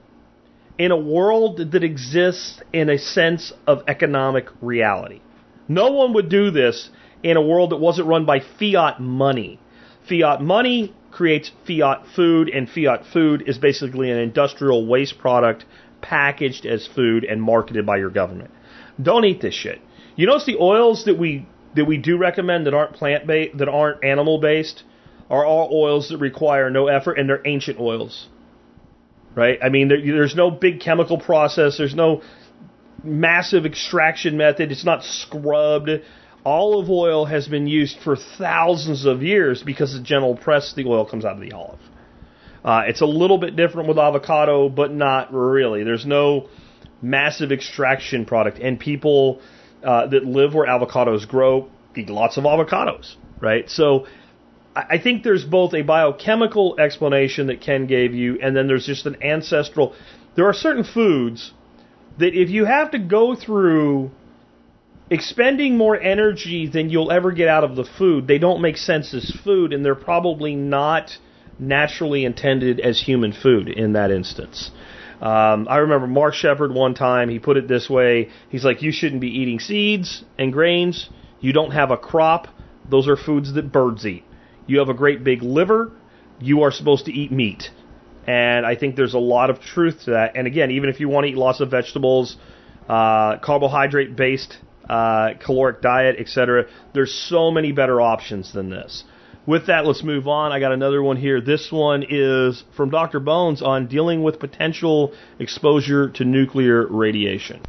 in 0.77 0.91
a 0.91 0.97
world 0.97 1.71
that 1.71 1.83
exists 1.83 2.61
in 2.71 2.89
a 2.89 2.99
sense 2.99 3.51
of 3.65 3.81
economic 3.87 4.45
reality. 4.61 5.21
No 5.67 5.91
one 5.91 6.13
would 6.13 6.29
do 6.29 6.51
this 6.51 6.89
in 7.23 7.35
a 7.35 7.41
world 7.41 7.71
that 7.71 7.77
wasn't 7.77 8.07
run 8.07 8.25
by 8.25 8.39
fiat 8.59 8.99
money. 8.99 9.59
Fiat 10.07 10.41
money 10.41 10.95
creates 11.11 11.51
fiat 11.65 12.05
food, 12.15 12.49
and 12.49 12.69
fiat 12.69 13.03
food 13.11 13.43
is 13.47 13.57
basically 13.57 14.11
an 14.11 14.17
industrial 14.17 14.85
waste 14.85 15.17
product 15.17 15.65
packaged 16.01 16.65
as 16.65 16.87
food 16.95 17.23
and 17.23 17.41
marketed 17.41 17.85
by 17.85 17.97
your 17.97 18.11
government. 18.11 18.51
Don't 19.01 19.25
eat 19.25 19.41
this 19.41 19.53
shit. 19.53 19.81
You 20.17 20.25
notice 20.27 20.45
the 20.45 20.57
oils 20.57 21.05
that 21.05 21.17
we 21.17 21.47
that 21.75 21.85
we 21.85 21.97
do 21.97 22.17
recommend 22.17 22.65
that 22.65 22.73
aren't 22.73 22.93
plant 22.93 23.27
based, 23.27 23.57
that 23.59 23.69
aren't 23.69 24.03
animal 24.03 24.39
based, 24.39 24.83
are 25.29 25.45
all 25.45 25.69
oils 25.71 26.09
that 26.09 26.17
require 26.17 26.69
no 26.69 26.87
effort 26.87 27.13
and 27.13 27.29
they're 27.29 27.45
ancient 27.45 27.79
oils. 27.79 28.27
Right? 29.35 29.59
I 29.63 29.69
mean, 29.69 29.87
there, 29.87 30.01
there's 30.01 30.35
no 30.35 30.49
big 30.49 30.79
chemical 30.81 31.19
process. 31.19 31.77
There's 31.77 31.93
no 31.93 32.23
massive 33.03 33.67
extraction 33.67 34.35
method. 34.37 34.71
It's 34.71 34.83
not 34.83 35.03
scrubbed. 35.03 35.91
Olive 36.43 36.89
oil 36.89 37.25
has 37.25 37.47
been 37.47 37.67
used 37.67 37.97
for 38.03 38.15
thousands 38.15 39.05
of 39.05 39.21
years 39.21 39.61
because 39.61 39.93
the 39.93 40.01
gentle 40.01 40.35
press 40.35 40.73
the 40.75 40.85
oil 40.85 41.05
comes 41.05 41.25
out 41.25 41.33
of 41.33 41.41
the 41.41 41.51
olive. 41.51 41.79
Uh, 42.65 42.83
it's 42.87 43.01
a 43.01 43.05
little 43.05 43.37
bit 43.37 43.55
different 43.55 43.87
with 43.87 43.99
avocado, 43.99 44.67
but 44.67 44.91
not 44.91 45.31
really. 45.31 45.83
There's 45.83 46.05
no 46.05 46.49
massive 47.01 47.51
extraction 47.51 48.25
product, 48.25 48.57
and 48.57 48.79
people 48.79 49.41
uh, 49.87 50.05
that 50.07 50.25
live 50.25 50.53
where 50.53 50.67
avocados 50.67 51.27
grow 51.27 51.69
eat 51.95 52.09
lots 52.09 52.37
of 52.37 52.43
avocados, 52.43 53.15
right? 53.41 53.69
So 53.69 54.05
I 54.75 54.99
think 54.99 55.23
there's 55.23 55.43
both 55.43 55.73
a 55.73 55.81
biochemical 55.81 56.79
explanation 56.79 57.47
that 57.47 57.61
Ken 57.61 57.87
gave 57.87 58.13
you, 58.13 58.37
and 58.41 58.55
then 58.55 58.67
there's 58.67 58.85
just 58.85 59.05
an 59.07 59.23
ancestral. 59.23 59.95
There 60.35 60.45
are 60.45 60.53
certain 60.53 60.83
foods 60.83 61.53
that 62.19 62.39
if 62.39 62.49
you 62.49 62.65
have 62.65 62.91
to 62.91 62.99
go 62.99 63.35
through 63.35 64.11
expending 65.09 65.77
more 65.77 65.99
energy 65.99 66.67
than 66.67 66.89
you'll 66.89 67.11
ever 67.11 67.31
get 67.31 67.47
out 67.47 67.63
of 67.63 67.75
the 67.75 67.85
food, 67.85 68.27
they 68.27 68.37
don't 68.37 68.61
make 68.61 68.77
sense 68.77 69.13
as 69.13 69.31
food, 69.43 69.73
and 69.73 69.83
they're 69.83 69.95
probably 69.95 70.55
not 70.55 71.17
naturally 71.57 72.23
intended 72.25 72.79
as 72.79 73.01
human 73.01 73.31
food 73.31 73.67
in 73.67 73.93
that 73.93 74.11
instance. 74.11 74.69
Um, 75.21 75.67
I 75.67 75.77
remember 75.77 76.05
Mark 76.05 76.35
Shepard 76.35 76.71
one 76.71 76.93
time, 76.93 77.29
he 77.29 77.39
put 77.39 77.57
it 77.57 77.67
this 77.67 77.89
way 77.89 78.29
He's 78.49 78.63
like, 78.63 78.81
You 78.81 78.91
shouldn't 78.91 79.21
be 79.21 79.29
eating 79.29 79.59
seeds 79.59 80.23
and 80.37 80.53
grains. 80.53 81.09
You 81.39 81.53
don't 81.53 81.71
have 81.71 81.91
a 81.91 81.97
crop. 81.97 82.47
Those 82.89 83.07
are 83.07 83.17
foods 83.17 83.53
that 83.53 83.71
birds 83.71 84.05
eat. 84.05 84.23
You 84.65 84.79
have 84.79 84.89
a 84.89 84.93
great 84.93 85.23
big 85.23 85.41
liver. 85.41 85.91
You 86.39 86.63
are 86.63 86.71
supposed 86.71 87.05
to 87.05 87.13
eat 87.13 87.31
meat. 87.31 87.69
And 88.25 88.65
I 88.65 88.75
think 88.75 88.95
there's 88.95 89.13
a 89.13 89.19
lot 89.19 89.49
of 89.49 89.61
truth 89.61 90.01
to 90.05 90.11
that. 90.11 90.35
And 90.35 90.47
again, 90.47 90.71
even 90.71 90.89
if 90.89 90.99
you 90.99 91.07
want 91.09 91.25
to 91.25 91.31
eat 91.31 91.37
lots 91.37 91.61
of 91.61 91.71
vegetables, 91.71 92.37
uh, 92.87 93.37
carbohydrate 93.39 94.15
based, 94.15 94.57
uh, 94.89 95.31
caloric 95.43 95.81
diet, 95.81 96.17
etc., 96.19 96.65
there's 96.93 97.13
so 97.13 97.51
many 97.51 97.71
better 97.71 98.01
options 98.01 98.53
than 98.53 98.69
this. 98.69 99.03
With 99.47 99.67
that, 99.67 99.85
let's 99.85 100.03
move 100.03 100.27
on. 100.27 100.51
I 100.51 100.59
got 100.59 100.73
another 100.73 101.01
one 101.01 101.15
here. 101.15 101.39
This 101.39 101.71
one 101.71 102.03
is 102.07 102.65
from 102.75 102.89
Dr. 102.89 103.21
Bones 103.21 103.61
on 103.61 103.87
dealing 103.87 104.21
with 104.21 104.41
potential 104.41 105.13
exposure 105.39 106.09
to 106.09 106.25
nuclear 106.25 106.85
radiation. 106.85 107.61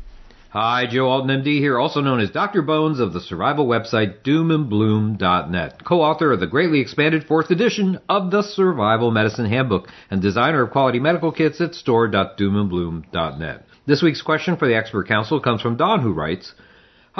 Hi, 0.50 0.86
Joe 0.90 1.06
Alton, 1.06 1.30
MD 1.42 1.58
here, 1.58 1.78
also 1.78 2.00
known 2.00 2.18
as 2.18 2.30
Dr. 2.30 2.62
Bones 2.62 2.98
of 2.98 3.12
the 3.12 3.20
survival 3.20 3.64
website 3.64 4.22
doomandbloom.net, 4.24 5.84
co-author 5.84 6.32
of 6.32 6.40
the 6.40 6.48
greatly 6.48 6.80
expanded 6.80 7.22
fourth 7.28 7.52
edition 7.52 8.00
of 8.08 8.32
the 8.32 8.42
Survival 8.42 9.12
Medicine 9.12 9.46
Handbook 9.46 9.88
and 10.10 10.20
designer 10.20 10.62
of 10.62 10.72
quality 10.72 10.98
medical 10.98 11.30
kits 11.30 11.60
at 11.60 11.76
store.doomandbloom.net. 11.76 13.66
This 13.86 14.02
week's 14.02 14.22
question 14.22 14.56
for 14.56 14.66
the 14.66 14.74
expert 14.74 15.06
council 15.06 15.38
comes 15.38 15.62
from 15.62 15.76
Don 15.76 16.00
who 16.00 16.12
writes, 16.12 16.54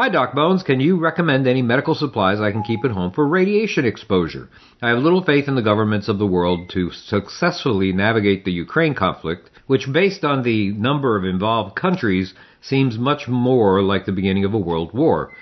Hi, 0.00 0.08
Doc 0.08 0.32
Bones. 0.32 0.62
Can 0.62 0.78
you 0.78 0.96
recommend 0.96 1.48
any 1.48 1.60
medical 1.60 1.96
supplies 1.96 2.40
I 2.40 2.52
can 2.52 2.62
keep 2.62 2.84
at 2.84 2.92
home 2.92 3.10
for 3.10 3.26
radiation 3.26 3.84
exposure? 3.84 4.48
I 4.80 4.90
have 4.90 4.98
little 4.98 5.24
faith 5.24 5.48
in 5.48 5.56
the 5.56 5.60
governments 5.60 6.06
of 6.06 6.20
the 6.20 6.26
world 6.26 6.70
to 6.74 6.92
successfully 6.92 7.92
navigate 7.92 8.44
the 8.44 8.52
Ukraine 8.52 8.94
conflict, 8.94 9.50
which, 9.66 9.92
based 9.92 10.24
on 10.24 10.44
the 10.44 10.70
number 10.70 11.16
of 11.16 11.24
involved 11.24 11.74
countries, 11.74 12.32
seems 12.60 12.96
much 12.96 13.26
more 13.26 13.82
like 13.82 14.06
the 14.06 14.12
beginning 14.12 14.44
of 14.44 14.54
a 14.54 14.58
world 14.58 14.94
war. 14.94 15.32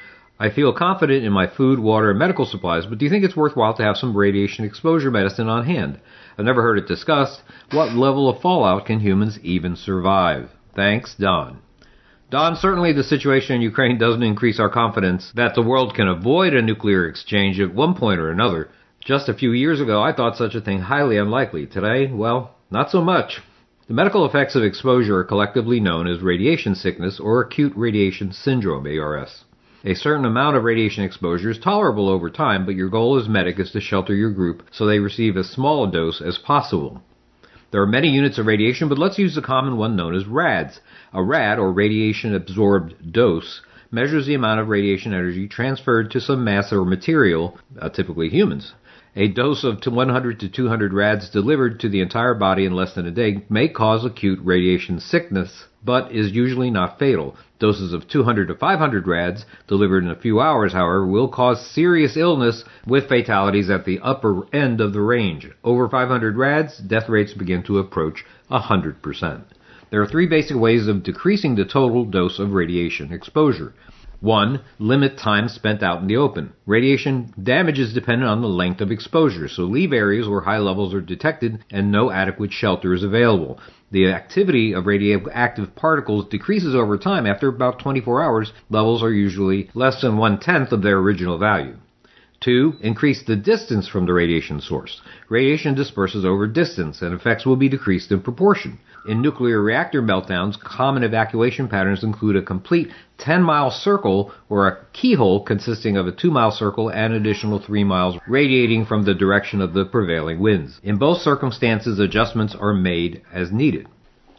I 0.41 0.49
feel 0.49 0.73
confident 0.73 1.23
in 1.23 1.35
my 1.35 1.47
food, 1.47 1.79
water, 1.79 2.09
and 2.09 2.19
medical 2.19 2.47
supplies, 2.47 2.87
but 2.87 2.97
do 2.97 3.05
you 3.05 3.11
think 3.11 3.27
it's 3.27 3.37
worthwhile 3.37 3.75
to 3.75 3.83
have 3.83 3.99
some 3.99 4.17
radiation 4.17 4.65
exposure 4.65 5.11
medicine 5.11 5.51
on 5.51 5.67
hand? 5.67 6.01
I've 6.39 6.47
never 6.47 6.63
heard 6.63 6.79
it 6.79 6.89
discussed. 6.89 7.43
What 7.73 7.93
level 7.93 8.27
of 8.31 8.41
fallout 8.41 8.87
can 8.87 9.01
humans 9.01 9.39
even 9.43 9.77
survive? 9.77 10.49
Thanks, 10.75 11.15
Don. 11.15 11.59
Don, 12.29 12.57
certainly 12.57 12.93
the 12.93 13.05
situation 13.05 13.55
in 13.55 13.63
Ukraine 13.63 13.99
doesn't 13.99 14.25
increase 14.25 14.59
our 14.59 14.69
confidence 14.69 15.31
that 15.37 15.55
the 15.55 15.63
world 15.63 15.95
can 15.95 16.09
avoid 16.09 16.55
a 16.55 16.63
nuclear 16.63 17.07
exchange 17.07 17.61
at 17.61 17.73
one 17.73 17.95
point 17.95 18.19
or 18.19 18.31
another. 18.31 18.69
Just 18.99 19.29
a 19.29 19.35
few 19.35 19.53
years 19.53 19.81
ago, 19.81 20.03
I 20.03 20.13
thought 20.13 20.37
such 20.37 20.57
a 20.57 20.61
thing 20.61 20.81
highly 20.81 21.19
unlikely. 21.19 21.67
Today, 21.67 22.11
well, 22.13 22.57
not 22.69 22.91
so 22.91 23.01
much. 23.01 23.43
The 23.87 23.95
medical 23.95 24.27
effects 24.27 24.57
of 24.57 24.65
exposure 24.65 25.19
are 25.19 25.25
collectively 25.25 25.79
known 25.79 26.09
as 26.09 26.21
radiation 26.21 26.75
sickness 26.75 27.21
or 27.21 27.41
acute 27.41 27.73
radiation 27.77 28.33
syndrome, 28.33 28.89
ARS. 28.89 29.45
A 29.85 29.95
certain 29.95 30.25
amount 30.25 30.57
of 30.57 30.65
radiation 30.65 31.05
exposure 31.05 31.51
is 31.51 31.59
tolerable 31.59 32.09
over 32.09 32.29
time, 32.29 32.67
but 32.67 32.75
your 32.75 32.89
goal 32.89 33.17
as 33.17 33.29
medic 33.29 33.61
is 33.61 33.71
to 33.71 33.81
shelter 33.81 34.17
your 34.17 34.33
group 34.33 34.65
so 34.73 34.85
they 34.85 34.99
receive 34.99 35.37
as 35.37 35.49
small 35.49 35.85
a 35.85 35.93
dose 35.93 36.21
as 36.21 36.39
possible. 36.39 37.05
There 37.73 37.83
are 37.83 37.87
many 37.87 38.09
units 38.09 38.39
of 38.39 38.47
radiation, 38.47 38.89
but 38.89 38.99
let's 38.99 39.19
use 39.19 39.35
the 39.35 39.43
common 39.43 39.77
one 39.77 39.97
known 39.97 40.15
as 40.15 40.27
RADS. 40.27 40.81
A 41.13 41.23
RAD, 41.23 41.59
or 41.59 41.73
radiation 41.73 42.35
absorbed 42.35 43.13
dose, 43.13 43.61
measures 43.91 44.27
the 44.27 44.35
amount 44.35 44.61
of 44.61 44.69
radiation 44.69 45.13
energy 45.13 45.49
transferred 45.49 46.11
to 46.13 46.21
some 46.21 46.45
mass 46.45 46.73
or 46.73 46.85
material, 46.85 47.59
uh, 47.81 47.89
typically 47.89 48.29
humans. 48.29 48.75
A 49.17 49.29
dose 49.29 49.65
of 49.65 49.85
100 49.85 50.41
to 50.41 50.49
200 50.49 50.93
rads 50.93 51.31
delivered 51.31 51.81
to 51.81 51.89
the 51.89 52.01
entire 52.01 52.35
body 52.35 52.67
in 52.67 52.75
less 52.75 52.95
than 52.95 53.07
a 53.07 53.11
day 53.11 53.45
may 53.49 53.67
cause 53.69 54.05
acute 54.05 54.39
radiation 54.45 55.01
sickness, 55.01 55.65
but 55.87 56.13
is 56.13 56.33
usually 56.33 56.71
not 56.71 56.99
fatal. 56.99 57.37
Doses 57.59 57.95
of 57.95 58.07
200 58.07 58.49
to 58.49 58.55
500 58.55 59.07
rads 59.07 59.47
delivered 59.67 60.05
in 60.05 60.11
a 60.11 60.21
few 60.21 60.41
hours, 60.41 60.75
however, 60.75 61.07
will 61.07 61.29
cause 61.29 61.65
serious 61.71 62.17
illness 62.17 62.65
with 62.87 63.09
fatalities 63.09 63.71
at 63.71 63.87
the 63.87 64.01
upper 64.01 64.47
end 64.55 64.83
of 64.83 64.93
the 64.93 65.01
range. 65.01 65.49
Over 65.65 65.89
500 65.89 66.37
rads, 66.37 66.77
death 66.77 67.09
rates 67.09 67.33
begin 67.33 67.63
to 67.63 67.79
approach 67.79 68.27
100%. 68.51 69.45
There 69.91 70.03
are 70.03 70.07
three 70.07 70.27
basic 70.27 70.57
ways 70.57 70.89
of 70.89 71.05
decreasing 71.05 71.55
the 71.55 71.65
total 71.65 72.05
dose 72.05 72.41
of 72.41 72.53
radiation 72.53 73.13
exposure. 73.13 73.73
1. 74.21 74.61
Limit 74.79 75.19
time 75.19 75.49
spent 75.49 75.83
out 75.83 76.01
in 76.01 76.09
the 76.09 76.17
open. 76.17 76.53
Radiation 76.65 77.35
damage 77.43 77.79
is 77.79 77.93
dependent 77.93 78.31
on 78.31 78.41
the 78.41 78.49
length 78.49 78.81
of 78.81 78.91
exposure, 78.91 79.49
so 79.49 79.65
leave 79.65 79.93
areas 79.93 80.29
where 80.29 80.41
high 80.41 80.59
levels 80.59 80.95
are 80.95 81.01
detected 81.01 81.65
and 81.71 81.93
no 81.93 82.11
adequate 82.11 82.53
shelter 82.53 82.95
is 82.95 83.03
available. 83.03 83.59
The 83.91 84.11
activity 84.11 84.73
of 84.73 84.87
radioactive 84.87 85.77
particles 85.77 86.29
decreases 86.29 86.75
over 86.75 86.99
time. 86.99 87.27
After 87.27 87.49
about 87.49 87.79
24 87.79 88.23
hours, 88.23 88.53
levels 88.71 89.03
are 89.03 89.13
usually 89.13 89.71
less 89.75 90.01
than 90.01 90.17
one 90.17 90.39
tenth 90.39 90.73
of 90.73 90.83
their 90.83 90.99
original 90.99 91.39
value. 91.39 91.77
Two, 92.41 92.75
increase 92.81 93.23
the 93.23 93.37
distance 93.37 93.89
from 93.89 94.07
the 94.07 94.13
radiation 94.13 94.61
source. 94.61 95.01
Radiation 95.29 95.75
disperses 95.75 96.25
over 96.25 96.47
distance 96.47 97.01
and 97.01 97.15
effects 97.15 97.47
will 97.47 97.57
be 97.57 97.69
decreased 97.69 98.13
in 98.13 98.21
proportion. 98.21 98.79
In 99.09 99.23
nuclear 99.23 99.63
reactor 99.63 100.03
meltdowns, 100.03 100.59
common 100.59 101.05
evacuation 101.05 101.69
patterns 101.69 102.03
include 102.03 102.35
a 102.35 102.43
complete 102.43 102.91
10 103.19 103.41
mile 103.41 103.71
circle 103.71 104.33
or 104.49 104.67
a 104.67 104.85
keyhole 104.93 105.45
consisting 105.45 105.97
of 105.97 106.09
a 106.09 106.13
2 106.13 106.29
mile 106.29 106.51
circle 106.51 106.89
and 106.89 107.15
additional 107.15 107.61
3 107.61 107.85
miles 107.85 108.17
radiating 108.27 108.85
from 108.85 109.05
the 109.05 109.15
direction 109.15 109.61
of 109.61 109.75
the 109.75 109.85
prevailing 109.85 110.41
winds. 110.41 110.81
In 110.83 110.97
both 110.97 111.19
circumstances, 111.19 112.01
adjustments 112.01 112.57
are 112.57 112.75
made 112.75 113.23
as 113.33 113.53
needed. 113.53 113.87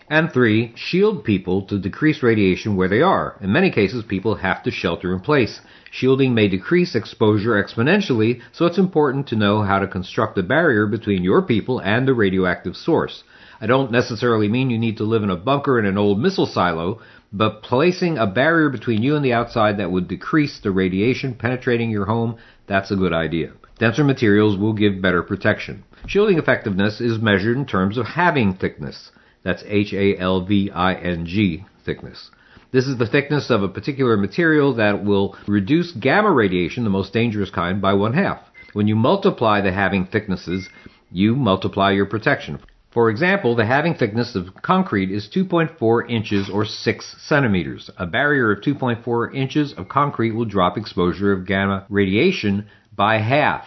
And 0.09 0.31
three, 0.31 0.73
shield 0.75 1.23
people 1.23 1.63
to 1.63 1.79
decrease 1.79 2.23
radiation 2.23 2.75
where 2.75 2.87
they 2.87 3.01
are. 3.01 3.37
In 3.41 3.51
many 3.51 3.71
cases, 3.71 4.03
people 4.03 4.35
have 4.35 4.63
to 4.63 4.71
shelter 4.71 5.13
in 5.13 5.21
place. 5.21 5.61
Shielding 5.91 6.33
may 6.33 6.47
decrease 6.49 6.95
exposure 6.95 7.61
exponentially, 7.61 8.41
so 8.51 8.65
it's 8.65 8.77
important 8.77 9.27
to 9.27 9.35
know 9.35 9.63
how 9.63 9.79
to 9.79 9.87
construct 9.87 10.37
a 10.37 10.43
barrier 10.43 10.87
between 10.87 11.23
your 11.23 11.41
people 11.41 11.79
and 11.79 12.07
the 12.07 12.13
radioactive 12.13 12.75
source. 12.75 13.23
I 13.59 13.65
don't 13.65 13.91
necessarily 13.91 14.47
mean 14.47 14.69
you 14.69 14.77
need 14.77 14.97
to 14.97 15.03
live 15.03 15.23
in 15.23 15.29
a 15.29 15.35
bunker 15.35 15.79
in 15.79 15.85
an 15.85 15.97
old 15.97 16.19
missile 16.19 16.45
silo, 16.45 17.01
but 17.33 17.63
placing 17.63 18.17
a 18.17 18.27
barrier 18.27 18.69
between 18.69 19.01
you 19.01 19.15
and 19.15 19.25
the 19.25 19.33
outside 19.33 19.77
that 19.77 19.91
would 19.91 20.07
decrease 20.07 20.59
the 20.59 20.71
radiation 20.71 21.33
penetrating 21.33 21.89
your 21.89 22.05
home, 22.05 22.37
that's 22.67 22.91
a 22.91 22.95
good 22.95 23.13
idea. 23.13 23.51
Denser 23.79 24.03
materials 24.03 24.57
will 24.57 24.73
give 24.73 25.01
better 25.01 25.23
protection. 25.23 25.83
Shielding 26.05 26.37
effectiveness 26.37 27.01
is 27.01 27.19
measured 27.19 27.57
in 27.57 27.65
terms 27.65 27.97
of 27.97 28.05
halving 28.05 28.53
thickness. 28.53 29.11
That's 29.43 29.63
H-A-L-V-I-N-G 29.65 31.65
thickness. 31.85 32.31
This 32.71 32.85
is 32.85 32.97
the 32.97 33.07
thickness 33.07 33.49
of 33.49 33.63
a 33.63 33.69
particular 33.69 34.17
material 34.17 34.75
that 34.75 35.03
will 35.03 35.35
reduce 35.47 35.93
gamma 35.93 36.31
radiation, 36.31 36.83
the 36.83 36.89
most 36.89 37.13
dangerous 37.13 37.49
kind, 37.49 37.81
by 37.81 37.93
one 37.93 38.13
half. 38.13 38.39
When 38.73 38.87
you 38.87 38.95
multiply 38.95 39.61
the 39.61 39.71
halving 39.71 40.05
thicknesses, 40.05 40.69
you 41.11 41.35
multiply 41.35 41.91
your 41.91 42.05
protection. 42.05 42.59
For 42.97 43.11
example, 43.11 43.55
the 43.55 43.67
halving 43.67 43.93
thickness 43.93 44.33
of 44.35 44.55
concrete 44.63 45.11
is 45.11 45.29
2.4 45.29 46.09
inches 46.09 46.49
or 46.49 46.65
6 46.65 47.15
centimeters. 47.19 47.91
A 47.95 48.07
barrier 48.07 48.51
of 48.51 48.61
2.4 48.61 49.35
inches 49.35 49.71
of 49.73 49.87
concrete 49.87 50.31
will 50.31 50.45
drop 50.45 50.79
exposure 50.79 51.31
of 51.31 51.45
gamma 51.45 51.85
radiation 51.89 52.65
by 52.95 53.19
half. 53.19 53.65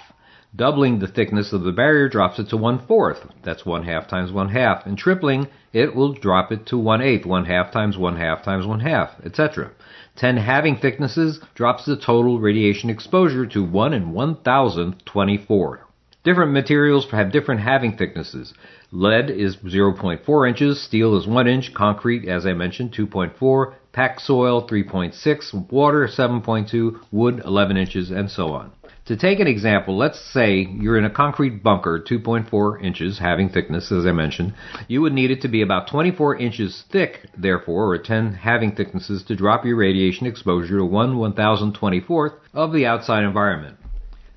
Doubling 0.57 0.99
the 0.99 1.07
thickness 1.07 1.53
of 1.53 1.63
the 1.63 1.71
barrier 1.71 2.09
drops 2.09 2.41
it 2.41 2.49
to 2.49 2.57
one 2.57 2.81
fourth. 2.81 3.25
That's 3.45 3.65
one 3.65 3.85
half 3.85 4.09
times 4.09 4.33
one 4.33 4.49
half. 4.49 4.85
And 4.85 4.99
tripling 4.99 5.47
it 5.73 5.95
will 5.95 6.13
drop 6.13 6.51
it 6.51 6.67
to 6.67 6.77
one 6.77 7.01
eighth, 7.01 7.25
one 7.25 7.45
half 7.45 7.71
times 7.71 7.97
one 7.97 8.17
half 8.17 8.43
times 8.43 8.67
one 8.67 8.81
half, 8.81 9.11
etc. 9.25 9.71
10 10.17 10.39
halving 10.39 10.79
thicknesses 10.79 11.39
drops 11.55 11.85
the 11.85 11.97
total 11.97 12.41
radiation 12.41 12.91
exposure 12.91 13.47
to 13.47 13.63
1 13.63 13.93
in 13.95 14.11
1024. 14.13 15.87
Different 16.23 16.53
materials 16.53 17.11
have 17.13 17.33
different 17.33 17.63
halving 17.63 17.97
thicknesses. 17.97 18.53
Lead 18.93 19.31
is 19.31 19.57
0.4 19.57 20.49
inches, 20.49 20.83
steel 20.83 21.17
is 21.17 21.27
1 21.27 21.49
inch, 21.49 21.73
concrete, 21.73 22.29
as 22.29 22.45
I 22.45 22.53
mentioned, 22.53 22.93
2.4, 22.93 23.73
packed 23.93 24.21
soil 24.21 24.69
3.6, 24.69 25.73
water 25.73 26.07
7.2, 26.07 27.01
wood 27.11 27.41
11 27.43 27.79
inches, 27.79 28.11
and 28.11 28.31
so 28.31 28.53
on. 28.53 28.71
To 29.07 29.17
take 29.17 29.41
an 29.41 29.47
example, 29.47 29.97
let's 29.97 30.21
say 30.21 30.69
you're 30.79 30.99
in 30.99 31.07
a 31.07 31.11
concrete 31.11 31.63
bunker, 31.63 31.99
2.4 31.99 32.85
inches, 32.85 33.19
having 33.19 33.49
thickness, 33.49 33.91
as 33.91 34.05
I 34.05 34.13
mentioned. 34.13 34.53
You 34.89 35.01
would 35.01 35.15
need 35.15 35.31
it 35.31 35.41
to 35.41 35.49
be 35.49 35.63
about 35.63 35.89
24 35.89 36.37
inches 36.37 36.85
thick, 36.93 37.29
therefore, 37.37 37.91
or 37.91 37.97
10 37.97 38.35
having 38.35 38.77
thicknesses 38.77 39.23
to 39.23 39.35
drop 39.35 39.65
your 39.65 39.77
radiation 39.77 40.27
exposure 40.27 40.77
to 40.77 40.85
1 40.85 41.15
1024th 41.15 42.35
of 42.53 42.75
the 42.75 42.85
outside 42.85 43.25
environment. 43.25 43.79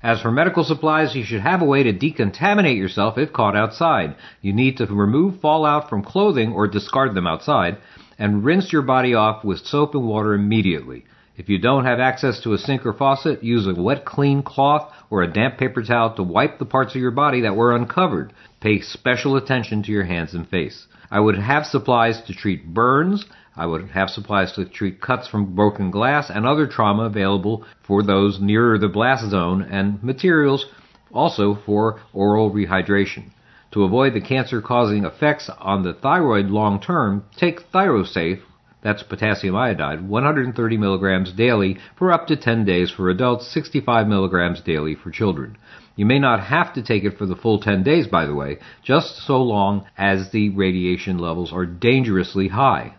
As 0.04 0.20
for 0.20 0.30
medical 0.30 0.64
supplies, 0.64 1.16
you 1.16 1.24
should 1.24 1.40
have 1.40 1.62
a 1.62 1.64
way 1.64 1.82
to 1.82 1.92
decontaminate 1.94 2.76
yourself 2.76 3.16
if 3.16 3.32
caught 3.32 3.56
outside. 3.56 4.16
You 4.42 4.52
need 4.52 4.76
to 4.76 4.84
remove 4.84 5.40
fallout 5.40 5.88
from 5.88 6.04
clothing 6.04 6.52
or 6.52 6.68
discard 6.68 7.14
them 7.14 7.26
outside, 7.26 7.78
and 8.18 8.44
rinse 8.44 8.70
your 8.70 8.82
body 8.82 9.14
off 9.14 9.42
with 9.42 9.64
soap 9.64 9.94
and 9.94 10.06
water 10.06 10.34
immediately. 10.34 11.06
If 11.38 11.48
you 11.48 11.58
don't 11.58 11.86
have 11.86 12.00
access 12.00 12.38
to 12.40 12.52
a 12.52 12.58
sink 12.58 12.84
or 12.84 12.92
faucet, 12.92 13.42
use 13.42 13.66
a 13.66 13.72
wet, 13.72 14.04
clean 14.04 14.42
cloth 14.42 14.92
or 15.08 15.22
a 15.22 15.32
damp 15.32 15.56
paper 15.56 15.82
towel 15.82 16.14
to 16.16 16.22
wipe 16.22 16.58
the 16.58 16.66
parts 16.66 16.94
of 16.94 17.00
your 17.00 17.10
body 17.10 17.40
that 17.40 17.56
were 17.56 17.74
uncovered. 17.74 18.34
Pay 18.60 18.82
special 18.82 19.36
attention 19.36 19.82
to 19.84 19.90
your 19.90 20.04
hands 20.04 20.34
and 20.34 20.46
face. 20.46 20.86
I 21.10 21.18
would 21.18 21.38
have 21.38 21.64
supplies 21.64 22.20
to 22.26 22.34
treat 22.34 22.74
burns. 22.74 23.24
I 23.56 23.66
would 23.66 23.90
have 23.90 24.10
supplies 24.10 24.52
to 24.52 24.64
treat 24.64 25.00
cuts 25.00 25.28
from 25.28 25.54
broken 25.54 25.90
glass 25.90 26.30
and 26.30 26.46
other 26.46 26.66
trauma 26.66 27.04
available 27.04 27.64
for 27.82 28.02
those 28.02 28.40
nearer 28.40 28.78
the 28.78 28.88
blast 28.88 29.30
zone 29.30 29.62
and 29.62 30.02
materials 30.02 30.66
also 31.12 31.54
for 31.54 32.00
oral 32.12 32.50
rehydration. 32.50 33.30
To 33.72 33.84
avoid 33.84 34.14
the 34.14 34.20
cancer 34.20 34.60
causing 34.60 35.04
effects 35.04 35.50
on 35.60 35.82
the 35.82 35.94
thyroid 35.94 36.46
long 36.46 36.80
term, 36.80 37.24
take 37.36 37.70
Thyrosafe 37.72 38.40
that's 38.84 39.02
potassium 39.02 39.56
iodide, 39.56 40.06
130 40.06 40.76
milligrams 40.76 41.32
daily 41.32 41.78
for 41.96 42.12
up 42.12 42.26
to 42.26 42.36
10 42.36 42.66
days 42.66 42.90
for 42.90 43.08
adults, 43.08 43.50
65 43.50 44.06
milligrams 44.06 44.60
daily 44.60 44.94
for 44.94 45.10
children. 45.10 45.56
You 45.96 46.04
may 46.04 46.18
not 46.18 46.40
have 46.40 46.74
to 46.74 46.82
take 46.82 47.02
it 47.02 47.16
for 47.16 47.24
the 47.24 47.34
full 47.34 47.58
10 47.58 47.82
days, 47.82 48.06
by 48.06 48.26
the 48.26 48.34
way, 48.34 48.58
just 48.82 49.16
so 49.26 49.42
long 49.42 49.86
as 49.96 50.30
the 50.30 50.50
radiation 50.50 51.16
levels 51.16 51.50
are 51.50 51.64
dangerously 51.64 52.48
high. 52.48 52.94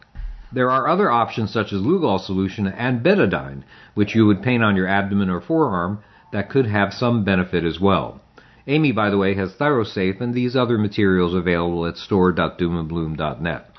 There 0.55 0.71
are 0.71 0.87
other 0.87 1.11
options 1.11 1.51
such 1.51 1.73
as 1.73 1.81
Lugol 1.81 2.17
solution 2.17 2.65
and 2.65 3.03
betadine, 3.03 3.63
which 3.93 4.15
you 4.15 4.25
would 4.25 4.41
paint 4.41 4.63
on 4.63 4.77
your 4.77 4.87
abdomen 4.87 5.29
or 5.29 5.41
forearm, 5.41 5.99
that 6.31 6.49
could 6.49 6.65
have 6.65 6.93
some 6.93 7.25
benefit 7.25 7.65
as 7.65 7.77
well. 7.81 8.21
Amy, 8.65 8.93
by 8.93 9.09
the 9.09 9.17
way, 9.17 9.35
has 9.35 9.53
Thyrosafe 9.55 10.21
and 10.21 10.33
these 10.33 10.55
other 10.55 10.77
materials 10.77 11.33
available 11.33 11.85
at 11.85 11.97
store.doomandbloom.net. 11.97 13.69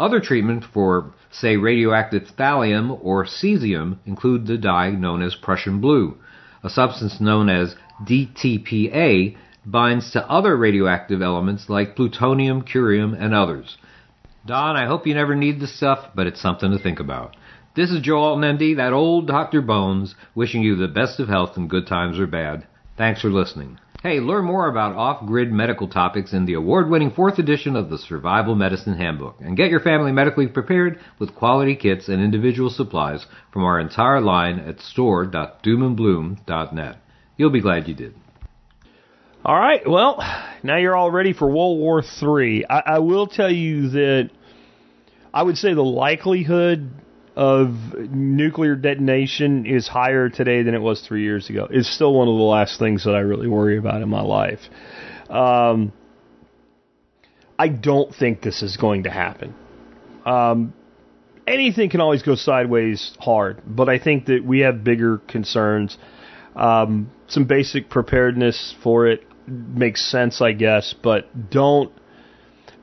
Other 0.00 0.18
treatment 0.18 0.64
for, 0.64 1.12
say, 1.30 1.56
radioactive 1.56 2.24
thallium 2.36 2.98
or 3.04 3.24
cesium 3.24 3.98
include 4.04 4.48
the 4.48 4.58
dye 4.58 4.90
known 4.90 5.22
as 5.22 5.36
Prussian 5.36 5.80
blue. 5.80 6.16
A 6.64 6.68
substance 6.68 7.20
known 7.20 7.48
as 7.48 7.76
DTPA 8.04 9.36
binds 9.64 10.10
to 10.10 10.28
other 10.28 10.56
radioactive 10.56 11.22
elements 11.22 11.70
like 11.70 11.94
plutonium, 11.94 12.62
curium, 12.62 13.14
and 13.16 13.32
others. 13.32 13.78
Don, 14.46 14.76
I 14.76 14.86
hope 14.86 15.08
you 15.08 15.14
never 15.14 15.34
need 15.34 15.58
this 15.58 15.76
stuff, 15.76 16.10
but 16.14 16.28
it's 16.28 16.40
something 16.40 16.70
to 16.70 16.78
think 16.78 17.00
about. 17.00 17.34
This 17.74 17.90
is 17.90 18.00
Joe 18.00 18.18
Alton, 18.18 18.56
MD, 18.56 18.76
that 18.76 18.92
old 18.92 19.26
Dr. 19.26 19.60
Bones, 19.60 20.14
wishing 20.36 20.62
you 20.62 20.76
the 20.76 20.86
best 20.86 21.18
of 21.18 21.26
health 21.28 21.56
in 21.56 21.66
good 21.66 21.88
times 21.88 22.20
or 22.20 22.28
bad. 22.28 22.64
Thanks 22.96 23.20
for 23.20 23.28
listening. 23.28 23.80
Hey, 24.02 24.20
learn 24.20 24.44
more 24.44 24.68
about 24.68 24.94
off-grid 24.94 25.50
medical 25.50 25.88
topics 25.88 26.32
in 26.32 26.46
the 26.46 26.54
award-winning 26.54 27.10
fourth 27.10 27.40
edition 27.40 27.74
of 27.74 27.90
the 27.90 27.98
Survival 27.98 28.54
Medicine 28.54 28.96
Handbook 28.96 29.34
and 29.40 29.56
get 29.56 29.68
your 29.68 29.80
family 29.80 30.12
medically 30.12 30.46
prepared 30.46 31.00
with 31.18 31.34
quality 31.34 31.74
kits 31.74 32.06
and 32.06 32.22
individual 32.22 32.70
supplies 32.70 33.26
from 33.52 33.64
our 33.64 33.80
entire 33.80 34.20
line 34.20 34.60
at 34.60 34.80
store.doomandbloom.net. 34.80 36.98
You'll 37.36 37.50
be 37.50 37.60
glad 37.60 37.88
you 37.88 37.94
did. 37.94 38.14
All 39.44 39.58
right. 39.58 39.82
Well, 39.88 40.22
now 40.62 40.76
you're 40.76 40.96
all 40.96 41.10
ready 41.10 41.32
for 41.32 41.48
World 41.48 41.78
War 41.78 42.02
III. 42.02 42.66
I, 42.68 42.82
I 42.86 42.98
will 42.98 43.26
tell 43.26 43.50
you 43.50 43.88
that 43.90 44.30
I 45.36 45.42
would 45.42 45.58
say 45.58 45.74
the 45.74 45.82
likelihood 45.82 46.90
of 47.36 47.68
nuclear 47.94 48.74
detonation 48.74 49.66
is 49.66 49.86
higher 49.86 50.30
today 50.30 50.62
than 50.62 50.74
it 50.74 50.80
was 50.80 51.02
three 51.02 51.24
years 51.24 51.50
ago. 51.50 51.68
It's 51.70 51.94
still 51.94 52.14
one 52.14 52.26
of 52.26 52.36
the 52.38 52.42
last 52.42 52.78
things 52.78 53.04
that 53.04 53.10
I 53.10 53.18
really 53.18 53.46
worry 53.46 53.76
about 53.76 54.00
in 54.00 54.08
my 54.08 54.22
life. 54.22 54.60
Um, 55.28 55.92
I 57.58 57.68
don't 57.68 58.14
think 58.14 58.40
this 58.40 58.62
is 58.62 58.78
going 58.78 59.02
to 59.02 59.10
happen. 59.10 59.54
Um, 60.24 60.72
anything 61.46 61.90
can 61.90 62.00
always 62.00 62.22
go 62.22 62.34
sideways 62.34 63.12
hard, 63.20 63.60
but 63.66 63.90
I 63.90 63.98
think 63.98 64.24
that 64.26 64.42
we 64.42 64.60
have 64.60 64.84
bigger 64.84 65.18
concerns. 65.18 65.98
Um, 66.54 67.10
some 67.28 67.44
basic 67.44 67.90
preparedness 67.90 68.74
for 68.82 69.06
it 69.06 69.22
makes 69.46 70.02
sense, 70.10 70.40
I 70.40 70.52
guess, 70.52 70.94
but 71.02 71.50
don't 71.50 71.92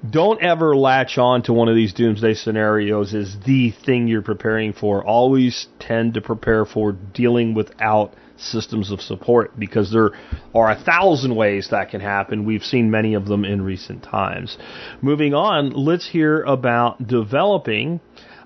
don't 0.08 0.41
ever 0.41 0.76
latch 0.76 1.18
on 1.18 1.43
to 1.43 1.54
one 1.54 1.70
of 1.70 1.76
these 1.76 1.93
doomsday 1.93 2.34
scenarios 2.34 3.14
as 3.14 3.36
the 3.45 3.72
thing 3.86 4.08
you're 4.08 4.22
preparing 4.22 4.74
for. 4.74 5.04
Always 5.04 5.68
tend 5.80 6.16
to 6.16 6.22
prepare 6.22 6.66
for 6.66 6.91
dealing 6.91 7.54
without 7.54 8.14
systems 8.38 8.91
of 8.91 8.99
support 8.99 9.58
because 9.58 9.91
there 9.91 10.12
are 10.54 10.72
a 10.72 10.84
thousand 10.84 11.36
ways 11.36 11.70
that 11.72 11.89
can 11.89 12.01
happen. 12.01 12.45
We've 12.45 12.64
seen 12.64 12.91
many 12.91 13.14
of 13.14 13.28
them 13.28 13.45
in 13.45 13.62
recent 13.62 14.04
times. 14.04 14.58
Moving 15.01 15.34
on, 15.34 15.72
let's 15.72 16.10
hear 16.10 16.41
about 16.41 17.08
developing 17.08 18.01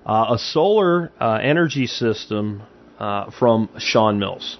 uh, 0.06 0.34
a 0.34 0.38
solar 0.38 1.10
uh, 1.20 1.38
energy 1.42 1.86
system 1.86 2.62
uh, 2.98 3.30
from 3.30 3.68
Shawn 3.78 4.18
Mills. 4.18 4.58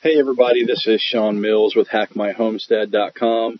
Hey 0.00 0.20
everybody, 0.20 0.64
this 0.64 0.86
is 0.86 1.00
Shawn 1.00 1.40
Mills 1.40 1.74
with 1.74 1.88
HackMyHomestead.com. 1.88 3.58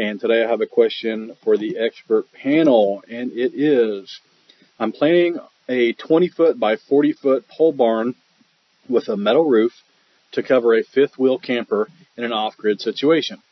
And 0.00 0.18
today 0.18 0.42
I 0.42 0.48
have 0.48 0.62
a 0.62 0.66
question 0.66 1.36
for 1.44 1.58
the 1.58 1.76
expert 1.76 2.24
panel, 2.32 3.04
and 3.10 3.32
it 3.32 3.52
is 3.54 4.20
I'm 4.78 4.92
planning 4.92 5.38
a 5.68 5.92
20 5.92 6.28
foot 6.28 6.58
by 6.58 6.76
40 6.76 7.12
foot 7.12 7.46
pole 7.48 7.74
barn 7.74 8.14
with 8.88 9.08
a 9.08 9.18
metal 9.18 9.44
roof 9.44 9.72
to 10.32 10.42
cover 10.42 10.74
a 10.74 10.84
fifth 10.84 11.18
wheel 11.18 11.38
camper 11.38 11.86
in 12.16 12.24
an 12.24 12.32
off 12.32 12.56
grid 12.56 12.80
situation. 12.80 13.42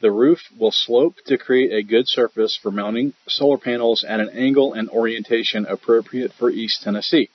The 0.00 0.10
roof 0.10 0.40
will 0.58 0.72
slope 0.72 1.16
to 1.26 1.36
create 1.36 1.70
a 1.70 1.82
good 1.82 2.08
surface 2.08 2.56
for 2.56 2.70
mounting 2.70 3.12
solar 3.28 3.58
panels 3.58 4.02
at 4.02 4.20
an 4.20 4.30
angle 4.30 4.72
and 4.72 4.88
orientation 4.88 5.66
appropriate 5.66 6.32
for 6.32 6.48
East 6.48 6.80
Tennessee. 6.82 7.28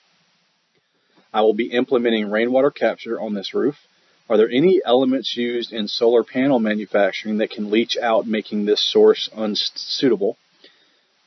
I 1.31 1.43
will 1.43 1.53
be 1.53 1.67
implementing 1.67 2.31
rainwater 2.31 2.71
capture 2.71 3.21
on 3.21 3.35
this 3.35 3.53
roof 3.53 3.75
are 4.27 4.37
there 4.37 4.49
any 4.49 4.81
elements 4.83 5.37
used 5.37 5.71
in 5.71 5.87
solar 5.87 6.23
panel 6.23 6.59
manufacturing 6.59 7.37
that 7.37 7.51
can 7.51 7.69
leach 7.69 7.95
out, 8.01 8.25
making 8.25 8.65
this 8.65 8.91
source 8.91 9.29
unsuitable? 9.35 10.37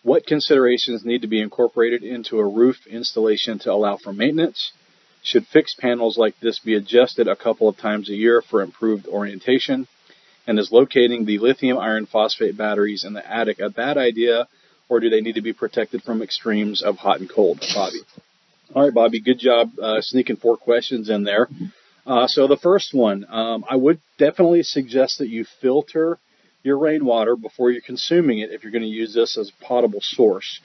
What 0.03 0.27
considerations 0.27 1.05
need 1.05 1.23
to 1.23 1.29
be 1.29 1.41
incorporated 1.41 2.03
into 2.03 2.39
a 2.39 2.49
roof 2.49 2.87
installation 2.89 3.59
to 3.61 3.73
allow 3.73 3.99
for 3.99 4.13
maintenance? 4.13 4.73
Should 5.23 5.47
fixed 5.47 5.79
panels 5.79 6.17
like 6.19 6.35
this 6.41 6.59
be 6.59 6.75
adjusted 6.75 7.29
a 7.29 7.37
couple 7.37 7.69
of 7.69 7.77
times 7.77 8.09
a 8.09 8.15
year 8.15 8.43
for 8.43 8.63
improved 8.63 9.07
orientation? 9.07 9.87
And 10.47 10.59
is 10.59 10.73
locating 10.73 11.25
the 11.25 11.39
lithium 11.39 11.79
iron 11.79 12.07
phosphate 12.07 12.57
batteries 12.57 13.05
in 13.05 13.13
the 13.13 13.31
attic 13.31 13.61
a 13.61 13.71
bad 13.71 13.99
idea, 13.99 14.49
or 14.89 14.99
do 14.99 15.11
they 15.11 15.21
need 15.21 15.35
to 15.35 15.43
be 15.43 15.53
protected 15.53 16.03
from 16.03 16.23
extremes 16.23 16.83
of 16.83 16.97
hot 16.97 17.21
and 17.21 17.29
cold? 17.29 17.61
Bobby. 17.75 17.99
All 18.75 18.85
right, 18.85 18.95
Bobby, 18.95 19.21
good 19.21 19.39
job 19.39 19.71
uh, 19.81 20.01
sneaking 20.01 20.37
four 20.37 20.57
questions 20.57 21.11
in 21.11 21.25
there. 21.25 21.49
Uh, 22.09 22.27
so 22.27 22.47
the 22.47 22.57
first 22.57 22.95
one, 22.95 23.27
um, 23.29 23.67
I 23.69 23.77
would 23.77 24.01
definitely 24.17 24.63
suggest 24.63 25.19
that 25.19 25.29
you 25.29 25.45
filter 25.61 26.19
your 26.63 26.79
rainwater 26.79 27.37
before 27.37 27.71
you're 27.71 27.83
consuming 27.83 28.39
it 28.39 28.51
if 28.51 28.63
you're 28.63 28.73
going 28.73 28.81
to 28.81 28.89
use 28.89 29.13
this 29.13 29.37
as 29.37 29.51
a 29.51 29.65
potable 29.65 30.01
source. 30.01 30.61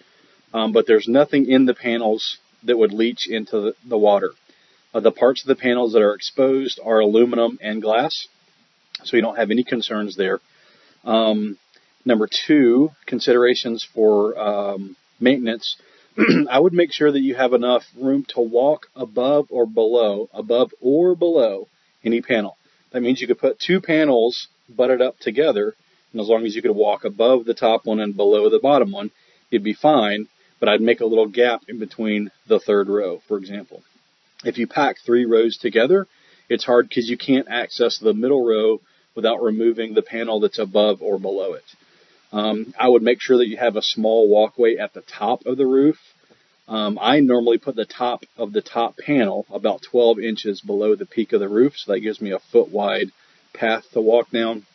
Um, 0.54 0.72
but 0.72 0.88
there's 0.88 1.10
nothing 1.10 1.50
in 1.50 1.66
the 1.66 1.74
panels 1.74 2.38
that 2.64 2.78
would 2.78 2.94
leach 2.94 3.28
into 3.28 3.60
the, 3.60 3.76
the 3.86 3.98
water. 3.98 4.32
Uh, 4.94 5.02
the 5.02 5.12
parts 5.12 5.42
of 5.42 5.50
the 5.50 5.62
panels 5.62 5.92
that 5.92 6.02
are 6.02 6.16
exposed 6.16 6.80
are 6.82 7.00
aluminum 7.00 7.60
and 7.62 7.82
glass, 7.82 8.28
so 9.04 9.18
you 9.18 9.22
don't 9.22 9.38
have 9.38 9.52
any 9.52 9.66
concerns 9.66 10.16
there. 10.16 10.40
Um, 11.04 11.58
number 12.06 12.30
two, 12.48 12.92
considerations 13.06 13.86
for 13.94 14.40
um, 14.40 14.96
maintenance. 15.20 15.76
I 16.50 16.60
would 16.60 16.74
make 16.74 16.92
sure 16.92 17.12
that 17.12 17.22
you 17.22 17.36
have 17.36 17.54
enough 17.54 17.84
room 17.98 18.26
to 18.30 18.42
walk 18.42 18.88
above 18.96 19.48
or 19.50 19.66
below, 19.66 20.30
above 20.34 20.72
or 20.82 21.16
below 21.16 21.68
any 22.04 22.22
panel. 22.22 22.58
That 22.92 23.02
means 23.02 23.20
you 23.20 23.28
could 23.28 23.40
put 23.40 23.60
two 23.60 23.82
panels 23.82 24.48
butted 24.70 25.02
up 25.02 25.18
together, 25.20 25.74
and 26.12 26.22
as 26.22 26.28
long 26.28 26.46
as 26.46 26.56
you 26.56 26.62
could 26.62 26.76
walk 26.76 27.04
above 27.04 27.46
the 27.46 27.54
top 27.54 27.86
one 27.86 28.00
and 28.00 28.16
below 28.16 28.50
the 28.50 28.60
bottom 28.60 28.92
one, 28.92 29.12
you'd 29.50 29.64
be 29.64 29.74
fine. 29.74 30.28
But 30.60 30.70
I'd 30.70 30.82
make 30.82 31.02
a 31.02 31.06
little 31.06 31.28
gap 31.28 31.64
in 31.68 31.80
between 31.80 32.32
the 32.48 32.60
third 32.60 32.88
row, 32.88 33.22
for 33.28 33.38
example. 33.38 33.82
If 34.46 34.58
you 34.58 34.68
pack 34.68 34.98
three 35.06 35.26
rows 35.26 35.58
together, 35.58 36.08
it's 36.48 36.64
hard 36.64 36.88
because 36.88 37.10
you 37.10 37.18
can't 37.18 37.48
access 37.50 37.98
the 37.98 38.14
middle 38.14 38.46
row 38.46 38.80
without 39.16 39.42
removing 39.42 39.94
the 39.94 40.02
panel 40.02 40.40
that's 40.40 40.60
above 40.60 41.02
or 41.02 41.20
below 41.20 41.54
it. 41.54 41.64
Um, 42.34 42.74
I 42.80 42.90
would 42.90 43.04
make 43.04 43.22
sure 43.22 43.38
that 43.38 43.48
you 43.48 43.58
have 43.58 43.76
a 43.76 43.82
small 43.84 44.28
walkway 44.28 44.78
at 44.78 44.94
the 44.94 45.02
top 45.04 45.46
of 45.46 45.56
the 45.56 45.68
roof. 45.68 45.98
Um, 46.68 46.98
I 47.00 47.20
normally 47.20 47.60
put 47.60 47.76
the 47.76 47.86
top 47.86 48.24
of 48.38 48.54
the 48.54 48.62
top 48.62 48.98
panel 48.98 49.46
about 49.52 49.84
12 49.84 50.20
inches 50.20 50.60
below 50.60 50.96
the 50.96 51.06
peak 51.06 51.32
of 51.34 51.40
the 51.40 51.48
roof, 51.48 51.74
so 51.78 51.94
that 51.94 52.00
gives 52.00 52.20
me 52.20 52.32
a 52.32 52.40
foot 52.40 52.70
wide 52.70 53.12
path 53.54 53.84
to 53.92 54.02
walk 54.02 54.32
down. 54.32 54.66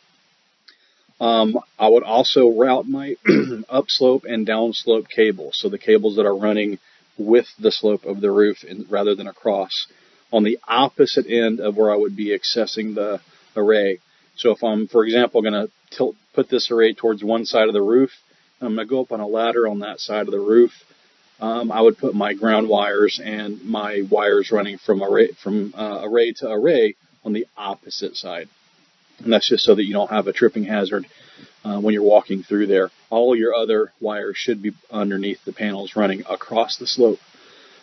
Um, 1.19 1.59
I 1.77 1.89
would 1.89 2.03
also 2.03 2.47
route 2.47 2.87
my 2.87 3.15
upslope 3.69 4.23
and 4.23 4.47
downslope 4.47 5.09
cables, 5.09 5.59
so 5.59 5.67
the 5.67 5.77
cables 5.77 6.15
that 6.15 6.25
are 6.25 6.35
running 6.35 6.79
with 7.17 7.47
the 7.59 7.73
slope 7.73 8.05
of 8.05 8.21
the 8.21 8.31
roof 8.31 8.63
in, 8.63 8.85
rather 8.89 9.15
than 9.15 9.27
across, 9.27 9.87
on 10.31 10.43
the 10.43 10.59
opposite 10.65 11.27
end 11.27 11.59
of 11.59 11.75
where 11.75 11.91
I 11.91 11.97
would 11.97 12.15
be 12.15 12.29
accessing 12.29 12.95
the 12.95 13.19
array. 13.57 13.99
So 14.39 14.51
if 14.51 14.63
I'm, 14.63 14.87
for 14.87 15.03
example, 15.03 15.41
going 15.41 15.53
to 15.53 15.69
tilt, 15.91 16.15
put 16.33 16.49
this 16.49 16.71
array 16.71 16.93
towards 16.93 17.21
one 17.21 17.43
side 17.43 17.67
of 17.67 17.73
the 17.73 17.81
roof, 17.81 18.11
I'm 18.61 18.75
going 18.75 18.87
to 18.87 18.89
go 18.89 19.01
up 19.01 19.11
on 19.11 19.19
a 19.19 19.27
ladder 19.27 19.67
on 19.67 19.79
that 19.79 19.99
side 19.99 20.27
of 20.27 20.31
the 20.31 20.39
roof. 20.39 20.71
Um, 21.41 21.73
I 21.73 21.81
would 21.81 21.97
put 21.97 22.15
my 22.15 22.33
ground 22.33 22.69
wires 22.69 23.19
and 23.23 23.61
my 23.65 24.01
wires 24.09 24.49
running 24.51 24.77
from 24.77 25.03
array 25.03 25.31
from 25.43 25.73
uh, 25.77 26.01
array 26.03 26.33
to 26.37 26.49
array 26.49 26.95
on 27.25 27.33
the 27.33 27.47
opposite 27.57 28.15
side. 28.15 28.47
And 29.21 29.31
that's 29.31 29.49
just 29.49 29.65
so 29.65 29.75
that 29.75 29.83
you 29.83 29.91
don't 29.91 30.09
have 30.09 30.27
a 30.27 30.33
tripping 30.33 30.63
hazard 30.63 31.05
uh, 31.65 31.79
when 31.81 31.93
you're 31.93 32.03
walking 32.03 32.43
through 32.43 32.67
there. 32.67 32.89
All 33.09 33.35
your 33.35 33.53
other 33.53 33.91
wires 33.99 34.37
should 34.37 34.61
be 34.61 34.71
underneath 34.89 35.43
the 35.43 35.53
panels 35.53 35.97
running 35.97 36.23
across 36.29 36.77
the 36.77 36.87
slope. 36.87 37.19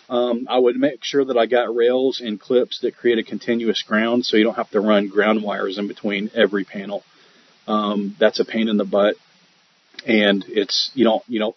Um, 0.09 0.47
I 0.49 0.59
would 0.59 0.77
make 0.77 1.03
sure 1.03 1.25
that 1.25 1.37
I 1.37 1.47
got 1.47 1.75
rails 1.75 2.21
and 2.21 2.41
clips 2.41 2.81
that 2.81 2.97
create 2.97 3.19
a 3.19 3.25
continuous 3.25 3.83
ground 3.83 4.25
so 4.25 4.37
you 4.37 4.45
don't 4.45 4.55
have 4.55 4.71
to 4.71 4.81
run 4.81 5.09
ground 5.09 5.43
wires 5.43 5.79
in 5.79 5.89
between 5.89 6.31
every 6.35 6.65
panel. 6.65 7.03
Um, 7.67 8.15
that's 8.19 8.39
a 8.39 8.45
pain 8.45 8.69
in 8.69 8.77
the 8.77 8.85
butt. 8.85 9.17
And 10.07 10.45
it's, 10.47 10.91
you 10.95 11.05
don't, 11.05 11.23
you 11.27 11.41
know, 11.41 11.57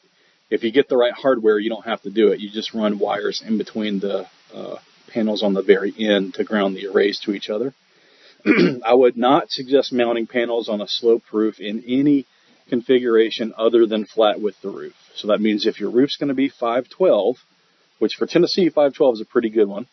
if 0.49 0.63
you 0.63 0.71
get 0.71 0.89
the 0.89 0.97
right 0.97 1.13
hardware, 1.13 1.59
you 1.59 1.69
don't 1.69 1.85
have 1.85 2.01
to 2.01 2.09
do 2.09 2.29
it. 2.29 2.39
You 2.39 2.49
just 2.49 2.73
run 2.73 2.97
wires 2.97 3.43
in 3.45 3.59
between 3.59 3.99
the 3.99 4.27
uh, 4.53 4.77
panels 5.09 5.43
on 5.43 5.53
the 5.53 5.61
very 5.61 5.93
end 5.97 6.33
to 6.35 6.43
ground 6.43 6.75
the 6.75 6.87
arrays 6.87 7.19
to 7.25 7.33
each 7.33 7.49
other. 7.49 7.73
I 8.85 8.93
would 8.93 9.17
not 9.17 9.51
suggest 9.51 9.93
mounting 9.93 10.25
panels 10.25 10.69
on 10.69 10.81
a 10.81 10.87
sloped 10.87 11.31
roof 11.33 11.59
in 11.59 11.83
any 11.85 12.25
configuration 12.69 13.53
other 13.57 13.85
than 13.85 14.05
flat 14.05 14.41
with 14.41 14.59
the 14.61 14.69
roof. 14.69 14.95
So 15.15 15.27
that 15.27 15.41
means 15.41 15.65
if 15.65 15.79
your 15.79 15.91
roof's 15.91 16.17
going 16.17 16.29
to 16.29 16.35
be 16.35 16.49
512, 16.49 17.37
which 17.99 18.15
for 18.15 18.25
Tennessee 18.25 18.69
512 18.69 19.15
is 19.15 19.21
a 19.21 19.25
pretty 19.25 19.49
good 19.49 19.67
one, 19.67 19.87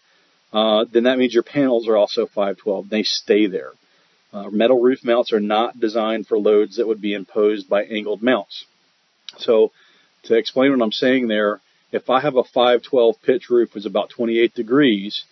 uh, 0.53 0.85
then 0.91 1.05
that 1.05 1.19
means 1.19 1.35
your 1.35 1.43
panels 1.43 1.89
are 1.89 1.97
also 1.97 2.27
512. 2.27 2.89
They 2.89 3.03
stay 3.03 3.47
there. 3.47 3.73
Uh, 4.33 4.51
metal 4.51 4.81
roof 4.81 5.05
mounts 5.05 5.33
are 5.33 5.41
not 5.41 5.79
designed 5.79 6.27
for 6.27 6.39
loads 6.39 6.77
that 6.77 6.87
would 6.87 7.01
be 7.01 7.15
imposed 7.15 7.69
by 7.69 7.85
angled 7.85 8.23
mounts. 8.23 8.65
So 9.39 9.73
to 10.25 10.35
explain 10.35 10.71
what 10.71 10.83
I'm 10.83 10.93
saying 10.93 11.29
there, 11.29 11.61
if 11.93 12.11
I 12.11 12.21
have 12.21 12.37
a 12.37 12.45
512 12.45 13.17
pitch 13.23 13.49
roof 13.51 13.77
is 13.77 13.87
about 13.87 14.11
28 14.11 14.55
degrees, 14.55 15.25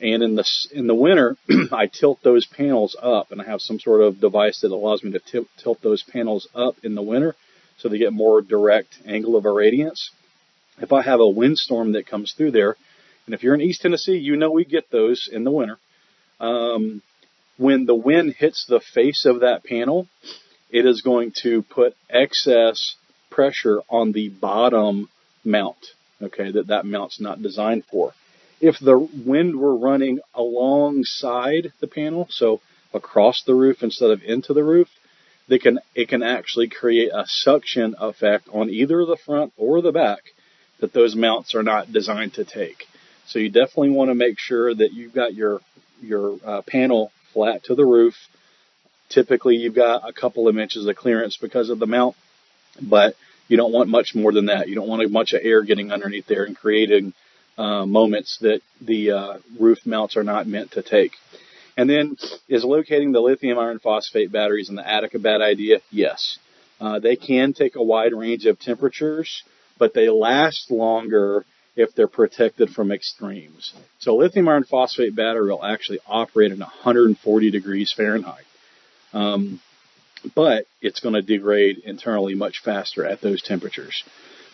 and 0.00 0.22
in 0.22 0.36
the 0.36 0.44
in 0.72 0.86
the 0.86 0.94
winter 0.94 1.36
I 1.72 1.86
tilt 1.86 2.20
those 2.22 2.46
panels 2.46 2.96
up, 3.00 3.30
and 3.30 3.40
I 3.40 3.44
have 3.44 3.60
some 3.60 3.78
sort 3.78 4.00
of 4.00 4.20
device 4.20 4.60
that 4.60 4.70
allows 4.70 5.02
me 5.02 5.12
to 5.12 5.46
tilt 5.58 5.82
those 5.82 6.02
panels 6.02 6.48
up 6.54 6.76
in 6.82 6.94
the 6.94 7.02
winter, 7.02 7.34
so 7.78 7.88
they 7.88 7.98
get 7.98 8.12
more 8.12 8.40
direct 8.40 8.98
angle 9.06 9.36
of 9.36 9.44
irradiance. 9.44 10.10
If 10.80 10.92
I 10.92 11.02
have 11.02 11.20
a 11.20 11.28
windstorm 11.28 11.92
that 11.92 12.06
comes 12.06 12.32
through 12.32 12.52
there, 12.52 12.76
and 13.26 13.34
if 13.34 13.42
you're 13.42 13.54
in 13.54 13.60
East 13.60 13.82
Tennessee, 13.82 14.16
you 14.16 14.36
know 14.36 14.50
we 14.50 14.64
get 14.64 14.90
those 14.90 15.28
in 15.30 15.44
the 15.44 15.50
winter. 15.50 15.78
Um, 16.40 17.02
when 17.56 17.84
the 17.84 17.94
wind 17.94 18.34
hits 18.38 18.64
the 18.66 18.80
face 18.80 19.26
of 19.26 19.40
that 19.40 19.64
panel, 19.64 20.06
it 20.70 20.86
is 20.86 21.02
going 21.02 21.32
to 21.42 21.62
put 21.62 21.96
excess 22.08 22.94
pressure 23.30 23.80
on 23.88 24.12
the 24.12 24.28
bottom 24.28 25.08
mount. 25.44 25.76
Okay, 26.22 26.50
that 26.52 26.68
that 26.68 26.86
mount's 26.86 27.20
not 27.20 27.42
designed 27.42 27.84
for. 27.90 28.12
If 28.60 28.78
the 28.78 28.98
wind 28.98 29.56
were 29.56 29.76
running 29.76 30.20
alongside 30.34 31.72
the 31.80 31.86
panel, 31.86 32.28
so 32.30 32.60
across 32.94 33.42
the 33.44 33.54
roof 33.54 33.82
instead 33.82 34.10
of 34.10 34.22
into 34.22 34.54
the 34.54 34.64
roof, 34.64 34.88
they 35.48 35.58
can 35.58 35.80
it 35.94 36.08
can 36.08 36.22
actually 36.22 36.68
create 36.68 37.10
a 37.12 37.24
suction 37.26 37.94
effect 37.98 38.48
on 38.52 38.70
either 38.70 39.04
the 39.04 39.16
front 39.16 39.52
or 39.56 39.80
the 39.82 39.92
back 39.92 40.22
that 40.80 40.92
those 40.92 41.14
mounts 41.14 41.54
are 41.54 41.62
not 41.62 41.92
designed 41.92 42.34
to 42.34 42.44
take. 42.44 42.86
So 43.26 43.38
you 43.38 43.50
definitely 43.50 43.90
want 43.90 44.10
to 44.10 44.14
make 44.14 44.38
sure 44.38 44.74
that 44.74 44.92
you've 44.92 45.14
got 45.14 45.34
your 45.34 45.60
your 46.00 46.38
uh, 46.44 46.62
panel 46.62 47.12
flat 47.32 47.64
to 47.64 47.74
the 47.74 47.84
roof. 47.84 48.14
Typically, 49.08 49.56
you've 49.56 49.74
got 49.74 50.08
a 50.08 50.12
couple 50.12 50.48
of 50.48 50.58
inches 50.58 50.86
of 50.86 50.96
clearance 50.96 51.36
because 51.36 51.70
of 51.70 51.78
the 51.78 51.86
mount, 51.86 52.14
but 52.80 53.14
you 53.48 53.56
don't 53.56 53.72
want 53.72 53.88
much 53.88 54.14
more 54.14 54.32
than 54.32 54.46
that. 54.46 54.68
You 54.68 54.74
don't 54.74 54.88
want 54.88 55.02
a 55.02 55.08
bunch 55.08 55.32
of 55.32 55.40
air 55.42 55.62
getting 55.62 55.90
underneath 55.90 56.26
there 56.26 56.44
and 56.44 56.56
creating 56.56 57.14
uh, 57.56 57.86
moments 57.86 58.38
that 58.42 58.60
the 58.80 59.10
uh, 59.10 59.38
roof 59.58 59.84
mounts 59.84 60.16
are 60.16 60.24
not 60.24 60.46
meant 60.46 60.72
to 60.72 60.82
take. 60.82 61.12
And 61.76 61.88
then, 61.88 62.16
is 62.48 62.64
locating 62.64 63.12
the 63.12 63.20
lithium 63.20 63.58
iron 63.58 63.78
phosphate 63.78 64.32
batteries 64.32 64.68
in 64.68 64.74
the 64.74 64.88
attic 64.88 65.14
a 65.14 65.18
bad 65.18 65.40
idea? 65.40 65.78
Yes. 65.90 66.38
Uh, 66.80 66.98
they 66.98 67.16
can 67.16 67.52
take 67.52 67.76
a 67.76 67.82
wide 67.82 68.12
range 68.12 68.46
of 68.46 68.58
temperatures, 68.58 69.42
but 69.78 69.94
they 69.94 70.08
last 70.08 70.70
longer 70.70 71.44
if 71.76 71.94
they're 71.94 72.08
protected 72.08 72.70
from 72.70 72.90
extremes. 72.90 73.72
So 74.00 74.16
lithium 74.16 74.48
iron 74.48 74.64
phosphate 74.64 75.14
battery 75.14 75.50
will 75.50 75.64
actually 75.64 76.00
operate 76.06 76.50
at 76.50 76.58
140 76.58 77.50
degrees 77.50 77.94
Fahrenheit. 77.96 78.44
Um, 79.12 79.60
but 80.34 80.64
it's 80.80 81.00
going 81.00 81.14
to 81.14 81.22
degrade 81.22 81.78
internally 81.78 82.34
much 82.34 82.60
faster 82.64 83.06
at 83.06 83.20
those 83.20 83.42
temperatures. 83.42 84.02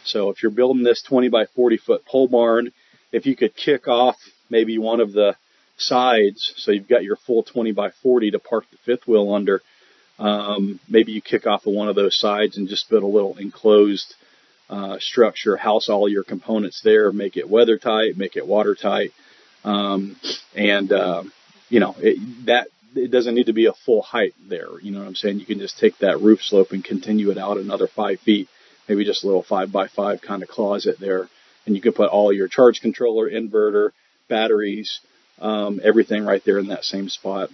So 0.04 0.28
if 0.28 0.42
you're 0.42 0.52
building 0.52 0.82
this 0.82 1.02
20 1.02 1.28
by 1.30 1.46
40 1.46 1.78
foot 1.78 2.04
pole 2.04 2.28
barn, 2.28 2.72
if 3.10 3.24
you 3.26 3.34
could 3.34 3.56
kick 3.56 3.88
off 3.88 4.16
maybe 4.50 4.76
one 4.78 5.00
of 5.00 5.12
the 5.12 5.34
sides, 5.78 6.52
so 6.56 6.72
you've 6.72 6.88
got 6.88 7.04
your 7.04 7.16
full 7.16 7.42
20 7.42 7.72
by 7.72 7.90
40 8.02 8.32
to 8.32 8.38
park 8.38 8.64
the 8.70 8.76
fifth 8.84 9.08
wheel 9.08 9.32
under, 9.32 9.62
um, 10.18 10.78
maybe 10.88 11.12
you 11.12 11.22
kick 11.22 11.46
off 11.46 11.66
of 11.66 11.72
one 11.72 11.88
of 11.88 11.96
those 11.96 12.18
sides 12.18 12.56
and 12.56 12.68
just 12.68 12.90
build 12.90 13.02
a 13.02 13.06
little 13.06 13.36
enclosed 13.38 14.14
uh, 14.74 14.98
structure, 14.98 15.56
house 15.56 15.88
all 15.88 16.08
your 16.08 16.24
components 16.24 16.80
there, 16.82 17.12
make 17.12 17.36
it 17.36 17.48
weather 17.48 17.78
tight, 17.78 18.16
make 18.16 18.34
it 18.34 18.44
watertight, 18.44 19.12
um, 19.62 20.16
and 20.56 20.90
uh, 20.90 21.22
you 21.68 21.78
know 21.78 21.94
it, 21.98 22.46
that 22.46 22.66
it 22.96 23.12
doesn't 23.12 23.36
need 23.36 23.46
to 23.46 23.52
be 23.52 23.66
a 23.66 23.72
full 23.72 24.02
height 24.02 24.34
there. 24.48 24.80
You 24.82 24.90
know 24.90 24.98
what 24.98 25.06
I'm 25.06 25.14
saying? 25.14 25.38
You 25.38 25.46
can 25.46 25.60
just 25.60 25.78
take 25.78 25.98
that 25.98 26.20
roof 26.20 26.40
slope 26.42 26.72
and 26.72 26.84
continue 26.84 27.30
it 27.30 27.38
out 27.38 27.56
another 27.56 27.86
five 27.86 28.18
feet, 28.20 28.48
maybe 28.88 29.04
just 29.04 29.22
a 29.22 29.26
little 29.28 29.44
five 29.44 29.70
by 29.70 29.86
five 29.86 30.20
kind 30.20 30.42
of 30.42 30.48
closet 30.48 30.96
there, 30.98 31.28
and 31.66 31.76
you 31.76 31.80
can 31.80 31.92
put 31.92 32.10
all 32.10 32.32
your 32.32 32.48
charge 32.48 32.80
controller, 32.80 33.30
inverter, 33.30 33.90
batteries, 34.28 34.98
um, 35.40 35.80
everything 35.84 36.24
right 36.24 36.42
there 36.44 36.58
in 36.58 36.68
that 36.68 36.84
same 36.84 37.08
spot. 37.08 37.48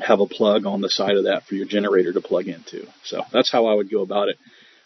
Have 0.00 0.20
a 0.20 0.26
plug 0.26 0.66
on 0.66 0.82
the 0.82 0.90
side 0.90 1.16
of 1.16 1.24
that 1.24 1.44
for 1.44 1.54
your 1.54 1.66
generator 1.66 2.12
to 2.12 2.20
plug 2.20 2.48
into. 2.48 2.86
So 3.04 3.22
that's 3.32 3.50
how 3.50 3.66
I 3.66 3.74
would 3.74 3.90
go 3.90 4.02
about 4.02 4.28
it. 4.28 4.36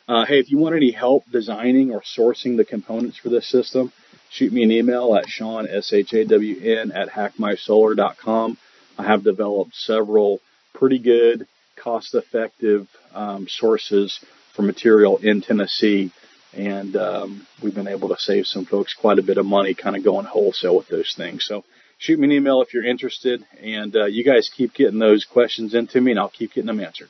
Uh, 0.08 0.24
hey, 0.24 0.38
if 0.38 0.52
you 0.52 0.58
want 0.58 0.76
any 0.76 0.92
help 0.92 1.24
designing 1.32 1.90
or 1.90 2.00
sourcing 2.00 2.56
the 2.56 2.64
components 2.64 3.18
for 3.18 3.28
this 3.28 3.48
system, 3.48 3.92
shoot 4.30 4.52
me 4.52 4.62
an 4.62 4.70
email 4.70 5.16
at 5.16 5.28
Shawn, 5.28 5.66
S-H-A-W-N, 5.68 6.92
at 6.92 7.08
hackmysolar.com. 7.08 8.56
I 8.98 9.04
have 9.04 9.24
developed 9.24 9.74
several 9.74 10.40
pretty 10.74 11.00
good, 11.00 11.48
cost-effective 11.74 12.86
um, 13.14 13.48
sources 13.48 14.24
for 14.54 14.62
material 14.62 15.18
in 15.18 15.42
Tennessee, 15.42 16.12
and 16.52 16.94
um, 16.94 17.44
we've 17.60 17.74
been 17.74 17.88
able 17.88 18.10
to 18.10 18.16
save 18.16 18.46
some 18.46 18.64
folks 18.64 18.94
quite 18.94 19.18
a 19.18 19.24
bit 19.24 19.38
of 19.38 19.44
money 19.44 19.74
kind 19.74 19.96
of 19.96 20.04
going 20.04 20.24
wholesale 20.24 20.76
with 20.76 20.86
those 20.86 21.14
things. 21.16 21.44
So 21.44 21.64
shoot 21.98 22.20
me 22.20 22.26
an 22.26 22.32
email 22.32 22.62
if 22.62 22.72
you're 22.72 22.86
interested, 22.86 23.44
and 23.60 23.94
uh, 23.96 24.04
you 24.04 24.22
guys 24.22 24.52
keep 24.56 24.72
getting 24.72 25.00
those 25.00 25.24
questions 25.24 25.74
into 25.74 26.00
me, 26.00 26.12
and 26.12 26.20
I'll 26.20 26.28
keep 26.28 26.52
getting 26.54 26.68
them 26.68 26.78
answered. 26.78 27.08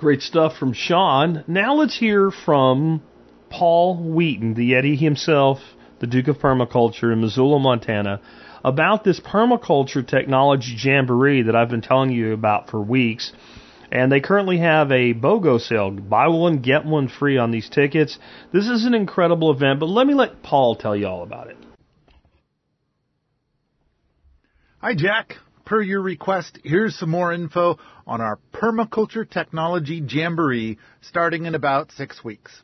Great 0.00 0.22
stuff 0.22 0.56
from 0.56 0.72
Shawn. 0.72 1.44
Now 1.46 1.74
let's 1.74 1.98
hear 1.98 2.30
from 2.30 3.02
Paul 3.50 4.02
Wheaton, 4.02 4.54
the 4.54 4.70
Yeti 4.70 4.98
himself, 4.98 5.58
the 5.98 6.06
Duke 6.06 6.28
of 6.28 6.38
Permaculture 6.38 7.12
in 7.12 7.20
Missoula, 7.20 7.58
Montana, 7.58 8.22
about 8.64 9.04
this 9.04 9.20
permaculture 9.20 10.06
technology 10.06 10.74
jamboree 10.74 11.42
that 11.42 11.54
I've 11.54 11.68
been 11.68 11.82
telling 11.82 12.12
you 12.12 12.32
about 12.32 12.70
for 12.70 12.80
weeks. 12.80 13.34
And 13.92 14.10
they 14.10 14.20
currently 14.20 14.56
have 14.56 14.90
a 14.90 15.12
BOGO 15.12 15.60
sale. 15.60 15.90
Buy 15.90 16.28
one, 16.28 16.62
get 16.62 16.86
one 16.86 17.08
free 17.08 17.36
on 17.36 17.50
these 17.50 17.68
tickets. 17.68 18.18
This 18.54 18.68
is 18.68 18.86
an 18.86 18.94
incredible 18.94 19.50
event, 19.50 19.80
but 19.80 19.90
let 19.90 20.06
me 20.06 20.14
let 20.14 20.42
Paul 20.42 20.76
tell 20.76 20.96
you 20.96 21.08
all 21.08 21.22
about 21.22 21.48
it. 21.48 21.58
Hi, 24.78 24.94
Jack 24.94 25.36
per 25.70 25.80
your 25.80 26.02
request, 26.02 26.58
here's 26.64 26.98
some 26.98 27.10
more 27.10 27.32
info 27.32 27.78
on 28.04 28.20
our 28.20 28.40
Permaculture 28.52 29.30
Technology 29.30 30.02
Jamboree 30.04 30.78
starting 31.00 31.46
in 31.46 31.54
about 31.54 31.92
six 31.92 32.24
weeks. 32.24 32.60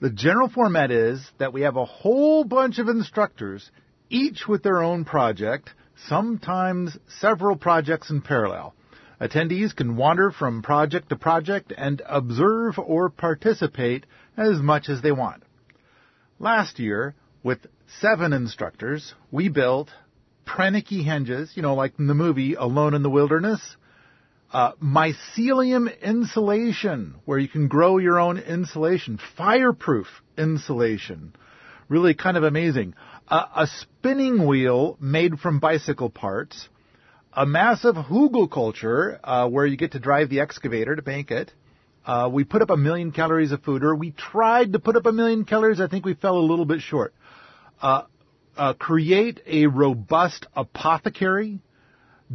The 0.00 0.08
general 0.08 0.48
format 0.48 0.90
is 0.90 1.20
that 1.38 1.52
we 1.52 1.60
have 1.62 1.76
a 1.76 1.84
whole 1.84 2.44
bunch 2.44 2.78
of 2.78 2.88
instructors, 2.88 3.70
each 4.08 4.48
with 4.48 4.62
their 4.62 4.82
own 4.82 5.04
project, 5.04 5.68
sometimes 6.06 6.96
several 7.20 7.56
projects 7.56 8.08
in 8.08 8.22
parallel. 8.22 8.74
Attendees 9.20 9.76
can 9.76 9.94
wander 9.94 10.30
from 10.30 10.62
project 10.62 11.10
to 11.10 11.16
project 11.16 11.74
and 11.76 12.00
observe 12.08 12.78
or 12.78 13.10
participate 13.10 14.06
as 14.34 14.60
much 14.60 14.88
as 14.88 15.02
they 15.02 15.12
want. 15.12 15.42
Last 16.38 16.78
year, 16.78 17.14
with 17.42 17.58
seven 18.00 18.32
instructors, 18.32 19.12
we 19.30 19.50
built 19.50 19.90
Proenneke 20.48 21.04
hinges, 21.04 21.52
you 21.54 21.62
know, 21.62 21.74
like 21.74 21.92
in 21.98 22.06
the 22.06 22.14
movie 22.14 22.54
Alone 22.54 22.94
in 22.94 23.02
the 23.02 23.10
Wilderness, 23.10 23.60
uh, 24.52 24.72
mycelium 24.82 25.88
insulation, 26.00 27.16
where 27.26 27.38
you 27.38 27.48
can 27.48 27.68
grow 27.68 27.98
your 27.98 28.18
own 28.18 28.38
insulation, 28.38 29.18
fireproof 29.36 30.06
insulation. 30.38 31.34
Really 31.88 32.14
kind 32.14 32.36
of 32.36 32.44
amazing. 32.44 32.94
Uh, 33.28 33.44
a 33.56 33.66
spinning 33.66 34.46
wheel 34.46 34.96
made 35.00 35.38
from 35.38 35.60
bicycle 35.60 36.08
parts, 36.08 36.68
a 37.32 37.44
massive 37.44 37.94
hugelkultur, 37.94 39.20
uh, 39.22 39.48
where 39.48 39.66
you 39.66 39.76
get 39.76 39.92
to 39.92 39.98
drive 39.98 40.30
the 40.30 40.40
excavator 40.40 40.96
to 40.96 41.02
bank 41.02 41.30
it. 41.30 41.52
Uh, 42.06 42.30
we 42.32 42.44
put 42.44 42.62
up 42.62 42.70
a 42.70 42.76
million 42.76 43.12
calories 43.12 43.52
of 43.52 43.62
food, 43.62 43.84
or 43.84 43.94
we 43.94 44.12
tried 44.12 44.72
to 44.72 44.78
put 44.78 44.96
up 44.96 45.04
a 45.04 45.12
million 45.12 45.44
calories. 45.44 45.78
I 45.78 45.88
think 45.88 46.06
we 46.06 46.14
fell 46.14 46.38
a 46.38 46.40
little 46.40 46.64
bit 46.64 46.80
short. 46.80 47.12
Uh, 47.82 48.04
uh, 48.58 48.74
create 48.74 49.40
a 49.46 49.66
robust 49.66 50.46
apothecary, 50.54 51.60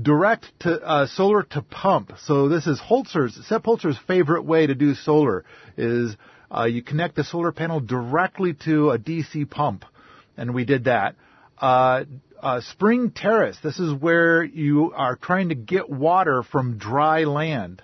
direct 0.02 0.46
to 0.62 0.82
uh, 0.82 1.06
solar 1.08 1.44
to 1.44 1.62
pump. 1.62 2.14
So 2.24 2.50
this 2.50 2.66
is 2.66 2.80
Holzer's, 2.80 3.40
Sepp 3.48 3.64
Holzer's 3.64 4.00
favorite 4.08 4.44
way 4.44 4.66
to 4.66 4.74
do 4.74 4.96
solar 4.96 5.46
is 5.78 6.16
uh, 6.50 6.64
you 6.64 6.82
connect 6.82 7.16
the 7.16 7.24
solar 7.24 7.52
panel 7.52 7.80
directly 7.80 8.54
to 8.66 8.92
a 8.92 8.98
DC 8.98 9.50
pump, 9.50 9.86
and 10.38 10.54
we 10.54 10.66
did 10.66 10.86
that. 10.86 11.16
Uh, 11.58 12.06
uh, 12.42 12.62
spring 12.62 13.12
terrace. 13.12 13.58
This 13.64 13.80
is 13.80 13.94
where 13.94 14.44
you 14.44 14.92
are 14.96 15.16
trying 15.16 15.50
to 15.50 15.56
get 15.56 15.90
water 15.90 16.44
from 16.44 16.78
dry 16.78 17.24
land. 17.24 17.82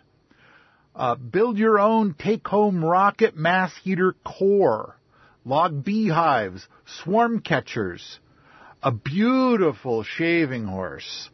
Uh, 0.95 1.15
build 1.15 1.57
your 1.57 1.79
own 1.79 2.13
take-home 2.13 2.83
rocket 2.83 3.37
mass 3.37 3.71
heater 3.83 4.15
core. 4.25 4.97
Log 5.45 5.83
beehives, 5.83 6.67
swarm 6.85 7.39
catchers, 7.39 8.19
a 8.82 8.91
beautiful 8.91 10.03
shaving 10.03 10.65
horse, 10.65 11.30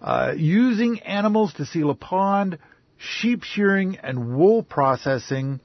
uh, 0.00 0.32
using 0.36 1.00
animals 1.00 1.52
to 1.54 1.66
seal 1.66 1.90
a 1.90 1.94
pond, 1.94 2.58
sheep 2.98 3.42
shearing 3.42 3.96
and 3.96 4.36
wool 4.36 4.62
processing, 4.62 5.60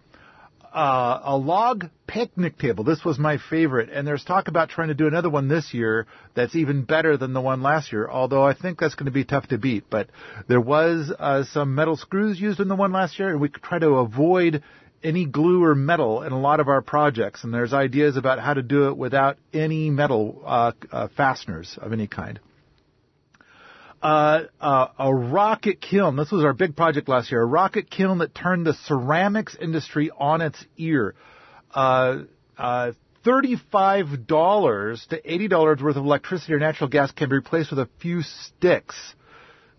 uh, 0.74 1.20
a 1.24 1.38
log 1.38 1.86
picnic 2.08 2.58
table. 2.58 2.84
This 2.84 3.04
was 3.04 3.18
my 3.18 3.38
favorite, 3.50 3.90
and 3.90 4.08
there's 4.08 4.24
talk 4.24 4.48
about 4.48 4.70
trying 4.70 4.90
to 4.90 4.94
do 4.94 5.08
another 5.08 5.30
one 5.30 5.48
this 5.48 5.74
year 5.74 6.08
that's 6.36 6.56
even 6.56 6.84
better 6.84 7.18
than 7.18 7.34
the 7.34 7.42
one 7.42 7.62
last 7.62 7.92
year. 7.92 8.10
Although 8.10 8.44
I 8.44 8.54
think 8.54 8.80
that's 8.80 8.96
going 8.96 9.06
to 9.06 9.12
be 9.12 9.24
tough 9.24 9.48
to 9.48 9.58
beat. 9.58 9.86
But 9.90 10.10
there 10.48 10.62
was 10.62 11.12
uh, 11.18 11.44
some 11.52 11.76
metal 11.76 11.98
screws 11.98 12.40
used 12.40 12.60
in 12.60 12.68
the 12.68 12.76
one 12.76 12.92
last 12.92 13.20
year, 13.20 13.30
and 13.30 13.42
we 13.42 13.50
could 13.50 13.64
try 13.64 13.80
to 13.80 13.90
avoid 13.96 14.64
any 15.04 15.26
glue 15.26 15.64
or 15.64 15.76
metal 15.76 16.24
in 16.24 16.32
a 16.32 16.40
lot 16.40 16.60
of 16.60 16.68
our 16.68 16.82
projects. 16.82 17.44
And 17.44 17.54
there's 17.54 17.74
ideas 17.74 18.18
about 18.18 18.40
how 18.40 18.54
to 18.54 18.62
do 18.62 18.90
it 18.90 18.98
without 18.98 19.38
any 19.54 19.90
metal 19.90 20.42
uh, 20.46 20.72
uh, 20.92 21.08
fasteners 21.16 21.78
of 21.82 21.94
any 21.94 22.08
kind. 22.08 22.40
Uh, 24.02 24.44
uh, 24.62 24.88
a 24.98 25.14
rocket 25.14 25.82
kiln. 25.82 26.16
This 26.16 26.32
was 26.32 26.46
our 26.46 26.54
big 26.54 26.76
project 26.76 27.10
last 27.10 27.32
year. 27.32 27.42
A 27.42 27.46
rocket 27.46 27.90
kiln 27.90 28.20
that 28.20 28.34
turned 28.34 28.66
the 28.66 28.74
ceramics 28.86 29.58
industry 29.60 30.10
on 30.18 30.42
its 30.42 30.64
ear. 30.78 31.16
Uh, 31.74 32.20
uh, 32.58 32.92
$35 33.26 34.28
to 35.10 35.22
$80 35.22 35.82
worth 35.82 35.96
of 35.98 36.06
electricity 36.06 36.54
or 36.54 36.60
natural 36.60 36.90
gas 36.90 37.12
can 37.12 37.30
be 37.30 37.36
replaced 37.36 37.72
with 37.72 37.80
a 37.80 37.90
few 38.00 38.22
sticks. 38.22 38.96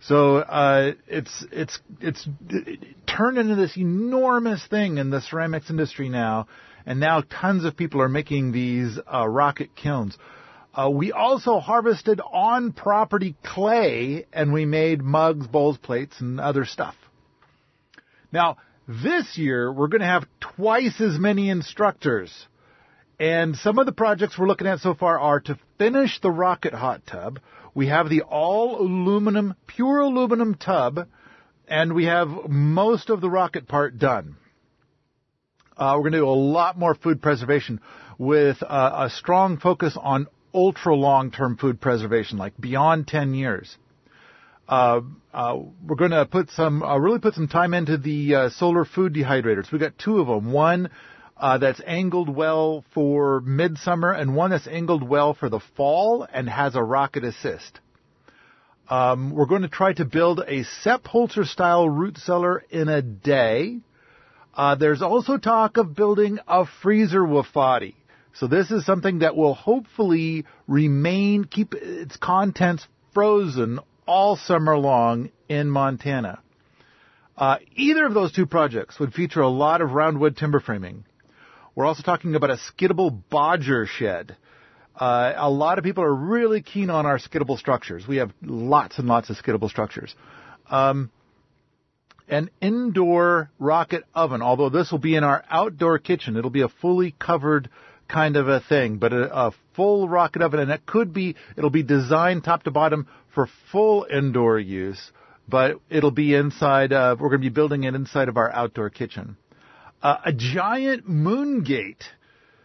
So 0.02 0.36
uh, 0.36 0.92
it's 1.06 1.44
it's 1.52 1.78
it's 2.00 2.26
turned 3.06 3.38
into 3.38 3.54
this 3.54 3.76
enormous 3.76 4.66
thing 4.66 4.98
in 4.98 5.10
the 5.10 5.20
ceramics 5.20 5.68
industry 5.68 6.08
now, 6.08 6.46
and 6.86 7.00
now 7.00 7.22
tons 7.22 7.64
of 7.64 7.76
people 7.76 8.00
are 8.00 8.08
making 8.08 8.52
these 8.52 8.98
uh, 9.12 9.28
rocket 9.28 9.76
kilns. 9.76 10.16
Uh, 10.72 10.88
we 10.88 11.12
also 11.12 11.58
harvested 11.58 12.20
on 12.20 12.72
property 12.72 13.36
clay 13.44 14.24
and 14.32 14.52
we 14.52 14.64
made 14.64 15.02
mugs, 15.02 15.46
bowls, 15.46 15.76
plates, 15.76 16.20
and 16.20 16.40
other 16.40 16.64
stuff. 16.64 16.94
Now, 18.32 18.58
this 18.86 19.36
year 19.36 19.72
we're 19.72 19.88
going 19.88 20.00
to 20.00 20.06
have 20.06 20.26
twice 20.40 21.00
as 21.00 21.18
many 21.18 21.50
instructors. 21.50 22.32
And 23.18 23.56
some 23.56 23.78
of 23.78 23.86
the 23.86 23.92
projects 23.92 24.38
we're 24.38 24.46
looking 24.46 24.68
at 24.68 24.78
so 24.78 24.94
far 24.94 25.18
are 25.18 25.40
to 25.40 25.58
finish 25.76 26.20
the 26.20 26.30
rocket 26.30 26.72
hot 26.72 27.04
tub. 27.04 27.40
We 27.74 27.86
have 27.88 28.08
the 28.08 28.22
all 28.22 28.80
aluminum, 28.80 29.54
pure 29.66 30.00
aluminum 30.00 30.54
tub, 30.54 31.06
and 31.68 31.94
we 31.94 32.06
have 32.06 32.28
most 32.48 33.10
of 33.10 33.20
the 33.20 33.30
rocket 33.30 33.68
part 33.68 33.98
done. 33.98 34.36
Uh, 35.76 35.94
we're 35.94 36.10
going 36.10 36.12
to 36.12 36.18
do 36.18 36.28
a 36.28 36.30
lot 36.30 36.78
more 36.78 36.94
food 36.94 37.22
preservation 37.22 37.80
with 38.18 38.62
uh, 38.62 39.06
a 39.06 39.10
strong 39.10 39.56
focus 39.56 39.96
on 39.98 40.26
ultra 40.52 40.94
long 40.94 41.30
term 41.30 41.56
food 41.56 41.80
preservation, 41.80 42.38
like 42.38 42.52
beyond 42.60 43.06
10 43.06 43.34
years. 43.34 43.76
Uh, 44.68 45.00
uh, 45.32 45.56
we're 45.84 45.96
going 45.96 46.10
to 46.10 46.26
put 46.26 46.50
some, 46.50 46.82
uh, 46.82 46.96
really 46.98 47.18
put 47.18 47.34
some 47.34 47.48
time 47.48 47.72
into 47.74 47.96
the 47.96 48.34
uh, 48.34 48.48
solar 48.50 48.84
food 48.84 49.14
dehydrators. 49.14 49.72
We've 49.72 49.80
got 49.80 49.98
two 49.98 50.20
of 50.20 50.26
them. 50.26 50.52
One 50.52 50.90
uh, 51.40 51.56
that's 51.56 51.80
angled 51.86 52.28
well 52.28 52.84
for 52.92 53.40
midsummer, 53.40 54.12
and 54.12 54.36
one 54.36 54.50
that's 54.50 54.68
angled 54.68 55.02
well 55.02 55.32
for 55.32 55.48
the 55.48 55.60
fall 55.74 56.26
and 56.30 56.48
has 56.48 56.74
a 56.74 56.82
rocket 56.82 57.24
assist. 57.24 57.80
Um, 58.90 59.32
we're 59.34 59.46
going 59.46 59.62
to 59.62 59.68
try 59.68 59.94
to 59.94 60.04
build 60.04 60.42
a 60.46 60.64
Sepp 60.64 61.04
Holzer 61.04 61.46
style 61.46 61.88
root 61.88 62.18
cellar 62.18 62.62
in 62.68 62.88
a 62.88 63.00
day. 63.00 63.78
Uh, 64.54 64.74
there's 64.74 65.00
also 65.00 65.38
talk 65.38 65.78
of 65.78 65.96
building 65.96 66.40
a 66.46 66.66
freezer 66.82 67.22
wofati. 67.22 67.94
So 68.34 68.46
this 68.46 68.70
is 68.70 68.84
something 68.84 69.20
that 69.20 69.34
will 69.34 69.54
hopefully 69.54 70.44
remain, 70.66 71.44
keep 71.44 71.72
its 71.72 72.16
contents 72.16 72.86
frozen 73.14 73.80
all 74.06 74.36
summer 74.36 74.76
long 74.76 75.30
in 75.48 75.70
Montana. 75.70 76.40
Uh, 77.36 77.56
either 77.76 78.04
of 78.04 78.12
those 78.12 78.32
two 78.32 78.44
projects 78.44 79.00
would 79.00 79.14
feature 79.14 79.40
a 79.40 79.48
lot 79.48 79.80
of 79.80 79.90
roundwood 79.90 80.36
timber 80.36 80.60
framing. 80.60 81.04
We're 81.74 81.86
also 81.86 82.02
talking 82.02 82.34
about 82.34 82.50
a 82.50 82.58
skiddable 82.72 83.22
bodger 83.30 83.86
shed. 83.86 84.36
Uh, 84.96 85.32
a 85.36 85.50
lot 85.50 85.78
of 85.78 85.84
people 85.84 86.04
are 86.04 86.14
really 86.14 86.62
keen 86.62 86.90
on 86.90 87.06
our 87.06 87.18
skiddable 87.18 87.58
structures. 87.58 88.06
We 88.06 88.16
have 88.16 88.32
lots 88.42 88.98
and 88.98 89.08
lots 89.08 89.30
of 89.30 89.36
skiddable 89.36 89.70
structures. 89.70 90.14
Um, 90.68 91.10
an 92.28 92.50
indoor 92.60 93.50
rocket 93.58 94.04
oven, 94.14 94.42
although 94.42 94.68
this 94.68 94.92
will 94.92 94.98
be 94.98 95.16
in 95.16 95.24
our 95.24 95.44
outdoor 95.50 95.98
kitchen. 95.98 96.36
It'll 96.36 96.50
be 96.50 96.62
a 96.62 96.68
fully 96.68 97.14
covered 97.18 97.68
kind 98.08 98.36
of 98.36 98.48
a 98.48 98.60
thing, 98.60 98.98
but 98.98 99.12
a, 99.12 99.46
a 99.46 99.52
full 99.74 100.08
rocket 100.08 100.42
oven, 100.42 100.60
and 100.60 100.70
it 100.70 100.84
could 100.86 101.12
be, 101.12 101.36
it'll 101.56 101.70
be 101.70 101.82
designed 101.82 102.44
top 102.44 102.64
to 102.64 102.70
bottom 102.70 103.06
for 103.34 103.48
full 103.70 104.06
indoor 104.12 104.58
use, 104.58 105.12
but 105.48 105.80
it'll 105.88 106.10
be 106.10 106.34
inside, 106.34 106.92
of, 106.92 107.20
we're 107.20 107.28
going 107.28 107.40
to 107.40 107.48
be 107.48 107.54
building 107.54 107.84
it 107.84 107.94
inside 107.94 108.28
of 108.28 108.36
our 108.36 108.52
outdoor 108.52 108.90
kitchen. 108.90 109.36
Uh, 110.02 110.16
a 110.24 110.32
giant 110.32 111.08
moon 111.08 111.62
gate. 111.62 112.04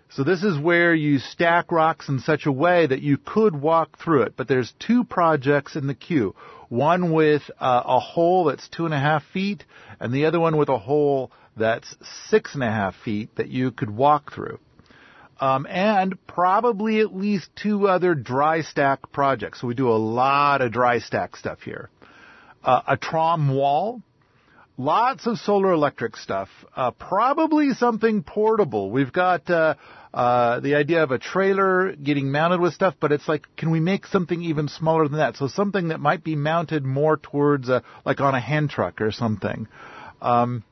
So 0.10 0.24
this 0.24 0.44
is 0.44 0.58
where 0.58 0.94
you 0.94 1.20
stack 1.20 1.72
rocks 1.72 2.08
in 2.08 2.20
such 2.20 2.46
a 2.46 2.52
way 2.52 2.88
that 2.88 3.02
you 3.02 3.18
could 3.18 3.54
walk 3.54 4.00
through 4.00 4.22
it. 4.24 4.38
But 4.38 4.48
there's 4.48 4.74
two 4.80 5.04
projects 5.04 5.76
in 5.76 5.88
the 5.88 5.94
queue. 5.94 6.36
One 6.70 7.12
with 7.12 7.42
uh, 7.60 7.84
a 7.86 8.00
hole 8.00 8.46
that's 8.46 8.70
two 8.70 8.86
and 8.86 8.94
a 8.94 9.00
half 9.00 9.24
feet, 9.34 9.66
and 10.00 10.14
the 10.14 10.26
other 10.26 10.40
one 10.40 10.56
with 10.56 10.70
a 10.70 10.78
hole 10.78 11.32
that's 11.58 11.96
six 12.30 12.54
and 12.54 12.64
a 12.64 12.72
half 12.72 12.96
feet 13.04 13.36
that 13.36 13.50
you 13.50 13.72
could 13.72 13.90
walk 13.90 14.32
through. 14.34 14.60
Um, 15.42 15.68
and 15.70 16.18
probably 16.28 17.02
at 17.02 17.14
least 17.14 17.50
two 17.62 17.90
other 17.90 18.16
dry 18.16 18.62
stack 18.62 19.12
projects. 19.12 19.60
So 19.60 19.68
we 19.68 19.74
do 19.74 19.90
a 19.90 20.00
lot 20.00 20.62
of 20.62 20.72
dry 20.72 21.00
stack 21.00 21.36
stuff 21.36 21.62
here. 21.62 21.90
Uh, 22.64 22.82
a 22.88 22.98
Trombe 22.98 23.54
wall, 23.54 24.02
lots 24.78 25.26
of 25.28 25.38
solar 25.38 25.72
electric 25.72 26.16
stuff. 26.18 26.50
Uh, 26.76 26.92
probably 26.92 27.72
something 27.72 28.24
portable. 28.24 28.92
We've 28.92 29.12
got 29.12 29.50
uh, 29.50 29.76
uh, 30.14 30.60
the 30.60 30.76
idea 30.76 31.04
of 31.04 31.12
a 31.12 31.20
trailer 31.20 31.94
getting 31.96 32.32
mounted 32.32 32.60
with 32.60 32.74
stuff, 32.74 32.96
but 33.00 33.12
it's 33.12 33.28
like, 33.28 33.48
can 33.58 33.72
we 33.72 33.80
make 33.80 34.06
something 34.08 34.42
even 34.42 34.68
smaller 34.68 35.08
than 35.08 35.18
that? 35.18 35.38
So 35.38 35.48
something 35.48 35.90
that 35.90 36.00
might 36.00 36.24
be 36.24 36.36
mounted 36.36 36.84
more 36.84 37.18
towards, 37.18 37.70
a, 37.70 37.84
like 38.06 38.20
on 38.22 38.36
a 38.36 38.40
hand 38.40 38.70
truck 38.70 39.02
or 39.02 39.12
something. 39.12 39.68
Um, 40.22 40.64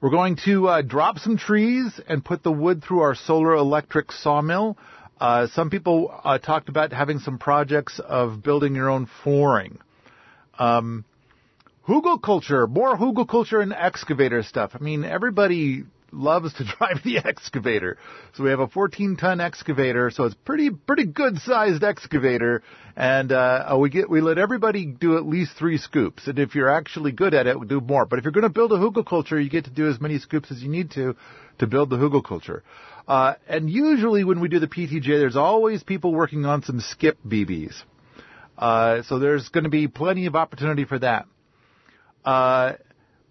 we're 0.00 0.10
going 0.10 0.36
to 0.44 0.66
uh, 0.66 0.82
drop 0.82 1.18
some 1.18 1.36
trees 1.36 2.00
and 2.08 2.24
put 2.24 2.42
the 2.42 2.50
wood 2.50 2.82
through 2.82 3.00
our 3.00 3.14
solar 3.14 3.54
electric 3.54 4.10
sawmill. 4.10 4.76
Uh, 5.20 5.46
some 5.54 5.70
people 5.70 6.12
uh, 6.24 6.38
talked 6.38 6.68
about 6.68 6.92
having 6.92 7.20
some 7.20 7.38
projects 7.38 8.00
of 8.00 8.42
building 8.42 8.74
your 8.74 8.90
own 8.90 9.08
flooring. 9.22 9.78
Um, 10.58 11.04
hugelkultur, 11.88 12.68
more 12.68 12.96
hugelkultur 12.96 13.62
and 13.62 13.72
excavator 13.72 14.42
stuff. 14.42 14.72
I 14.74 14.78
mean, 14.82 15.04
everybody 15.04 15.84
loves 16.12 16.52
to 16.54 16.64
drive 16.78 17.02
the 17.04 17.18
excavator. 17.18 17.96
So 18.34 18.44
we 18.44 18.50
have 18.50 18.60
a 18.60 18.68
14 18.68 19.16
ton 19.16 19.40
excavator, 19.40 20.10
so 20.10 20.24
it's 20.24 20.34
pretty 20.34 20.70
pretty 20.70 21.06
good 21.06 21.38
sized 21.38 21.82
excavator, 21.82 22.62
and 22.96 23.32
uh, 23.32 23.76
we 23.78 23.90
get 23.90 24.08
we 24.08 24.20
let 24.20 24.38
everybody 24.38 24.86
do 24.86 25.16
at 25.16 25.26
least 25.26 25.52
three 25.58 25.78
scoops, 25.78 26.26
and 26.26 26.38
if 26.38 26.54
you're 26.54 26.70
actually 26.70 27.12
good 27.12 27.34
at 27.34 27.46
it, 27.46 27.58
we'll 27.58 27.68
do 27.68 27.80
more. 27.80 28.06
But 28.06 28.18
if 28.18 28.24
you're 28.24 28.32
going 28.32 28.42
to 28.42 28.50
build 28.50 28.72
a 28.72 28.76
hugelkultur, 28.76 29.42
you 29.42 29.50
get 29.50 29.64
to 29.64 29.70
do 29.70 29.88
as 29.88 30.00
many 30.00 30.18
scoops 30.18 30.50
as 30.50 30.62
you 30.62 30.68
need 30.68 30.90
to 30.92 31.16
to 31.58 31.66
build 31.66 31.90
the 31.90 31.96
hugelkultur. 31.96 32.62
Uh, 33.08 33.34
and 33.48 33.68
usually 33.68 34.22
when 34.22 34.40
we 34.40 34.48
do 34.48 34.60
the 34.60 34.68
PTJ, 34.68 35.06
there's 35.06 35.36
always 35.36 35.82
people 35.82 36.12
working 36.12 36.44
on 36.44 36.62
some 36.62 36.80
skip 36.80 37.18
BBs. 37.26 37.74
Uh, 38.56 39.02
so 39.02 39.18
there's 39.18 39.48
going 39.48 39.64
to 39.64 39.70
be 39.70 39.88
plenty 39.88 40.26
of 40.26 40.36
opportunity 40.36 40.84
for 40.84 40.98
that. 40.98 41.26
Uh, 42.24 42.74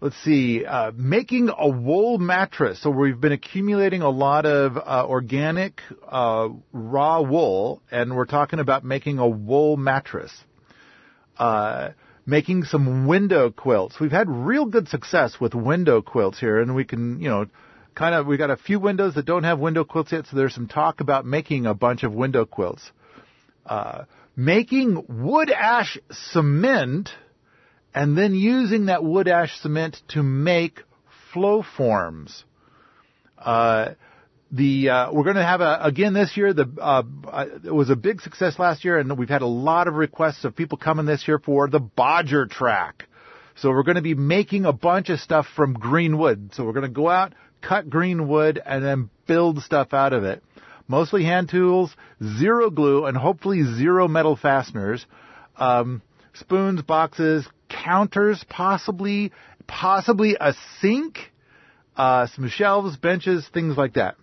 let's 0.02 0.18
see, 0.24 0.66
uh, 0.66 0.92
making 0.96 1.50
a 1.56 1.70
wool 1.70 2.18
mattress. 2.18 2.82
So 2.82 2.89
we've 2.89 3.20
been 3.20 3.32
accumulating 3.32 4.02
a 4.02 4.10
lot 4.10 4.46
of 4.46 4.78
uh, 4.78 5.06
organic 5.08 5.82
uh, 6.08 6.50
raw 6.74 7.22
wool, 7.22 7.82
and 7.92 8.16
we're 8.16 8.26
talking 8.26 8.60
about 8.60 8.84
making 8.84 9.20
a 9.20 9.28
wool 9.28 9.78
mattress. 9.78 10.32
Uh, 11.38 11.92
making 12.26 12.64
some 12.64 13.08
window 13.08 13.50
quilts. 13.50 14.00
We've 14.00 14.12
had 14.12 14.30
real 14.30 14.66
good 14.66 14.88
success 14.88 15.39
with 15.39 15.56
window 15.56 16.02
quilts 16.02 16.39
here, 16.39 16.60
and 16.62 16.76
we 16.76 16.86
can, 16.86 17.20
you 17.20 17.30
know, 17.30 17.48
kind 17.96 18.14
of, 18.14 18.28
we 18.28 18.38
got 18.38 18.52
a 18.52 18.58
few 18.58 18.80
windows 18.80 19.16
that 19.16 19.26
don't 19.26 19.44
have 19.44 19.60
window 19.60 19.84
quilts 19.84 20.12
yet, 20.12 20.28
so 20.28 20.38
there's 20.38 20.54
some 20.54 20.68
talk 20.68 21.02
about 21.02 21.26
making 21.26 21.66
a 21.66 21.74
bunch 21.74 22.04
of 22.04 22.14
window 22.14 22.46
quilts. 22.46 22.92
Uh, 23.66 24.04
making 24.36 25.04
wood 25.08 25.50
ash 25.52 25.98
cement 26.12 27.10
and 27.94 28.18
then 28.18 28.34
using 28.36 28.86
that 28.86 29.04
wood 29.04 29.28
ash 29.28 29.60
cement 29.60 30.02
to 30.10 30.24
make 30.24 30.82
flow 31.34 31.64
forms. 31.78 32.44
Uh, 33.38 33.94
the 34.52 34.89
uh, 34.89 35.12
we're 35.14 35.24
going 35.24 35.38
to 35.38 35.44
have 35.44 35.62
a 35.62 35.80
again 35.82 36.14
this 36.14 36.36
year. 36.36 36.54
The 36.54 36.70
uh, 36.80 37.04
it 37.64 37.74
was 37.74 37.89
a 37.89 37.96
big 37.96 38.22
success 38.22 38.60
last 38.60 38.84
year, 38.84 39.00
and 39.00 39.18
we've 39.18 39.30
had 39.30 39.42
a 39.42 39.48
lot 39.48 39.88
of 39.88 39.96
requests 39.96 40.44
of 40.44 40.56
people 40.56 40.78
coming 40.78 41.06
this 41.06 41.28
year 41.28 41.39
for 41.39 41.70
the 41.70 41.80
Bodger 41.80 42.48
track. 42.48 43.08
So 43.56 43.70
we're 43.70 43.84
going 43.84 43.96
to 43.96 44.02
be 44.02 44.16
making 44.16 44.66
a 44.66 44.74
bunch 44.74 45.10
of 45.10 45.20
stuff 45.20 45.46
from 45.56 45.74
green 45.74 46.18
wood. 46.18 46.52
So 46.54 46.66
we're 46.66 46.74
going 46.74 46.84
to 46.84 46.89
go 46.89 47.10
out, 47.10 47.34
cut 47.62 47.89
green 47.89 48.28
wood, 48.28 48.62
and 48.64 48.84
then 48.84 49.10
build 49.28 49.62
stuff 49.62 49.94
out 49.94 50.14
of 50.14 50.24
it. 50.24 50.44
Mostly 50.88 51.24
hand 51.24 51.50
tools, 51.50 51.96
zero 52.39 52.70
glue, 52.70 53.06
and 53.06 53.16
hopefully 53.16 53.64
zero 53.64 54.08
metal 54.08 54.36
fasteners. 54.36 55.06
Um, 55.56 56.02
spoons, 56.34 56.82
boxes, 56.82 57.48
counters, 57.84 58.43
possibly, 58.49 59.32
possibly 59.67 60.36
a 60.39 60.53
sink, 60.79 61.17
uh, 61.95 62.27
some 62.27 62.49
shelves, 62.49 62.97
benches, 62.97 63.47
things 63.53 63.77
like 63.77 63.93
that. 63.93 64.15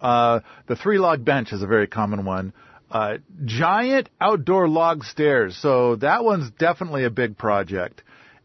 Uh, 0.00 0.40
the 0.66 0.76
three 0.76 0.98
log 0.98 1.24
bench 1.24 1.52
is 1.52 1.62
a 1.62 1.66
very 1.66 1.86
common 1.86 2.24
one. 2.24 2.52
Uh, 2.90 3.18
giant 3.44 4.08
outdoor 4.20 4.68
log 4.68 5.02
stairs. 5.04 5.56
So 5.60 5.96
that 5.96 6.24
one's 6.24 6.50
definitely 6.58 7.04
a 7.04 7.10
big 7.10 7.38
project. 7.38 8.02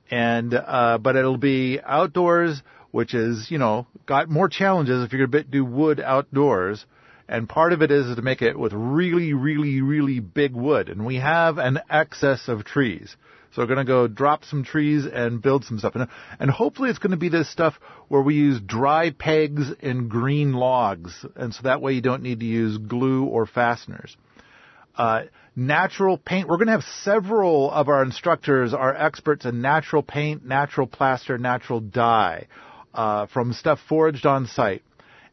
And, 0.09 0.53
uh, 0.53 0.99
but 0.99 1.17
it'll 1.17 1.37
be 1.37 1.79
outdoors, 1.83 2.61
which 2.91 3.13
is, 3.13 3.51
you 3.51 3.57
know, 3.57 3.87
got 4.05 4.29
more 4.29 4.47
challenges 4.47 5.03
if 5.03 5.11
you're 5.11 5.27
going 5.27 5.43
to 5.43 5.49
do 5.51 5.65
wood 5.65 5.99
outdoors. 5.99 6.85
And 7.27 7.49
part 7.49 7.73
of 7.73 7.81
it 7.81 7.91
is 7.91 8.15
to 8.15 8.21
make 8.21 8.41
it 8.41 8.57
with 8.57 8.71
really, 8.71 9.33
really, 9.33 9.81
really 9.81 10.21
big 10.21 10.53
wood. 10.53 10.87
And 10.87 11.05
we 11.05 11.17
have 11.17 11.57
an 11.57 11.79
excess 11.89 12.47
of 12.47 12.63
trees. 12.63 13.17
So 13.57 13.63
we're 13.63 13.73
going 13.73 13.77
to 13.77 13.85
go 13.85 14.07
drop 14.07 14.45
some 14.45 14.63
trees 14.63 15.07
and 15.11 15.41
build 15.41 15.65
some 15.65 15.79
stuff. 15.79 15.95
And, 15.95 16.07
and 16.39 16.51
hopefully 16.51 16.91
it's 16.91 16.99
going 16.99 17.09
to 17.09 17.17
be 17.17 17.29
this 17.29 17.49
stuff 17.51 17.73
where 18.07 18.21
we 18.21 18.35
use 18.35 18.61
dry 18.61 19.09
pegs 19.09 19.71
and 19.81 20.11
green 20.11 20.53
logs. 20.53 21.25
And 21.35 21.51
so 21.55 21.63
that 21.63 21.81
way 21.81 21.93
you 21.93 22.01
don't 22.01 22.21
need 22.21 22.41
to 22.41 22.45
use 22.45 22.77
glue 22.77 23.25
or 23.25 23.47
fasteners. 23.47 24.15
Uh, 24.95 25.23
natural 25.55 26.19
paint. 26.19 26.47
We're 26.47 26.57
going 26.57 26.67
to 26.67 26.73
have 26.73 26.83
several 27.01 27.71
of 27.71 27.89
our 27.89 28.03
instructors 28.03 28.75
are 28.75 28.95
experts 28.95 29.43
in 29.43 29.59
natural 29.59 30.03
paint, 30.03 30.45
natural 30.45 30.85
plaster, 30.85 31.39
natural 31.39 31.79
dye, 31.79 32.45
uh, 32.93 33.25
from 33.25 33.53
stuff 33.53 33.79
foraged 33.89 34.27
on 34.27 34.45
site. 34.45 34.83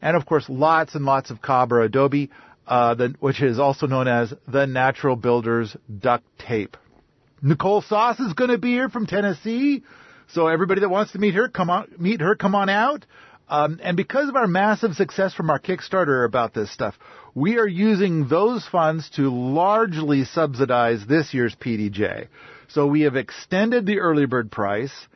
And 0.01 0.17
of 0.17 0.25
course, 0.25 0.45
lots 0.49 0.95
and 0.95 1.05
lots 1.05 1.29
of 1.29 1.43
Cobra 1.43 1.83
Adobe, 1.83 2.31
uh, 2.65 2.95
the, 2.95 3.13
which 3.19 3.43
is 3.43 3.59
also 3.59 3.85
known 3.85 4.07
as 4.07 4.33
the 4.47 4.65
Natural 4.65 5.15
Builders 5.15 5.77
Duct 5.99 6.23
Tape. 6.39 6.75
Nicole 7.45 7.83
Sauce 7.83 8.19
is 8.19 8.33
going 8.33 8.49
to 8.49 8.57
be 8.57 8.71
here 8.71 8.89
from 8.89 9.05
Tennessee. 9.05 9.83
So 10.29 10.47
everybody 10.47 10.81
that 10.81 10.89
wants 10.89 11.11
to 11.11 11.19
meet 11.19 11.35
her, 11.35 11.47
come 11.47 11.69
on, 11.69 11.91
meet 11.99 12.19
her, 12.19 12.33
come 12.33 12.55
on 12.55 12.69
out. 12.69 13.05
Um, 13.47 13.79
and 13.83 13.95
because 13.95 14.29
of 14.29 14.35
our 14.35 14.47
massive 14.47 14.95
success 14.95 15.35
from 15.35 15.51
our 15.51 15.59
Kickstarter 15.59 16.25
about 16.25 16.55
this 16.55 16.71
stuff, 16.71 16.95
we 17.35 17.59
are 17.59 17.67
using 17.67 18.27
those 18.27 18.67
funds 18.67 19.11
to 19.11 19.29
largely 19.29 20.23
subsidize 20.25 21.05
this 21.05 21.35
year's 21.35 21.55
PTJ. 21.55 22.29
So 22.69 22.87
we 22.87 23.01
have 23.01 23.15
extended 23.15 23.85
the 23.85 23.99
early 23.99 24.25
bird 24.25 24.51
price, 24.51 25.07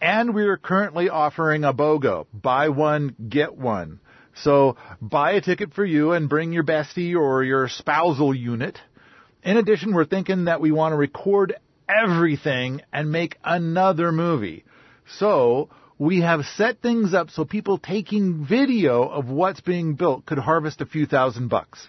and 0.00 0.36
we 0.36 0.44
are 0.44 0.58
currently 0.58 1.08
offering 1.08 1.64
a 1.64 1.72
BOGO, 1.72 2.28
buy 2.32 2.68
one, 2.68 3.16
get 3.28 3.56
one. 3.56 3.98
So 4.34 4.76
buy 5.00 5.32
a 5.32 5.40
ticket 5.40 5.74
for 5.74 5.84
you 5.84 6.12
and 6.12 6.28
bring 6.28 6.52
your 6.52 6.62
bestie 6.62 7.16
or 7.16 7.42
your 7.42 7.68
spousal 7.68 8.32
unit. 8.32 8.78
In 9.42 9.56
addition, 9.56 9.92
we're 9.92 10.04
thinking 10.04 10.44
that 10.44 10.60
we 10.60 10.70
want 10.70 10.92
to 10.92 10.96
record 10.96 11.56
everything 12.02 12.82
and 12.92 13.10
make 13.10 13.36
another 13.44 14.12
movie. 14.12 14.64
So 15.18 15.68
we 15.98 16.20
have 16.20 16.44
set 16.56 16.80
things 16.80 17.14
up 17.14 17.30
so 17.30 17.44
people 17.44 17.78
taking 17.78 18.44
video 18.44 19.04
of 19.04 19.28
what's 19.28 19.60
being 19.60 19.94
built 19.94 20.26
could 20.26 20.38
harvest 20.38 20.80
a 20.80 20.86
few 20.86 21.06
thousand 21.06 21.48
bucks. 21.48 21.88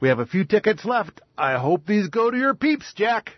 We 0.00 0.08
have 0.08 0.18
a 0.18 0.26
few 0.26 0.44
tickets 0.44 0.84
left. 0.84 1.20
I 1.36 1.58
hope 1.58 1.86
these 1.86 2.08
go 2.08 2.30
to 2.30 2.36
your 2.36 2.54
peeps, 2.54 2.92
Jack. 2.94 3.32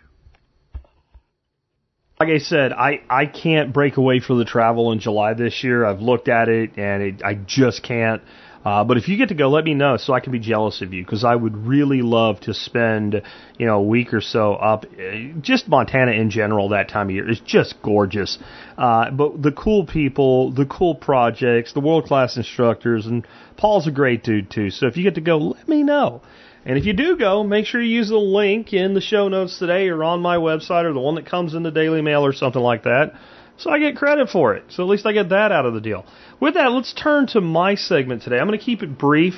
Like 2.19 2.29
I 2.29 2.37
said, 2.37 2.71
I, 2.71 3.01
I 3.09 3.25
can't 3.25 3.73
break 3.73 3.97
away 3.97 4.19
from 4.19 4.37
the 4.37 4.45
travel 4.45 4.91
in 4.91 4.99
July 4.99 5.33
this 5.33 5.63
year. 5.63 5.83
I've 5.83 6.01
looked 6.01 6.27
at 6.27 6.49
it 6.49 6.77
and 6.77 7.01
it, 7.01 7.23
I 7.23 7.33
just 7.33 7.81
can't. 7.81 8.21
Uh, 8.63 8.83
but 8.83 8.97
if 8.97 9.07
you 9.07 9.17
get 9.17 9.29
to 9.29 9.35
go, 9.35 9.49
let 9.49 9.63
me 9.63 9.73
know 9.73 9.97
so 9.97 10.13
I 10.13 10.19
can 10.19 10.31
be 10.31 10.39
jealous 10.39 10.81
of 10.81 10.93
you 10.93 11.03
because 11.03 11.23
I 11.23 11.35
would 11.35 11.65
really 11.65 12.01
love 12.01 12.39
to 12.41 12.53
spend, 12.53 13.21
you 13.57 13.65
know, 13.65 13.77
a 13.77 13.81
week 13.81 14.13
or 14.13 14.21
so 14.21 14.53
up. 14.53 14.85
uh, 14.85 15.39
Just 15.41 15.67
Montana 15.67 16.11
in 16.11 16.29
general 16.29 16.69
that 16.69 16.87
time 16.87 17.09
of 17.09 17.15
year 17.15 17.29
is 17.29 17.39
just 17.39 17.81
gorgeous. 17.81 18.37
Uh, 18.77 19.09
but 19.09 19.41
the 19.41 19.51
cool 19.51 19.85
people, 19.85 20.51
the 20.51 20.65
cool 20.65 20.93
projects, 20.93 21.73
the 21.73 21.79
world 21.79 22.05
class 22.05 22.37
instructors, 22.37 23.07
and 23.07 23.25
Paul's 23.57 23.87
a 23.87 23.91
great 23.91 24.23
dude 24.23 24.51
too. 24.51 24.69
So 24.69 24.85
if 24.85 24.95
you 24.95 25.03
get 25.03 25.15
to 25.15 25.21
go, 25.21 25.37
let 25.37 25.67
me 25.67 25.81
know. 25.81 26.21
And 26.63 26.77
if 26.77 26.85
you 26.85 26.93
do 26.93 27.17
go, 27.17 27.43
make 27.43 27.65
sure 27.65 27.81
you 27.81 27.97
use 27.97 28.09
the 28.09 28.17
link 28.17 28.73
in 28.73 28.93
the 28.93 29.01
show 29.01 29.27
notes 29.27 29.57
today 29.57 29.87
or 29.89 30.03
on 30.03 30.21
my 30.21 30.37
website 30.37 30.83
or 30.83 30.93
the 30.93 30.99
one 30.99 31.15
that 31.15 31.25
comes 31.25 31.55
in 31.55 31.63
the 31.63 31.71
Daily 31.71 32.03
Mail 32.03 32.23
or 32.23 32.33
something 32.33 32.61
like 32.61 32.83
that. 32.83 33.13
So 33.61 33.69
I 33.69 33.77
get 33.77 33.95
credit 33.95 34.29
for 34.29 34.55
it. 34.55 34.63
So 34.69 34.81
at 34.81 34.89
least 34.89 35.05
I 35.05 35.11
get 35.11 35.29
that 35.29 35.51
out 35.51 35.67
of 35.67 35.75
the 35.75 35.81
deal. 35.81 36.03
With 36.39 36.55
that, 36.55 36.71
let's 36.71 36.93
turn 36.93 37.27
to 37.27 37.41
my 37.41 37.75
segment 37.75 38.23
today. 38.23 38.39
I'm 38.39 38.47
going 38.47 38.57
to 38.57 38.65
keep 38.65 38.81
it 38.81 38.97
brief. 38.97 39.35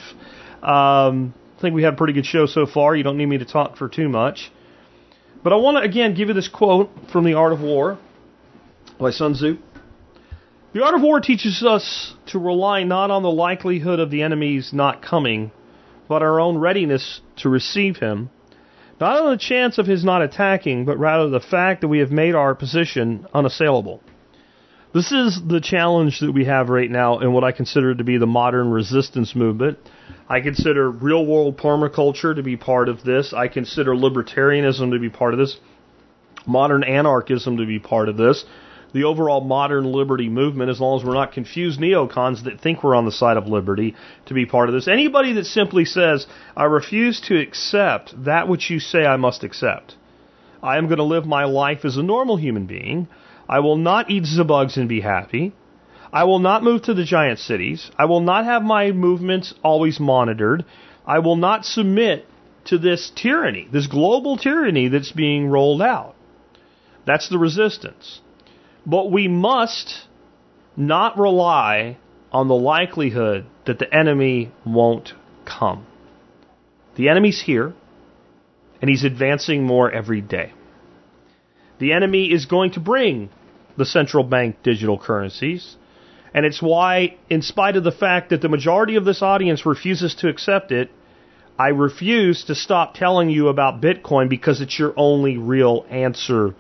Um, 0.62 1.34
I 1.58 1.62
think 1.62 1.76
we 1.76 1.84
had 1.84 1.96
a 1.96 1.98
pretty 1.98 2.14
good 2.14 2.26
show 2.26 2.46
so 2.46 2.66
far. 2.66 2.96
You 2.96 3.04
don't 3.04 3.18
need 3.18 3.26
me 3.26 3.40
to 3.40 3.46
talk 3.46 3.76
for 3.76 3.90
too 3.90 4.08
much. 4.08 4.50
But 5.44 5.52
I 5.52 5.58
want 5.58 5.76
to 5.76 5.84
again 5.84 6.16
give 6.16 6.30
you 6.30 6.34
this 6.34 6.48
quote 6.48 6.90
from 7.12 7.26
The 7.26 7.34
Art 7.34 7.52
of 7.52 7.60
War 7.60 8.00
by 8.98 9.12
Sun 9.12 9.34
Tzu. 9.34 9.58
The 10.74 10.84
art 10.86 10.96
of 10.96 11.02
war 11.02 11.20
teaches 11.20 11.62
us 11.62 12.16
to 12.28 12.40
rely 12.40 12.84
not 12.84 13.12
on 13.12 13.24
the 13.24 13.30
likelihood 13.30 14.00
of 14.00 14.10
the 14.10 14.24
enemy's 14.24 14.72
not 14.72 15.02
coming, 15.02 15.52
but 16.08 16.24
our 16.24 16.40
own 16.40 16.58
readiness 16.58 17.20
to 17.38 17.50
receive 17.50 17.98
him. 17.98 18.30
Not 19.02 19.22
on 19.22 19.32
the 19.32 19.38
chance 19.38 19.78
of 19.78 19.86
his 19.86 20.06
not 20.06 20.22
attacking, 20.22 20.86
but 20.86 20.98
rather 20.98 21.28
the 21.30 21.42
fact 21.42 21.82
that 21.82 21.90
we 21.90 22.00
have 22.00 22.12
made 22.12 22.36
our 22.36 22.56
position 22.56 23.28
unassailable. 23.34 24.02
This 24.94 25.12
is 25.12 25.42
the 25.44 25.60
challenge 25.60 26.20
that 26.20 26.32
we 26.32 26.46
have 26.46 26.70
right 26.70 26.90
now 26.90 27.18
in 27.18 27.34
what 27.34 27.44
I 27.44 27.52
consider 27.52 27.96
to 27.96 28.04
be 28.04 28.20
the 28.20 28.28
modern 28.28 28.70
resistance 28.70 29.34
movement. 29.34 29.80
I 30.30 30.40
consider 30.42 30.88
real 30.92 31.26
world 31.26 31.58
permaculture 31.58 32.36
to 32.36 32.44
be 32.44 32.58
part 32.58 32.90
of 32.90 33.04
this. 33.04 33.34
I 33.34 33.48
consider 33.48 33.96
libertarianism 33.96 34.92
to 34.92 35.00
be 35.00 35.10
part 35.10 35.34
of 35.34 35.40
this. 35.40 35.58
Modern 36.46 36.84
anarchism 36.84 37.58
to 37.58 37.66
be 37.66 37.80
part 37.80 38.08
of 38.08 38.18
this. 38.18 38.46
The 38.94 39.06
overall 39.06 39.42
modern 39.42 39.86
liberty 39.86 40.30
movement, 40.30 40.70
as 40.70 40.80
long 40.80 41.00
as 41.00 41.04
we're 41.04 41.16
not 41.16 41.32
confused 41.32 41.80
neocons 41.80 42.44
that 42.44 42.62
think 42.62 42.84
we're 42.84 42.94
on 42.94 43.06
the 43.06 43.12
side 43.12 43.38
of 43.38 43.48
liberty, 43.48 43.96
to 44.28 44.36
be 44.36 44.46
part 44.46 44.70
of 44.70 44.76
this. 44.76 44.88
Anybody 44.88 45.34
that 45.34 45.46
simply 45.46 45.86
says, 45.86 46.28
I 46.56 46.66
refuse 46.66 47.20
to 47.22 47.40
accept 47.40 48.14
that 48.26 48.48
which 48.48 48.70
you 48.70 48.80
say 48.80 49.08
I 49.08 49.18
must 49.18 49.44
accept. 49.44 49.96
I 50.62 50.78
am 50.78 50.86
going 50.86 50.98
to 50.98 51.04
live 51.04 51.26
my 51.26 51.46
life 51.46 51.84
as 51.84 51.98
a 51.98 52.04
normal 52.04 52.38
human 52.38 52.68
being. 52.68 53.08
I 53.48 53.60
will 53.60 53.78
not 53.78 54.10
eat 54.10 54.26
bugs 54.48 54.78
and 54.78 54.88
be 54.88 55.02
happy. 55.02 55.54
I 56.12 56.26
will 56.26 56.40
not 56.40 56.64
move 56.64 56.84
to 56.84 56.94
the 56.94 57.04
giant 57.04 57.40
cities. 57.40 57.90
I 57.98 58.06
will 58.06 58.22
not 58.22 58.46
have 58.46 58.64
my 58.64 58.92
movements 58.92 59.54
always 59.64 60.00
monitored. 60.00 60.64
I 61.06 61.20
will 61.20 61.36
not 61.36 61.66
submit 61.66 62.26
to 62.66 62.78
this 62.78 63.12
tyranny, 63.16 63.68
this 63.72 63.88
global 63.88 64.38
tyranny 64.38 64.88
that's 64.88 65.12
being 65.12 65.48
rolled 65.48 65.82
out. 65.82 66.16
That's 67.06 67.30
the 67.30 67.40
resistance. 67.40 68.22
But 68.86 69.12
we 69.12 69.28
must 69.28 70.08
not 70.78 71.18
rely 71.18 71.98
on 72.32 72.48
the 72.48 72.56
likelihood 72.56 73.46
that 73.66 73.80
the 73.80 73.94
enemy 73.94 74.52
won't 74.66 75.14
come. 75.46 75.86
The 76.96 77.10
enemy's 77.10 77.42
here, 77.42 77.74
and 78.82 78.90
he's 78.90 79.04
advancing 79.04 79.64
more 79.64 79.92
every 79.92 80.22
day. 80.22 80.54
The 81.84 81.92
enemy 81.92 82.32
is 82.32 82.46
going 82.46 82.72
to 82.72 82.80
bring 82.80 83.30
the 83.76 83.84
central 83.84 84.24
bank 84.24 84.56
digital 84.64 84.98
currencies, 84.98 85.76
and 86.34 86.46
it's 86.46 86.62
why, 86.62 87.18
in 87.30 87.42
spite 87.42 87.76
of 87.76 87.84
the 87.84 87.92
fact 87.92 88.30
that 88.30 88.40
the 88.40 88.48
majority 88.48 88.96
of 88.96 89.04
this 89.04 89.22
audience 89.22 89.66
refuses 89.66 90.16
to 90.22 90.30
accept 90.30 90.72
it, 90.72 90.90
I 91.60 91.68
refuse 91.68 92.46
to 92.46 92.56
stop 92.56 92.94
telling 92.94 93.30
you 93.30 93.50
about 93.50 93.82
Bitcoin 93.82 94.30
because 94.30 94.62
it's 94.62 94.80
your 94.80 94.94
only 94.96 95.38
real 95.38 95.86
answer 95.90 96.56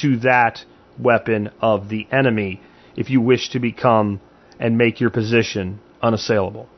to 0.00 0.18
that 0.18 0.64
weapon 0.96 1.50
of 1.60 1.88
the 1.88 2.06
enemy 2.12 2.60
if 2.94 3.10
you 3.10 3.20
wish 3.20 3.50
to 3.50 3.58
become 3.58 4.20
and 4.60 4.78
make 4.78 5.00
your 5.00 5.10
position 5.10 5.80
unassailable. 6.00 6.68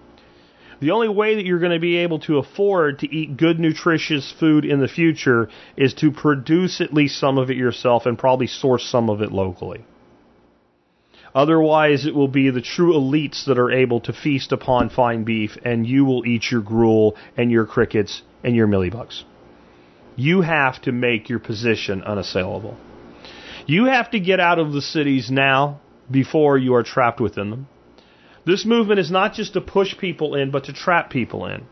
The 0.80 0.92
only 0.92 1.08
way 1.08 1.34
that 1.34 1.44
you're 1.44 1.58
going 1.58 1.72
to 1.72 1.78
be 1.78 1.98
able 1.98 2.20
to 2.20 2.38
afford 2.38 3.00
to 3.00 3.14
eat 3.14 3.36
good, 3.36 3.60
nutritious 3.60 4.32
food 4.40 4.64
in 4.64 4.80
the 4.80 4.88
future 4.88 5.50
is 5.76 5.92
to 5.94 6.10
produce 6.10 6.80
at 6.80 6.94
least 6.94 7.18
some 7.18 7.36
of 7.36 7.50
it 7.50 7.58
yourself 7.58 8.06
and 8.06 8.18
probably 8.18 8.46
source 8.46 8.84
some 8.84 9.10
of 9.10 9.20
it 9.20 9.30
locally. 9.30 9.84
Otherwise, 11.34 12.06
it 12.06 12.14
will 12.14 12.28
be 12.28 12.50
the 12.50 12.62
true 12.62 12.94
elites 12.94 13.44
that 13.44 13.58
are 13.58 13.70
able 13.70 14.00
to 14.00 14.12
feast 14.12 14.52
upon 14.52 14.88
fine 14.88 15.22
beef, 15.22 15.56
and 15.64 15.86
you 15.86 16.04
will 16.04 16.26
eat 16.26 16.50
your 16.50 16.62
gruel 16.62 17.14
and 17.36 17.52
your 17.52 17.66
crickets 17.66 18.22
and 18.42 18.56
your 18.56 18.66
millibugs. 18.66 19.22
You 20.16 20.40
have 20.40 20.80
to 20.82 20.92
make 20.92 21.28
your 21.28 21.38
position 21.38 22.02
unassailable. 22.02 22.76
You 23.66 23.84
have 23.84 24.10
to 24.10 24.18
get 24.18 24.40
out 24.40 24.58
of 24.58 24.72
the 24.72 24.82
cities 24.82 25.30
now 25.30 25.80
before 26.10 26.58
you 26.58 26.74
are 26.74 26.82
trapped 26.82 27.20
within 27.20 27.50
them. 27.50 27.68
This 28.46 28.64
movement 28.64 29.00
is 29.00 29.10
not 29.10 29.34
just 29.34 29.52
to 29.54 29.60
push 29.60 29.96
people 29.98 30.34
in, 30.34 30.50
but 30.50 30.64
to 30.64 30.72
trap 30.72 31.10
people 31.10 31.46
in. 31.46 31.66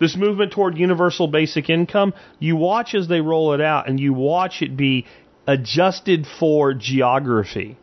This 0.00 0.16
movement 0.16 0.52
toward 0.52 0.76
universal 0.76 1.28
basic 1.28 1.70
income, 1.70 2.14
you 2.38 2.56
watch 2.56 2.94
as 2.94 3.08
they 3.08 3.20
roll 3.20 3.54
it 3.54 3.60
out 3.60 3.88
and 3.88 3.98
you 3.98 4.12
watch 4.12 4.60
it 4.60 4.76
be 4.76 5.06
adjusted 5.46 6.26
for 6.26 6.74
geography. 6.74 7.78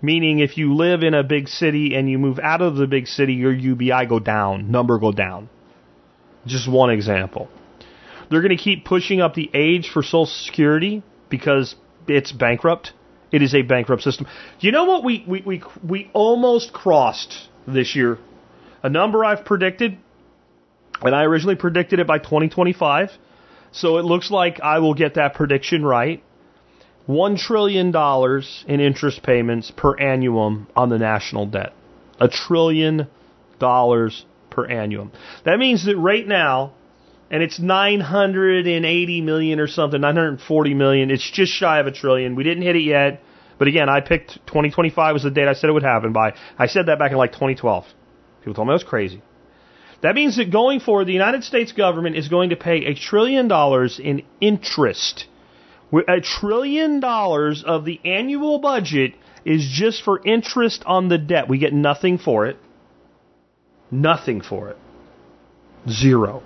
Meaning, 0.00 0.40
if 0.40 0.58
you 0.58 0.74
live 0.74 1.04
in 1.04 1.14
a 1.14 1.22
big 1.22 1.48
city 1.48 1.94
and 1.94 2.10
you 2.10 2.18
move 2.18 2.40
out 2.40 2.60
of 2.60 2.74
the 2.74 2.88
big 2.88 3.06
city, 3.06 3.34
your 3.34 3.52
UBI 3.52 4.06
go 4.08 4.18
down, 4.18 4.70
number 4.70 4.98
go 4.98 5.12
down. 5.12 5.48
Just 6.44 6.68
one 6.68 6.90
example. 6.90 7.48
They're 8.28 8.40
going 8.40 8.56
to 8.56 8.62
keep 8.62 8.84
pushing 8.84 9.20
up 9.20 9.34
the 9.34 9.48
age 9.54 9.90
for 9.92 10.02
Social 10.02 10.26
Security 10.26 11.04
because 11.28 11.76
it's 12.08 12.32
bankrupt. 12.32 12.92
It 13.30 13.42
is 13.42 13.54
a 13.54 13.62
bankrupt 13.62 14.02
system. 14.02 14.26
You 14.58 14.72
know 14.72 14.84
what 14.84 15.04
we, 15.04 15.24
we, 15.26 15.42
we, 15.42 15.62
we 15.86 16.10
almost 16.12 16.72
crossed 16.72 17.48
this 17.66 17.94
year? 17.94 18.18
A 18.82 18.88
number 18.88 19.24
I've 19.24 19.44
predicted, 19.44 19.98
and 21.02 21.14
I 21.14 21.22
originally 21.24 21.56
predicted 21.56 22.00
it 22.00 22.06
by 22.06 22.18
2025. 22.18 23.10
So 23.72 23.96
it 23.98 24.04
looks 24.04 24.30
like 24.30 24.60
I 24.60 24.80
will 24.80 24.94
get 24.94 25.14
that 25.14 25.34
prediction 25.34 25.84
right. 25.84 26.22
$1 27.08 27.38
trillion 27.38 27.94
in 28.68 28.80
interest 28.80 29.22
payments 29.22 29.72
per 29.76 29.96
annum 29.98 30.68
on 30.76 30.88
the 30.88 30.98
national 30.98 31.46
debt. 31.46 31.72
A 32.20 32.28
trillion 32.28 33.08
dollars 33.58 34.24
per 34.50 34.66
annum. 34.66 35.10
That 35.44 35.58
means 35.58 35.86
that 35.86 35.96
right 35.96 36.26
now, 36.26 36.72
and 37.30 37.42
it's 37.42 37.58
980 37.58 39.20
million 39.22 39.58
or 39.58 39.66
something, 39.66 40.00
940 40.00 40.74
million. 40.74 41.10
It's 41.10 41.28
just 41.28 41.52
shy 41.52 41.80
of 41.80 41.86
a 41.86 41.92
trillion. 41.92 42.36
We 42.36 42.44
didn't 42.44 42.62
hit 42.62 42.76
it 42.76 42.82
yet, 42.82 43.22
but 43.62 43.68
again, 43.68 43.88
I 43.88 44.00
picked 44.00 44.44
2025 44.46 45.14
was 45.14 45.22
the 45.22 45.30
date 45.30 45.46
I 45.46 45.52
said 45.52 45.70
it 45.70 45.72
would 45.72 45.84
happen 45.84 46.12
by. 46.12 46.34
I 46.58 46.66
said 46.66 46.86
that 46.86 46.98
back 46.98 47.12
in 47.12 47.16
like 47.16 47.30
2012. 47.30 47.86
People 48.40 48.54
told 48.54 48.66
me 48.66 48.72
I 48.72 48.74
was 48.74 48.82
crazy. 48.82 49.22
That 50.00 50.16
means 50.16 50.36
that 50.38 50.50
going 50.50 50.80
forward, 50.80 51.04
the 51.04 51.12
United 51.12 51.44
States 51.44 51.70
government 51.70 52.16
is 52.16 52.26
going 52.26 52.50
to 52.50 52.56
pay 52.56 52.86
a 52.86 52.94
trillion 52.96 53.46
dollars 53.46 54.00
in 54.02 54.24
interest. 54.40 55.26
A 56.08 56.20
trillion 56.20 56.98
dollars 56.98 57.62
of 57.64 57.84
the 57.84 58.00
annual 58.04 58.58
budget 58.58 59.14
is 59.44 59.64
just 59.72 60.02
for 60.02 60.20
interest 60.26 60.82
on 60.84 61.06
the 61.06 61.18
debt. 61.18 61.48
We 61.48 61.58
get 61.58 61.72
nothing 61.72 62.18
for 62.18 62.46
it. 62.46 62.56
Nothing 63.92 64.40
for 64.40 64.70
it. 64.70 64.76
Zero. 65.88 66.42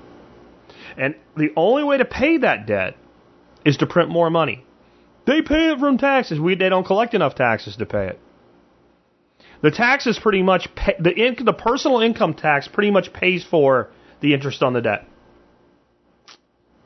And 0.98 1.14
the 1.34 1.48
only 1.56 1.82
way 1.82 1.96
to 1.96 2.04
pay 2.04 2.36
that 2.36 2.66
debt 2.66 2.94
is 3.64 3.78
to 3.78 3.86
print 3.86 4.10
more 4.10 4.28
money. 4.28 4.65
They 5.27 5.43
pay 5.43 5.72
it 5.72 5.79
from 5.79 5.99
taxes. 5.99 6.39
We 6.39 6.55
they 6.55 6.68
don't 6.68 6.87
collect 6.87 7.14
enough 7.14 7.35
taxes 7.35 7.77
to 7.77 7.87
pay 7.87 8.09
it. 8.09 8.20
The 9.62 9.70
taxes 9.70 10.18
pretty 10.18 10.43
much 10.43 10.74
pay, 10.74 10.95
the 10.99 11.12
in, 11.12 11.45
the 11.45 11.53
personal 11.53 12.01
income 12.01 12.35
tax 12.35 12.68
pretty 12.68 12.91
much 12.91 13.12
pays 13.12 13.45
for 13.45 13.91
the 14.20 14.35
interest 14.35 14.62
on 14.62 14.72
the 14.72 14.81
debt. 14.81 15.07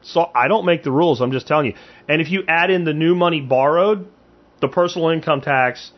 So 0.03 0.31
I 0.35 0.49
don't 0.49 0.65
make 0.65 0.83
the 0.83 0.91
rules. 0.91 1.21
I'm 1.21 1.33
just 1.33 1.47
telling 1.47 1.67
you. 1.67 1.75
And 2.09 2.23
if 2.23 2.31
you 2.31 2.43
add 2.49 2.71
in 2.71 2.85
the 2.85 2.95
new 2.95 3.15
money 3.15 3.41
borrowed, 3.41 4.09
the 4.61 4.69
personal 4.69 5.11
income 5.11 5.43
tax 5.43 5.93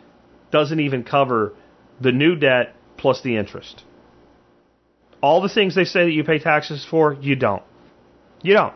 doesn't 0.51 0.81
even 0.81 1.05
cover 1.05 1.55
the 2.01 2.11
new 2.11 2.35
debt 2.35 2.75
plus 2.97 3.23
the 3.23 3.37
interest. 3.37 3.85
All 5.21 5.41
the 5.41 5.49
things 5.49 5.77
they 5.77 5.85
say 5.85 6.05
that 6.05 6.11
you 6.11 6.25
pay 6.25 6.41
taxes 6.41 6.85
for, 6.89 7.15
you 7.15 7.37
don't. 7.37 7.63
You 8.43 8.55
don't. 8.55 8.75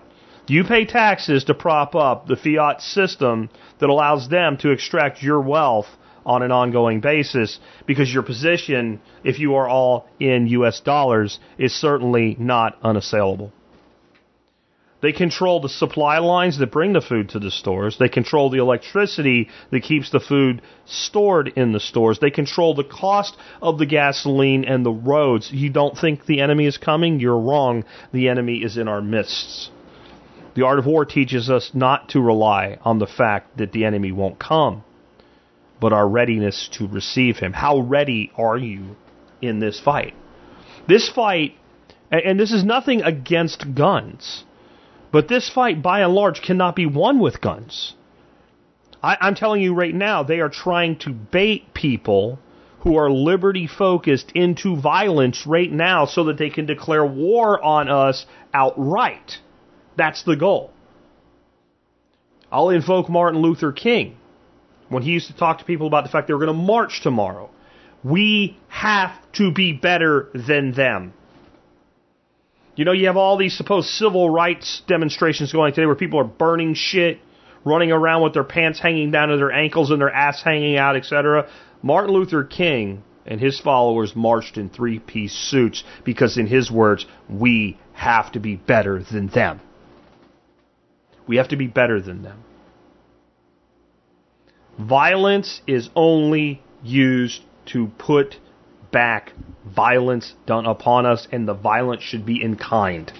You 0.49 0.63
pay 0.63 0.85
taxes 0.85 1.45
to 1.45 1.55
prop 1.55 1.97
up 1.97 2.27
the 2.27 2.37
fiat 2.37 2.81
system 2.81 3.51
that 3.81 3.89
allows 3.89 4.29
them 4.29 4.57
to 4.59 4.71
extract 4.71 5.23
your 5.23 5.41
wealth 5.41 5.89
on 6.25 6.43
an 6.43 6.53
ongoing 6.53 7.01
basis 7.01 7.59
because 7.87 8.13
your 8.13 8.23
position, 8.23 9.01
if 9.25 9.41
you 9.41 9.57
are 9.57 9.69
all 9.69 10.09
in 10.21 10.47
US 10.49 10.81
dollars, 10.81 11.41
is 11.59 11.73
certainly 11.73 12.37
not 12.39 12.77
unassailable. 12.83 13.53
They 15.03 15.13
control 15.13 15.61
the 15.61 15.69
supply 15.69 16.19
lines 16.19 16.59
that 16.59 16.73
bring 16.73 16.93
the 16.93 17.01
food 17.01 17.29
to 17.31 17.39
the 17.39 17.51
stores. 17.51 17.99
They 17.99 18.09
control 18.09 18.49
the 18.49 18.59
electricity 18.59 19.51
that 19.71 19.83
keeps 19.83 20.11
the 20.11 20.21
food 20.21 20.63
stored 20.87 21.49
in 21.55 21.73
the 21.73 21.81
stores. 21.81 22.19
They 22.19 22.31
control 22.31 22.75
the 22.75 22.83
cost 22.83 23.37
of 23.61 23.79
the 23.79 23.87
gasoline 23.87 24.65
and 24.65 24.87
the 24.87 24.91
roads. 24.91 25.51
You 25.53 25.71
don't 25.71 25.97
think 25.99 26.25
the 26.25 26.41
enemy 26.41 26.67
is 26.67 26.79
coming? 26.79 27.21
You're 27.21 27.39
wrong. 27.39 27.85
The 28.13 28.29
enemy 28.29 28.63
is 28.65 28.79
in 28.79 28.89
our 28.89 29.03
midst. 29.03 29.71
The 30.57 30.65
art 30.65 30.79
of 30.79 30.87
war 30.87 31.05
teaches 31.05 31.51
us 31.51 31.73
not 31.75 32.09
to 32.11 32.21
rely 32.21 32.79
on 32.83 32.99
the 32.99 33.07
fact 33.07 33.59
that 33.59 33.73
the 33.73 33.85
enemy 33.85 34.11
won't 34.11 34.39
come, 34.39 34.85
but 35.79 35.93
our 35.93 36.09
readiness 36.09 36.71
to 36.79 36.89
receive 36.89 37.37
him. 37.37 37.53
How 37.53 37.79
ready 37.79 38.33
are 38.39 38.57
you 38.57 38.97
in 39.43 39.59
this 39.59 39.79
fight? 39.79 40.15
This 40.89 41.11
fight, 41.11 41.57
and 42.11 42.41
this 42.41 42.53
is 42.53 42.65
nothing 42.65 43.03
against 43.03 43.75
guns, 43.75 44.45
but 45.13 45.29
this 45.29 45.51
fight, 45.51 45.83
by 45.83 46.01
and 46.01 46.15
large, 46.15 46.41
cannot 46.41 46.75
be 46.75 46.87
won 46.87 47.19
with 47.19 47.43
guns. 47.43 47.95
I, 49.03 49.19
I'm 49.21 49.35
telling 49.35 49.61
you 49.61 49.75
right 49.75 49.95
now, 49.95 50.23
they 50.23 50.41
are 50.41 50.49
trying 50.49 50.99
to 51.01 51.11
bait 51.11 51.75
people 51.75 52.39
who 52.81 52.97
are 52.97 53.11
liberty 53.11 53.67
focused 53.67 54.33
into 54.35 54.81
violence 54.81 55.47
right 55.47 55.71
now 55.71 56.07
so 56.07 56.25
that 56.25 56.39
they 56.39 56.49
can 56.49 56.65
declare 56.65 57.05
war 57.05 57.63
on 57.63 57.91
us 57.91 58.25
outright. 58.55 59.39
That's 59.97 60.23
the 60.25 60.37
goal. 60.37 60.71
I'll 62.51 62.71
invoke 62.71 63.09
Martin 63.09 63.41
Luther 63.41 63.73
King 63.73 64.17
when 64.89 65.03
he 65.03 65.11
used 65.11 65.29
to 65.29 65.37
talk 65.37 65.59
to 65.59 65.65
people 65.65 65.87
about 65.87 66.05
the 66.05 66.11
fact 66.11 66.29
they 66.29 66.35
were 66.35 66.45
going 66.45 66.57
to 66.57 66.63
march 66.63 67.01
tomorrow. 67.03 67.51
We 68.05 68.57
have 68.69 69.13
to 69.33 69.51
be 69.51 69.73
better 69.73 70.29
than 70.33 70.73
them. 70.73 71.13
You 72.77 72.85
know, 72.85 72.93
you 72.93 73.07
have 73.07 73.17
all 73.17 73.39
these 73.39 73.57
supposed 73.57 73.89
civil 73.89 74.29
rights 74.29 74.83
demonstrations 74.87 75.51
going 75.51 75.73
today 75.73 75.87
where 75.87 75.95
people 75.95 76.21
are 76.21 76.25
burning 76.25 76.75
shit, 76.75 77.19
running 77.65 77.91
around 77.91 78.23
with 78.23 78.35
their 78.35 78.45
pants 78.45 78.79
hanging 78.79 79.11
down 79.11 79.29
to 79.29 79.39
their 79.39 79.51
ankles 79.51 79.91
and 79.91 80.01
their 80.01 80.11
ass 80.11 80.43
hanging 80.43 80.77
out, 80.77 80.95
etc. 80.95 81.49
Martin 81.83 82.15
Luther 82.15 82.45
King 82.45 83.03
and 83.25 83.41
his 83.41 83.59
followers 83.59 84.15
marched 84.15 84.57
in 84.59 84.69
three 84.69 84.99
piece 84.99 85.33
suits 85.33 85.83
because, 86.05 86.37
in 86.39 86.47
his 86.47 86.71
words, 86.71 87.07
we 87.29 87.79
have 87.95 88.31
to 88.33 88.41
be 88.41 88.57
better 88.57 89.03
than 89.03 89.29
them. 89.29 89.61
We 91.27 91.37
have 91.37 91.49
to 91.49 91.57
be 91.57 91.67
better 91.67 92.01
than 92.01 92.23
them. 92.23 92.45
Violence 94.79 95.61
is 95.67 95.89
only 95.97 96.63
used 96.83 97.43
to 97.67 97.89
put 97.99 98.37
back 98.93 99.33
violence 99.65 100.35
done 100.47 100.67
upon 100.67 101.07
us, 101.07 101.27
and 101.33 101.49
the 101.49 101.55
violence 101.55 102.03
should 102.03 102.25
be 102.25 102.43
in 102.43 102.57
kind. 102.57 103.13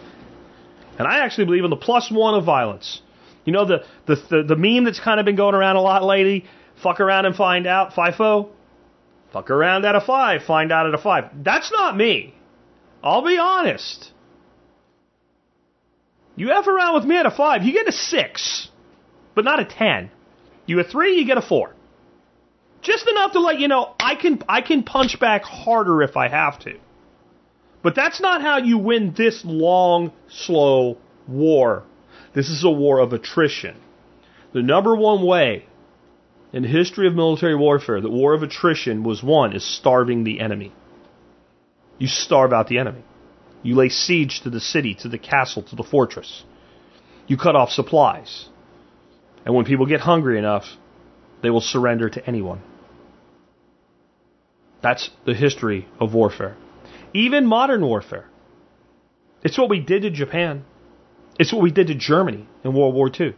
And 0.99 1.09
I 1.09 1.25
actually 1.25 1.47
believe 1.47 1.65
in 1.65 1.71
the 1.71 1.77
plus 1.77 2.11
one 2.11 2.35
of 2.35 2.45
violence. 2.45 3.03
You 3.45 3.53
know 3.53 3.65
the 3.65 3.85
the 4.07 4.17
the, 4.31 4.43
the 4.43 4.57
meme 4.57 4.85
that's 4.85 5.01
kind 5.01 5.21
of 5.21 5.27
been 5.27 5.37
going 5.37 5.55
around 5.55 5.77
a 5.77 5.81
lot 5.81 6.05
lately. 6.05 6.45
Fuck 6.83 7.01
around 7.01 7.27
and 7.27 7.35
find 7.35 7.67
out. 7.67 7.93
FIFO. 7.93 8.51
Fuck 9.33 9.51
around 9.51 9.85
at 9.85 9.95
a 9.95 10.01
five, 10.01 10.43
find 10.45 10.73
out 10.73 10.87
at 10.87 10.95
a 10.95 10.99
five. 10.99 11.25
That's 11.43 11.71
not 11.73 11.97
me. 11.97 12.35
I'll 13.03 13.25
be 13.25 13.39
honest. 13.39 14.13
You 16.37 16.53
F 16.53 16.67
around 16.67 16.95
with 16.95 17.05
me 17.05 17.17
at 17.17 17.27
a 17.27 17.31
five, 17.31 17.63
you 17.65 17.73
get 17.73 17.89
a 17.89 17.93
six, 17.93 18.69
but 19.35 19.45
not 19.45 19.59
a 19.59 19.65
ten. 19.65 20.11
You 20.67 20.81
a 20.81 20.85
three, 20.85 21.17
you 21.17 21.27
get 21.27 21.39
a 21.39 21.43
four. 21.43 21.75
Just 22.83 23.09
enough 23.09 23.33
to 23.33 23.41
let 23.41 23.59
you 23.59 23.69
know 23.69 23.95
I 23.99 24.15
can 24.15 24.43
I 24.49 24.61
can 24.61 24.83
punch 24.83 25.19
back 25.19 25.43
harder 25.43 26.03
if 26.03 26.17
I 26.17 26.29
have 26.29 26.59
to. 26.61 26.79
But 27.83 27.95
that's 27.95 28.21
not 28.21 28.43
how 28.43 28.59
you 28.59 28.79
win 28.79 29.15
this 29.17 29.43
long, 29.45 30.13
slow 30.29 30.99
war. 31.27 31.85
This 32.35 32.49
is 32.49 32.65
a 32.65 32.71
war 32.71 32.99
of 32.99 33.13
attrition. 33.13 33.77
The 34.53 34.63
number 34.63 34.95
one 34.95 35.25
way 35.27 35.65
in 36.53 36.63
the 36.63 36.69
history 36.69 37.07
of 37.07 37.15
military 37.15 37.55
warfare, 37.55 38.01
the 38.01 38.11
war 38.11 38.35
of 38.35 38.43
attrition 38.43 39.05
was 39.05 39.23
won 39.23 39.55
is 39.55 39.65
starving 39.65 40.25
the 40.25 40.41
enemy. 40.41 40.73
You 41.99 42.09
starve 42.09 42.53
out 42.53 42.69
the 42.69 42.79
enemy. 42.79 43.05
You 43.63 43.75
lay 43.75 43.89
siege 43.89 44.43
to 44.43 44.51
the 44.51 44.61
city, 44.61 44.95
to 45.03 45.09
the 45.09 45.19
castle, 45.19 45.63
to 45.65 45.77
the 45.77 45.83
fortress. 45.83 46.45
You 47.27 47.37
cut 47.37 47.57
off 47.57 47.71
supplies. 47.71 48.49
And 49.45 49.55
when 49.55 49.65
people 49.65 49.87
get 49.87 50.01
hungry 50.01 50.39
enough, 50.39 50.65
they 51.43 51.51
will 51.51 51.61
surrender 51.61 52.09
to 52.11 52.27
anyone. 52.27 52.63
That's 54.83 55.11
the 55.25 55.35
history 55.35 55.89
of 56.01 56.15
warfare. 56.15 56.57
Even 57.13 57.47
modern 57.47 57.85
warfare. 57.85 58.29
It's 59.43 59.59
what 59.59 59.71
we 59.71 59.81
did 59.81 60.03
to 60.03 60.11
Japan. 60.11 60.65
It's 61.39 61.53
what 61.53 61.63
we 61.63 61.71
did 61.71 61.89
to 61.89 61.95
Germany 61.95 62.47
in 62.65 62.75
World 62.75 62.95
War 62.95 63.11
II. 63.19 63.35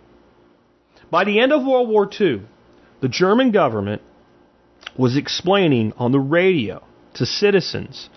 By 1.11 1.25
the 1.25 1.41
end 1.41 1.53
of 1.53 1.65
World 1.65 1.89
War 1.89 2.09
II, 2.21 2.43
the 3.01 3.09
German 3.09 3.51
government 3.51 4.03
was 4.97 5.17
explaining 5.17 5.93
on 5.97 6.13
the 6.13 6.21
radio 6.21 6.83
to 7.15 7.27
citizens 7.27 8.09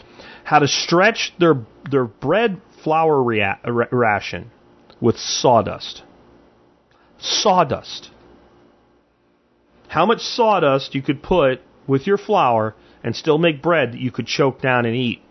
how 0.44 0.60
to 0.60 0.68
stretch 0.68 1.34
their 1.40 1.56
their 1.90 2.06
bread 2.06 2.62
flour 2.84 3.22
rea- 3.22 3.60
ration 3.92 4.52
with 5.00 5.18
sawdust. 5.18 6.04
Sawdust. 7.18 8.12
How 9.88 10.06
much 10.06 10.22
sawdust 10.22 10.96
you 10.96 11.02
could 11.02 11.22
put 11.22 11.62
with 11.88 12.08
your 12.08 12.18
flour 12.18 12.76
and 13.04 13.16
still 13.16 13.38
make 13.38 13.62
bread 13.62 13.94
that 13.94 14.00
you 14.00 14.12
could 14.12 14.28
choke 14.28 14.62
down 14.62 14.86
and 14.86 14.96
eat. 14.96 15.22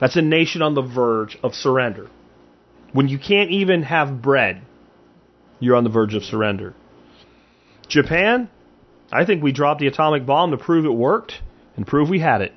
That's 0.00 0.16
a 0.16 0.22
nation 0.22 0.62
on 0.62 0.74
the 0.74 0.82
verge 0.82 1.38
of 1.42 1.54
surrender. 1.54 2.08
When 2.92 3.08
you 3.08 3.18
can't 3.18 3.50
even 3.50 3.82
have 3.84 4.22
bread, 4.22 4.62
you're 5.58 5.76
on 5.76 5.84
the 5.84 5.90
verge 5.90 6.14
of 6.14 6.24
surrender. 6.24 6.74
Japan, 7.86 8.48
I 9.12 9.24
think 9.24 9.42
we 9.42 9.52
dropped 9.52 9.80
the 9.80 9.86
atomic 9.86 10.24
bomb 10.24 10.52
to 10.52 10.56
prove 10.56 10.84
it 10.84 10.90
worked 10.90 11.42
and 11.76 11.86
prove 11.86 12.08
we 12.08 12.20
had 12.20 12.40
it. 12.40 12.52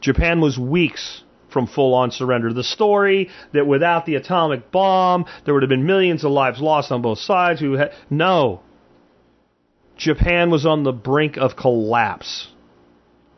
Japan 0.00 0.40
was 0.40 0.58
weeks 0.58 1.22
from 1.50 1.66
full 1.66 1.94
on 1.94 2.10
surrender. 2.10 2.52
The 2.52 2.64
story 2.64 3.30
that 3.52 3.66
without 3.66 4.06
the 4.06 4.16
atomic 4.16 4.70
bomb, 4.70 5.26
there 5.44 5.54
would 5.54 5.62
have 5.62 5.70
been 5.70 5.86
millions 5.86 6.24
of 6.24 6.30
lives 6.30 6.60
lost 6.60 6.92
on 6.92 7.02
both 7.02 7.18
sides. 7.18 7.60
Who 7.60 7.74
had, 7.74 7.92
no. 8.10 8.60
Japan 9.96 10.50
was 10.50 10.64
on 10.64 10.84
the 10.84 10.92
brink 10.92 11.36
of 11.36 11.56
collapse. 11.56 12.48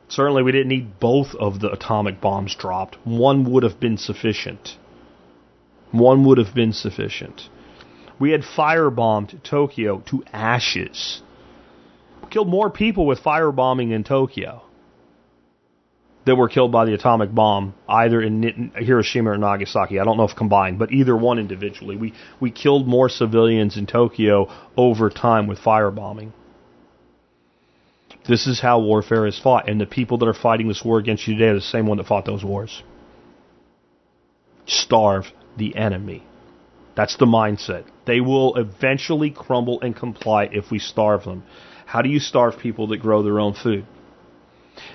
Certainly, 0.08 0.42
we 0.42 0.52
didn't 0.52 0.68
need 0.68 0.98
both 0.98 1.34
of 1.36 1.60
the 1.60 1.70
atomic 1.70 2.20
bombs 2.20 2.54
dropped. 2.54 2.98
One 3.04 3.50
would 3.50 3.62
have 3.62 3.78
been 3.78 3.96
sufficient. 3.96 4.76
One 5.92 6.24
would 6.24 6.38
have 6.38 6.54
been 6.54 6.72
sufficient. 6.72 7.48
We 8.18 8.32
had 8.32 8.42
firebombed 8.42 9.42
Tokyo 9.44 10.02
to 10.06 10.22
ashes. 10.32 11.22
We 12.22 12.28
killed 12.28 12.48
more 12.48 12.70
people 12.70 13.06
with 13.06 13.22
firebombing 13.22 13.92
in 13.92 14.04
Tokyo 14.04 14.62
that 16.30 16.36
were 16.36 16.48
killed 16.48 16.70
by 16.70 16.84
the 16.84 16.94
atomic 16.94 17.34
bomb, 17.34 17.74
either 17.88 18.22
in 18.22 18.70
Hiroshima 18.76 19.32
or 19.32 19.36
Nagasaki. 19.36 19.98
I 19.98 20.04
don't 20.04 20.16
know 20.16 20.28
if 20.28 20.36
combined, 20.36 20.78
but 20.78 20.92
either 20.92 21.16
one 21.16 21.40
individually. 21.40 21.96
We 21.96 22.14
we 22.38 22.52
killed 22.52 22.86
more 22.86 23.08
civilians 23.08 23.76
in 23.76 23.86
Tokyo 23.86 24.48
over 24.76 25.10
time 25.10 25.48
with 25.48 25.58
firebombing. 25.58 26.30
This 28.28 28.46
is 28.46 28.60
how 28.60 28.78
warfare 28.78 29.26
is 29.26 29.40
fought, 29.40 29.68
and 29.68 29.80
the 29.80 29.86
people 29.86 30.18
that 30.18 30.28
are 30.28 30.40
fighting 30.48 30.68
this 30.68 30.84
war 30.84 30.98
against 30.98 31.26
you 31.26 31.34
today 31.34 31.48
are 31.48 31.54
the 31.54 31.60
same 31.60 31.86
one 31.86 31.98
that 31.98 32.06
fought 32.06 32.26
those 32.26 32.44
wars. 32.44 32.84
Starve 34.66 35.24
the 35.56 35.74
enemy. 35.74 36.22
That's 36.94 37.16
the 37.16 37.26
mindset. 37.26 37.86
They 38.06 38.20
will 38.20 38.54
eventually 38.54 39.30
crumble 39.30 39.80
and 39.80 39.96
comply 39.96 40.44
if 40.44 40.70
we 40.70 40.78
starve 40.78 41.24
them. 41.24 41.42
How 41.86 42.02
do 42.02 42.08
you 42.08 42.20
starve 42.20 42.56
people 42.60 42.86
that 42.88 42.98
grow 42.98 43.24
their 43.24 43.40
own 43.40 43.54
food? 43.54 43.84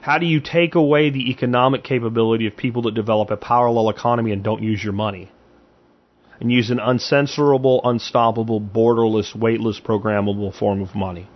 How 0.02 0.18
do 0.18 0.26
you 0.26 0.40
take 0.40 0.76
away 0.76 1.10
the 1.10 1.30
economic 1.30 1.84
capability 1.84 2.48
of 2.48 2.56
people 2.56 2.84
that 2.84 2.94
develop 2.94 3.32
a 3.32 3.38
parallel 3.38 3.90
economy 3.90 4.32
and 4.32 4.44
don't 4.44 4.64
use 4.64 4.84
your 4.84 4.94
money? 4.94 5.32
And 6.40 6.52
use 6.52 6.70
an 6.70 6.80
uncensorable, 6.80 7.82
unstoppable, 7.84 8.60
borderless, 8.60 9.36
weightless, 9.36 9.80
programmable 9.80 10.54
form 10.54 10.82
of 10.82 10.94
money? 10.94 11.30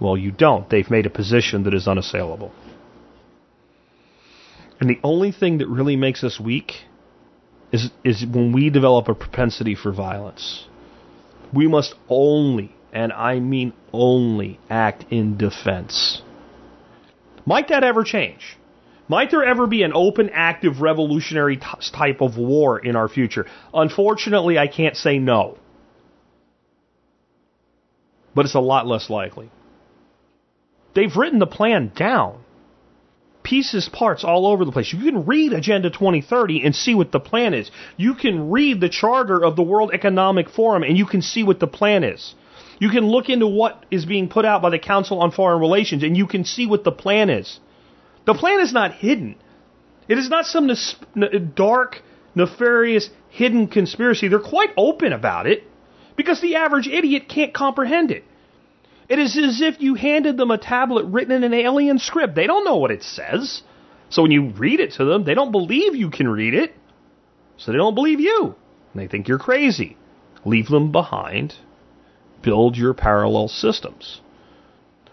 Well, 0.00 0.16
you 0.16 0.32
don't. 0.32 0.68
They've 0.68 0.90
made 0.90 1.06
a 1.06 1.10
position 1.10 1.64
that 1.64 1.74
is 1.74 1.86
unassailable. 1.86 2.52
And 4.80 4.88
the 4.88 4.98
only 5.04 5.30
thing 5.30 5.58
that 5.58 5.68
really 5.68 5.96
makes 5.96 6.24
us 6.24 6.40
weak 6.40 6.72
is, 7.70 7.90
is 8.02 8.24
when 8.26 8.52
we 8.52 8.70
develop 8.70 9.08
a 9.08 9.14
propensity 9.14 9.74
for 9.74 9.92
violence. 9.92 10.66
We 11.52 11.68
must 11.68 11.94
only, 12.08 12.74
and 12.92 13.12
I 13.12 13.40
mean 13.40 13.74
only, 13.92 14.58
act 14.70 15.04
in 15.10 15.36
defense. 15.36 16.22
Might 17.50 17.66
that 17.70 17.82
ever 17.82 18.04
change? 18.04 18.56
Might 19.08 19.32
there 19.32 19.42
ever 19.42 19.66
be 19.66 19.82
an 19.82 19.90
open, 19.92 20.30
active, 20.32 20.80
revolutionary 20.80 21.56
t- 21.56 21.66
type 21.92 22.20
of 22.20 22.36
war 22.36 22.78
in 22.78 22.94
our 22.94 23.08
future? 23.08 23.44
Unfortunately, 23.74 24.56
I 24.56 24.68
can't 24.68 24.96
say 24.96 25.18
no. 25.18 25.58
But 28.36 28.44
it's 28.44 28.54
a 28.54 28.60
lot 28.60 28.86
less 28.86 29.10
likely. 29.10 29.50
They've 30.94 31.16
written 31.16 31.40
the 31.40 31.54
plan 31.58 31.90
down. 31.96 32.44
Pieces, 33.42 33.88
parts 33.88 34.22
all 34.22 34.46
over 34.46 34.64
the 34.64 34.70
place. 34.70 34.92
You 34.92 35.02
can 35.10 35.26
read 35.26 35.52
Agenda 35.52 35.90
2030 35.90 36.64
and 36.64 36.72
see 36.72 36.94
what 36.94 37.10
the 37.10 37.18
plan 37.18 37.52
is. 37.52 37.68
You 37.96 38.14
can 38.14 38.50
read 38.52 38.80
the 38.80 38.88
charter 38.88 39.44
of 39.44 39.56
the 39.56 39.64
World 39.64 39.90
Economic 39.92 40.50
Forum 40.50 40.84
and 40.84 40.96
you 40.96 41.04
can 41.04 41.20
see 41.20 41.42
what 41.42 41.58
the 41.58 41.66
plan 41.66 42.04
is. 42.04 42.32
You 42.80 42.88
can 42.88 43.06
look 43.06 43.28
into 43.28 43.46
what 43.46 43.84
is 43.90 44.06
being 44.06 44.28
put 44.28 44.46
out 44.46 44.62
by 44.62 44.70
the 44.70 44.78
Council 44.78 45.20
on 45.20 45.30
Foreign 45.30 45.60
Relations 45.60 46.02
and 46.02 46.16
you 46.16 46.26
can 46.26 46.44
see 46.44 46.66
what 46.66 46.82
the 46.82 46.90
plan 46.90 47.30
is. 47.30 47.60
The 48.26 48.34
plan 48.34 48.60
is 48.60 48.72
not 48.72 48.94
hidden. 48.94 49.36
It 50.08 50.18
is 50.18 50.30
not 50.30 50.46
some 50.46 50.68
dark, 51.54 52.02
nefarious, 52.34 53.10
hidden 53.28 53.68
conspiracy. 53.68 54.28
They're 54.28 54.40
quite 54.40 54.70
open 54.76 55.12
about 55.12 55.46
it 55.46 55.62
because 56.16 56.40
the 56.40 56.56
average 56.56 56.88
idiot 56.88 57.28
can't 57.28 57.54
comprehend 57.54 58.10
it. 58.10 58.24
It 59.10 59.18
is 59.18 59.36
as 59.36 59.60
if 59.60 59.80
you 59.80 59.94
handed 59.94 60.36
them 60.36 60.50
a 60.50 60.58
tablet 60.58 61.04
written 61.04 61.32
in 61.32 61.44
an 61.44 61.52
alien 61.52 61.98
script. 61.98 62.34
They 62.34 62.46
don't 62.46 62.64
know 62.64 62.76
what 62.76 62.90
it 62.90 63.02
says. 63.02 63.62
So 64.08 64.22
when 64.22 64.30
you 64.30 64.50
read 64.50 64.80
it 64.80 64.92
to 64.92 65.04
them, 65.04 65.24
they 65.24 65.34
don't 65.34 65.52
believe 65.52 65.94
you 65.94 66.10
can 66.10 66.28
read 66.28 66.54
it. 66.54 66.74
So 67.58 67.72
they 67.72 67.78
don't 67.78 67.94
believe 67.94 68.20
you. 68.20 68.54
And 68.92 69.02
they 69.02 69.06
think 69.06 69.28
you're 69.28 69.38
crazy. 69.38 69.98
Leave 70.46 70.68
them 70.68 70.92
behind. 70.92 71.54
Build 72.42 72.76
your 72.76 72.94
parallel 72.94 73.48
systems. 73.48 74.20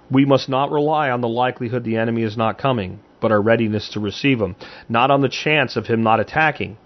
We 0.09 0.25
must 0.25 0.47
not 0.47 0.71
rely 0.71 1.09
on 1.09 1.21
the 1.21 1.27
likelihood 1.27 1.83
the 1.83 1.97
enemy 1.97 2.23
is 2.23 2.37
not 2.37 2.57
coming, 2.57 2.99
but 3.19 3.31
our 3.31 3.41
readiness 3.41 3.89
to 3.89 3.99
receive 3.99 4.39
him. 4.39 4.55
Not 4.87 5.11
on 5.11 5.21
the 5.21 5.29
chance 5.29 5.75
of 5.75 5.87
him 5.87 6.03
not 6.03 6.19
attacking, 6.19 6.77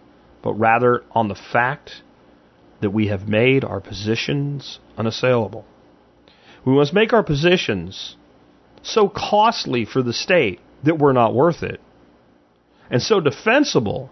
but 0.41 0.53
rather 0.53 1.03
on 1.11 1.27
the 1.27 1.35
fact 1.35 2.01
that 2.81 2.89
we 2.89 3.07
have 3.07 3.27
made 3.27 3.63
our 3.63 3.79
positions 3.79 4.79
unassailable. 4.97 5.65
We 6.65 6.73
must 6.73 6.93
make 6.93 7.13
our 7.13 7.23
positions 7.23 8.15
so 8.81 9.07
costly 9.07 9.85
for 9.85 10.01
the 10.01 10.13
state 10.13 10.59
that 10.83 10.97
we're 10.97 11.13
not 11.13 11.35
worth 11.35 11.61
it, 11.61 11.79
and 12.89 13.01
so 13.01 13.19
defensible 13.19 14.09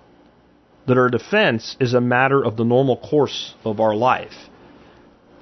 that 0.87 0.97
our 0.97 1.09
defense 1.09 1.75
is 1.79 1.93
a 1.93 2.01
matter 2.01 2.43
of 2.43 2.57
the 2.57 2.63
normal 2.63 2.97
course 2.97 3.55
of 3.65 3.79
our 3.79 3.95
life. 3.95 4.49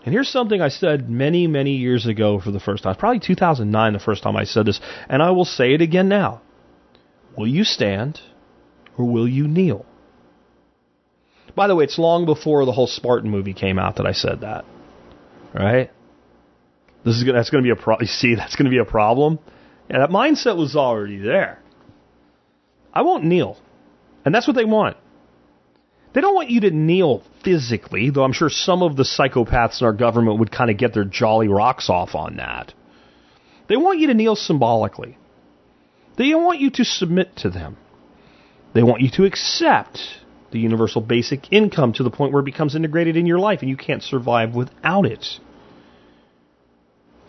And 0.06 0.14
here's 0.14 0.30
something 0.30 0.61
I 0.61 0.69
said 0.69 1.10
many, 1.10 1.48
many 1.48 1.76
years 1.76 2.06
ago 2.06 2.40
for 2.40 2.52
the 2.52 2.60
first 2.60 2.84
time. 2.84 2.95
Probably 2.95 3.19
2009, 3.19 3.94
the 3.94 3.99
first 3.99 4.24
time 4.24 4.38
I 4.38 4.45
said 4.45 4.65
this, 4.65 4.80
and 5.10 5.22
I 5.22 5.32
will 5.32 5.45
say 5.45 5.74
it 5.74 5.82
again 5.82 6.07
now. 6.07 6.41
Will 7.38 7.48
you 7.48 7.64
stand 7.64 8.22
or 8.98 9.06
will 9.06 9.28
you 9.28 9.48
kneel? 9.48 9.86
By 11.56 11.68
the 11.68 11.76
way, 11.76 11.86
it's 11.86 11.98
long 11.98 12.26
before 12.26 12.65
the 12.65 12.72
whole 12.72 12.88
Spartan 12.88 13.30
movie 13.30 13.53
came 13.53 13.80
out 13.80 13.98
that 13.98 14.06
I 14.06 14.11
said 14.11 14.41
that. 14.41 14.64
Right? 15.53 15.91
This 17.03 17.15
is 17.15 17.26
that's 17.26 17.49
going 17.49 17.64
to 17.64 17.68
be 17.68 17.72
a 17.72 17.82
problem. 17.82 18.07
See, 18.07 18.36
that's 18.36 18.56
going 18.56 18.65
to 18.65 18.72
be 18.72 18.78
a 18.80 18.86
problem. 18.86 19.40
Yeah, 19.90 19.99
that 19.99 20.10
mindset 20.10 20.57
was 20.57 20.76
already 20.76 21.18
there. 21.18 21.60
I 22.94 23.02
won't 23.02 23.24
kneel, 23.24 23.57
and 24.26 24.36
that's 24.36 24.48
what 24.48 24.56
they 24.56 24.65
want. 24.65 24.98
They 26.18 26.22
don't 26.22 26.34
want 26.34 26.49
you 26.49 26.61
to 26.61 26.72
kneel 26.72 27.22
physically, 27.44 28.10
though 28.10 28.23
I'm 28.23 28.34
sure 28.34 28.49
some 28.49 28.81
of 28.81 28.95
the 28.95 29.03
psychopaths 29.03 29.81
in 29.81 29.85
our 29.85 29.94
government 29.94 30.39
would 30.39 30.52
kind 30.52 30.72
of 30.72 30.77
get 30.77 30.95
their 30.95 31.03
jolly 31.03 31.48
rocks 31.48 31.91
off 31.91 32.15
on 32.15 32.38
that. 32.38 32.73
They 33.69 33.77
want 33.77 33.99
you 33.99 34.07
to 34.07 34.15
kneel 34.15 34.35
symbolically. 34.35 35.15
They 36.15 36.34
want 36.34 36.60
you 36.60 36.72
to 36.72 36.84
submit 36.84 37.35
to 37.44 37.52
them. 37.52 37.77
They 38.73 38.81
want 38.81 39.03
you 39.03 39.11
to 39.11 39.26
accept 39.26 39.99
the 40.49 40.57
universal 40.57 41.02
basic 41.02 41.53
income 41.53 41.94
to 41.94 42.03
the 42.03 42.10
point 42.10 42.34
where 42.34 42.41
it 42.41 42.45
becomes 42.45 42.76
integrated 42.76 43.15
in 43.15 43.27
your 43.27 43.38
life 43.38 43.60
and 43.61 43.69
you 43.69 43.77
can't 43.77 44.02
survive 44.02 44.56
without 44.56 45.06
it. 45.06 45.39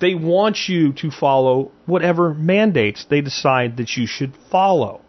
They 0.01 0.15
want 0.15 0.67
you 0.67 0.95
to 0.95 1.11
follow 1.11 1.73
whatever 1.85 2.33
mandates 2.33 3.05
they 3.05 3.21
decide 3.21 3.77
that 3.77 3.99
you 3.99 4.07
should 4.07 4.33
follow. 4.51 5.03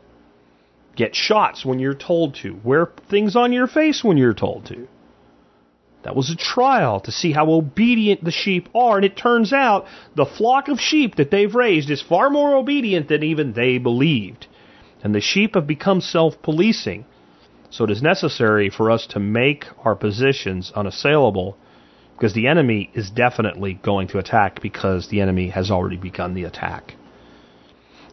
Get 1.00 1.16
shots 1.16 1.64
when 1.64 1.80
you're 1.80 1.94
told 1.94 2.36
to. 2.42 2.60
Wear 2.62 2.92
things 3.10 3.38
on 3.38 3.54
your 3.54 3.68
face 3.68 4.04
when 4.04 4.18
you're 4.18 4.34
told 4.34 4.66
to. 4.66 4.90
That 6.04 6.14
was 6.14 6.30
a 6.30 6.36
trial 6.36 7.00
to 7.00 7.12
see 7.14 7.32
how 7.32 7.50
obedient 7.54 8.22
the 8.22 8.32
sheep 8.32 8.68
are, 8.76 8.98
and 8.98 9.06
it 9.06 9.16
turns 9.16 9.54
out 9.54 9.86
the 10.18 10.26
flock 10.26 10.68
of 10.68 10.78
sheep 10.82 11.16
that 11.16 11.32
they've 11.32 11.56
raised 11.56 11.90
is 11.90 12.02
far 12.02 12.30
more 12.30 12.54
obedient 12.54 13.08
than 13.08 13.24
even 13.24 13.54
they 13.54 13.78
believed. 13.78 14.48
And 15.02 15.16
the 15.16 15.22
sheep 15.22 15.56
have 15.56 15.66
become 15.66 16.02
self 16.02 16.42
policing. 16.42 17.06
So 17.70 17.86
it 17.86 17.92
is 17.92 18.02
necessary 18.02 18.70
for 18.70 18.92
us 18.92 19.08
to 19.12 19.22
make 19.22 19.68
our 19.86 19.96
positions 19.96 20.70
unassailable 20.76 21.56
because 22.18 22.34
the 22.34 22.48
enemy 22.48 22.92
is 22.94 23.10
definitely 23.10 23.76
going 23.76 24.10
to 24.10 24.18
attack 24.18 24.62
because 24.62 25.08
the 25.08 25.22
enemy 25.22 25.48
has 25.48 25.72
already 25.72 25.96
begun 25.96 26.34
the 26.34 26.44
attack. 26.44 26.96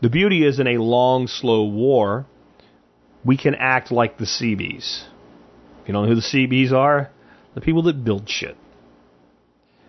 The 0.03 0.09
beauty 0.09 0.47
is 0.47 0.61
in 0.61 0.69
a 0.69 0.79
long, 0.79 1.27
slow 1.27 1.65
war, 1.65 2.27
we 3.27 3.37
can 3.37 3.57
act 3.57 3.91
like 3.91 4.19
the 4.19 4.27
Seabees. 4.27 5.05
You 5.87 5.93
don't 5.93 6.05
know 6.05 6.09
who 6.09 6.15
the 6.15 6.23
Seabees 6.23 6.73
are? 6.73 7.11
The 7.55 7.61
people 7.61 7.83
that 7.83 8.05
build 8.05 8.29
shit. 8.29 8.57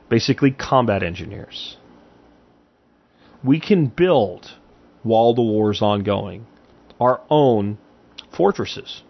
Basically, 0.09 0.51
combat 0.51 1.03
engineers. 1.03 1.77
We 3.43 3.59
can 3.59 3.87
build, 3.87 4.47
while 5.03 5.35
the 5.35 5.43
war 5.43 5.71
is 5.71 5.81
ongoing, 5.81 6.47
our 6.99 7.21
own 7.29 7.77
fortresses, 8.35 9.03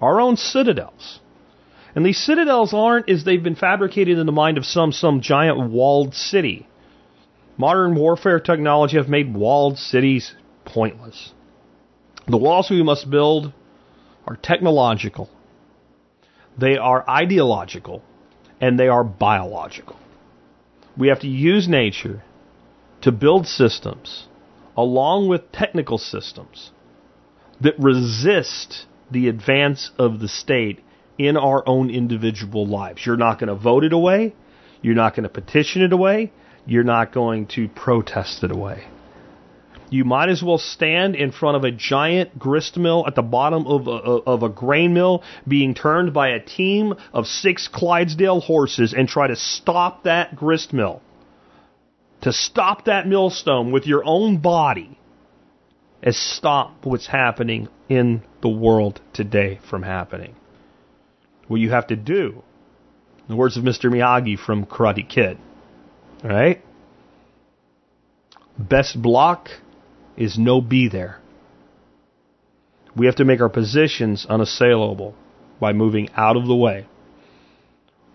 our 0.00 0.20
own 0.20 0.36
citadels. 0.36 1.20
And 1.94 2.06
these 2.06 2.24
citadels 2.24 2.72
aren't 2.72 3.10
as 3.10 3.24
they've 3.24 3.42
been 3.42 3.56
fabricated 3.56 4.18
in 4.18 4.26
the 4.26 4.32
mind 4.32 4.56
of 4.56 4.64
some 4.64 4.92
some 4.92 5.20
giant 5.20 5.70
walled 5.70 6.14
city. 6.14 6.66
Modern 7.58 7.96
warfare 7.96 8.40
technology 8.40 8.96
have 8.96 9.08
made 9.08 9.34
walled 9.34 9.78
cities 9.78 10.34
pointless. 10.64 11.32
The 12.28 12.36
walls 12.36 12.70
we 12.70 12.82
must 12.82 13.10
build 13.10 13.52
are 14.28 14.36
technological, 14.36 15.30
they 16.58 16.76
are 16.76 17.08
ideological, 17.08 18.02
and 18.60 18.78
they 18.78 18.88
are 18.88 19.02
biological. 19.02 19.96
We 20.98 21.08
have 21.08 21.20
to 21.20 21.28
use 21.28 21.66
nature 21.66 22.22
to 23.00 23.12
build 23.12 23.46
systems 23.46 24.26
along 24.76 25.28
with 25.28 25.50
technical 25.50 25.96
systems 25.96 26.72
that 27.60 27.78
resist 27.78 28.86
the 29.10 29.28
advance 29.28 29.90
of 29.98 30.20
the 30.20 30.28
state 30.28 30.80
in 31.16 31.36
our 31.36 31.66
own 31.66 31.88
individual 31.90 32.66
lives. 32.66 33.06
You're 33.06 33.16
not 33.16 33.38
going 33.38 33.48
to 33.48 33.54
vote 33.54 33.84
it 33.84 33.92
away. 33.92 34.34
You're 34.82 34.94
not 34.94 35.14
going 35.14 35.24
to 35.24 35.28
petition 35.28 35.82
it 35.82 35.92
away. 35.92 36.32
You're 36.66 36.84
not 36.84 37.12
going 37.12 37.46
to 37.54 37.68
protest 37.68 38.44
it 38.44 38.50
away. 38.50 38.86
You 39.90 40.04
might 40.04 40.28
as 40.28 40.42
well 40.42 40.58
stand 40.58 41.16
in 41.16 41.32
front 41.32 41.56
of 41.56 41.64
a 41.64 41.70
giant 41.70 42.38
grist 42.38 42.76
mill 42.76 43.04
at 43.06 43.14
the 43.14 43.22
bottom 43.22 43.66
of 43.66 43.86
a, 43.86 43.90
of 43.90 44.42
a 44.42 44.48
grain 44.48 44.92
mill 44.92 45.22
being 45.46 45.74
turned 45.74 46.12
by 46.12 46.28
a 46.28 46.40
team 46.40 46.94
of 47.12 47.26
six 47.26 47.68
Clydesdale 47.68 48.40
horses 48.40 48.92
and 48.92 49.08
try 49.08 49.26
to 49.28 49.36
stop 49.36 50.04
that 50.04 50.36
grist 50.36 50.72
mill. 50.72 51.00
To 52.22 52.32
stop 52.32 52.84
that 52.84 53.06
millstone 53.06 53.72
with 53.72 53.86
your 53.86 54.04
own 54.04 54.38
body 54.38 54.98
as 56.02 56.16
stop 56.16 56.84
what's 56.84 57.06
happening 57.06 57.68
in 57.88 58.22
the 58.42 58.48
world 58.48 59.00
today 59.12 59.60
from 59.68 59.82
happening. 59.82 60.34
What 61.46 61.60
you 61.60 61.70
have 61.70 61.86
to 61.88 61.96
do, 61.96 62.42
in 63.20 63.28
the 63.28 63.36
words 63.36 63.56
of 63.56 63.64
Mr. 63.64 63.90
Miyagi 63.90 64.38
from 64.38 64.66
Karate 64.66 65.08
Kid, 65.08 65.38
right? 66.22 66.62
Best 68.58 69.00
block 69.00 69.48
is 70.18 70.36
no 70.36 70.60
be 70.60 70.88
there. 70.88 71.18
We 72.94 73.06
have 73.06 73.16
to 73.16 73.24
make 73.24 73.40
our 73.40 73.48
positions 73.48 74.26
unassailable 74.28 75.14
by 75.60 75.72
moving 75.72 76.10
out 76.16 76.36
of 76.36 76.46
the 76.46 76.56
way. 76.56 76.86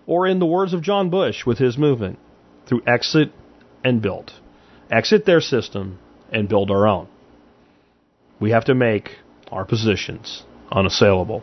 Or, 0.06 0.26
in 0.26 0.38
the 0.38 0.46
words 0.46 0.74
of 0.74 0.82
John 0.82 1.08
Bush 1.08 1.46
with 1.46 1.58
his 1.58 1.78
movement, 1.78 2.18
through 2.66 2.82
exit 2.86 3.32
and 3.82 4.02
build. 4.02 4.32
Exit 4.90 5.24
their 5.24 5.40
system 5.40 5.98
and 6.30 6.48
build 6.48 6.70
our 6.70 6.86
own. 6.86 7.08
We 8.38 8.50
have 8.50 8.66
to 8.66 8.74
make 8.74 9.16
our 9.50 9.64
positions 9.64 10.44
unassailable. 10.70 11.42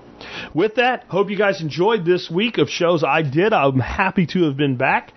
With 0.53 0.75
that, 0.75 1.05
hope 1.05 1.31
you 1.31 1.37
guys 1.37 1.61
enjoyed 1.61 2.05
this 2.05 2.29
week 2.29 2.59
of 2.59 2.69
shows 2.69 3.03
I 3.03 3.23
did. 3.23 3.51
I'm 3.53 3.79
happy 3.79 4.27
to 4.27 4.43
have 4.43 4.57
been 4.57 4.77
back. 4.77 5.11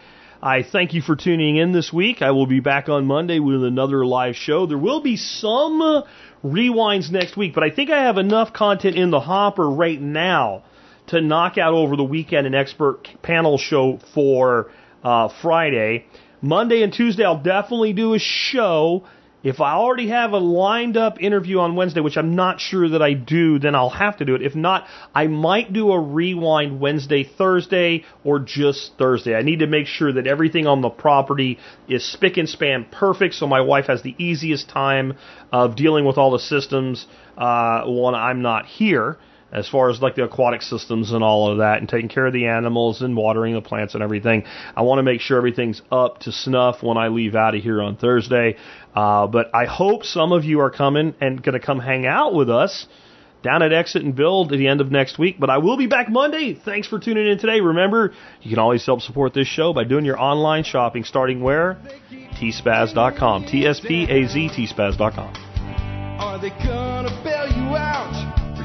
I 0.45 0.63
thank 0.63 0.93
you 0.93 1.01
for 1.01 1.17
tuning 1.17 1.57
in 1.57 1.73
this 1.73 1.91
week. 1.91 2.21
I 2.21 2.33
will 2.33 2.47
be 2.47 2.61
back 2.61 2.91
on 2.91 3.07
Monday 3.07 3.39
with 3.39 3.65
another 3.65 4.05
live 4.05 4.37
show. 4.37 4.67
There 4.67 4.77
will 4.77 5.01
be 5.01 5.17
some 5.17 6.05
rewinds 6.45 7.11
next 7.11 7.35
week, 7.35 7.55
but 7.55 7.65
I 7.65 7.71
think 7.71 7.89
I 7.89 8.03
have 8.03 8.19
enough 8.19 8.53
content 8.53 8.95
in 8.95 9.11
the 9.11 9.21
hopper 9.21 9.67
right 9.67 9.99
now 9.99 10.65
to 11.07 11.23
knock 11.23 11.57
out 11.57 11.73
over 11.73 11.97
the 11.97 12.05
weekend 12.05 12.47
an 12.47 12.55
expert 12.55 13.09
panel 13.23 13.57
show 13.57 13.99
for 14.13 14.71
uh, 15.03 15.31
Friday. 15.41 16.05
Monday 16.43 16.83
and 16.83 16.93
Tuesday, 16.93 17.25
I'll 17.25 17.43
definitely 17.43 17.95
do 17.95 18.13
a 18.13 18.19
show 18.19 19.07
if 19.45 19.61
I 19.61 19.75
already 19.75 20.09
have 20.09 20.33
a 20.33 20.39
lined 20.39 20.97
up 20.97 21.21
interview 21.23 21.61
on 21.61 21.77
Wednesday, 21.77 22.01
which 22.01 22.17
I'm 22.17 22.35
not 22.35 22.61
sure 22.61 22.89
that 22.89 23.03
I 23.03 23.13
do, 23.13 23.59
then 23.59 23.75
I'll 23.75 23.91
have 23.91 24.17
to 24.17 24.25
do 24.25 24.35
it. 24.35 24.41
If 24.41 24.57
not, 24.57 24.87
I 25.15 25.27
might 25.27 25.73
do 25.73 25.93
a 25.93 26.01
rewind 26.01 26.81
Wednesday, 26.81 27.25
Thursday, 27.25 28.05
or 28.25 28.39
just 28.39 28.93
Thursday. 28.99 29.37
I 29.37 29.43
need 29.43 29.59
to 29.59 29.67
make 29.67 29.87
sure 29.87 30.15
that 30.15 30.27
everything 30.27 30.67
on 30.67 30.81
the 30.81 30.89
property 30.89 31.59
is 31.87 32.11
spick 32.11 32.39
and 32.39 32.49
span 32.49 32.87
perfect 32.91 33.35
so 33.35 33.47
my 33.47 33.61
wife 33.61 33.87
has 33.87 34.03
the 34.03 34.15
easiest 34.17 34.71
time 34.71 35.19
of 35.53 35.77
dealing 35.77 36.07
with 36.07 36.17
all 36.17 36.31
the 36.31 36.39
systems 36.39 37.07
uh, 37.37 37.85
when 37.87 38.15
I'm 38.15 38.41
not 38.41 38.65
here 38.65 39.19
as 39.55 39.69
far 39.69 39.89
as 39.89 40.03
like 40.03 40.17
the 40.17 40.25
aquatic 40.25 40.63
systems 40.63 41.13
and 41.13 41.23
all 41.23 41.51
of 41.51 41.59
that 41.59 41.79
and 41.79 41.89
taking 41.89 42.09
care 42.09 42.27
of 42.27 42.33
the 42.33 42.47
animals 42.47 43.01
and 43.01 43.17
watering 43.17 43.55
the 43.55 43.63
plants 43.63 43.95
and 43.95 44.03
everything. 44.03 44.45
I 44.77 44.83
want 44.83 44.99
to 44.99 45.05
make 45.05 45.21
sure 45.21 45.39
everything's 45.39 45.81
up 45.91 46.19
to 46.21 46.33
snuff 46.33 46.83
when 46.83 46.97
I 46.97 47.09
leave 47.09 47.35
out 47.35 47.55
of 47.55 47.63
here 47.63 47.81
on 47.81 47.97
Thursday. 47.97 48.57
Uh, 48.95 49.27
but 49.29 49.55
I 49.55 49.67
hope 49.67 50.05
some 50.05 50.33
of 50.33 50.45
you 50.45 50.61
are 50.61 50.71
coming 50.71 51.15
and 51.21 51.43
going 51.43 51.59
to 51.59 51.65
come 51.65 51.79
hang 51.79 52.05
out 52.05 52.35
with 52.35 52.51
us 52.51 52.87
down 53.45 53.63
at 53.63 53.73
Exit 53.73 54.03
and 54.03 54.17
Build 54.17 54.53
at 54.53 54.59
the 54.59 54.67
end 54.67 54.81
of 54.81 54.91
next 54.91 55.19
week. 55.19 55.37
But 55.39 55.51
I 55.51 55.59
will 55.59 55.77
be 55.77 55.87
back 55.87 56.09
Monday. 56.09 56.55
Thanks 56.55 56.89
for 56.89 56.99
tuning 56.99 57.27
in 57.27 57.39
today. 57.39 57.61
Remember, 57.61 58.13
you 58.41 58.51
can 58.51 58.59
always 58.59 58.85
help 58.85 59.03
support 59.03 59.35
this 59.35 59.47
show 59.47 59.73
by 59.73 59.85
doing 59.85 60.05
your 60.05 60.19
online 60.19 60.65
shopping 60.65 61.05
starting 61.05 61.41
where? 61.43 61.79
tspaz.com. 62.41 63.45
T-S-P-A-Z, 63.45 64.49
tspaz.com. 64.49 65.35
Are 66.19 66.41
they 66.41 66.51
gonna 66.51 67.21
bail 67.23 67.49
you 67.49 67.77
out 67.77 68.24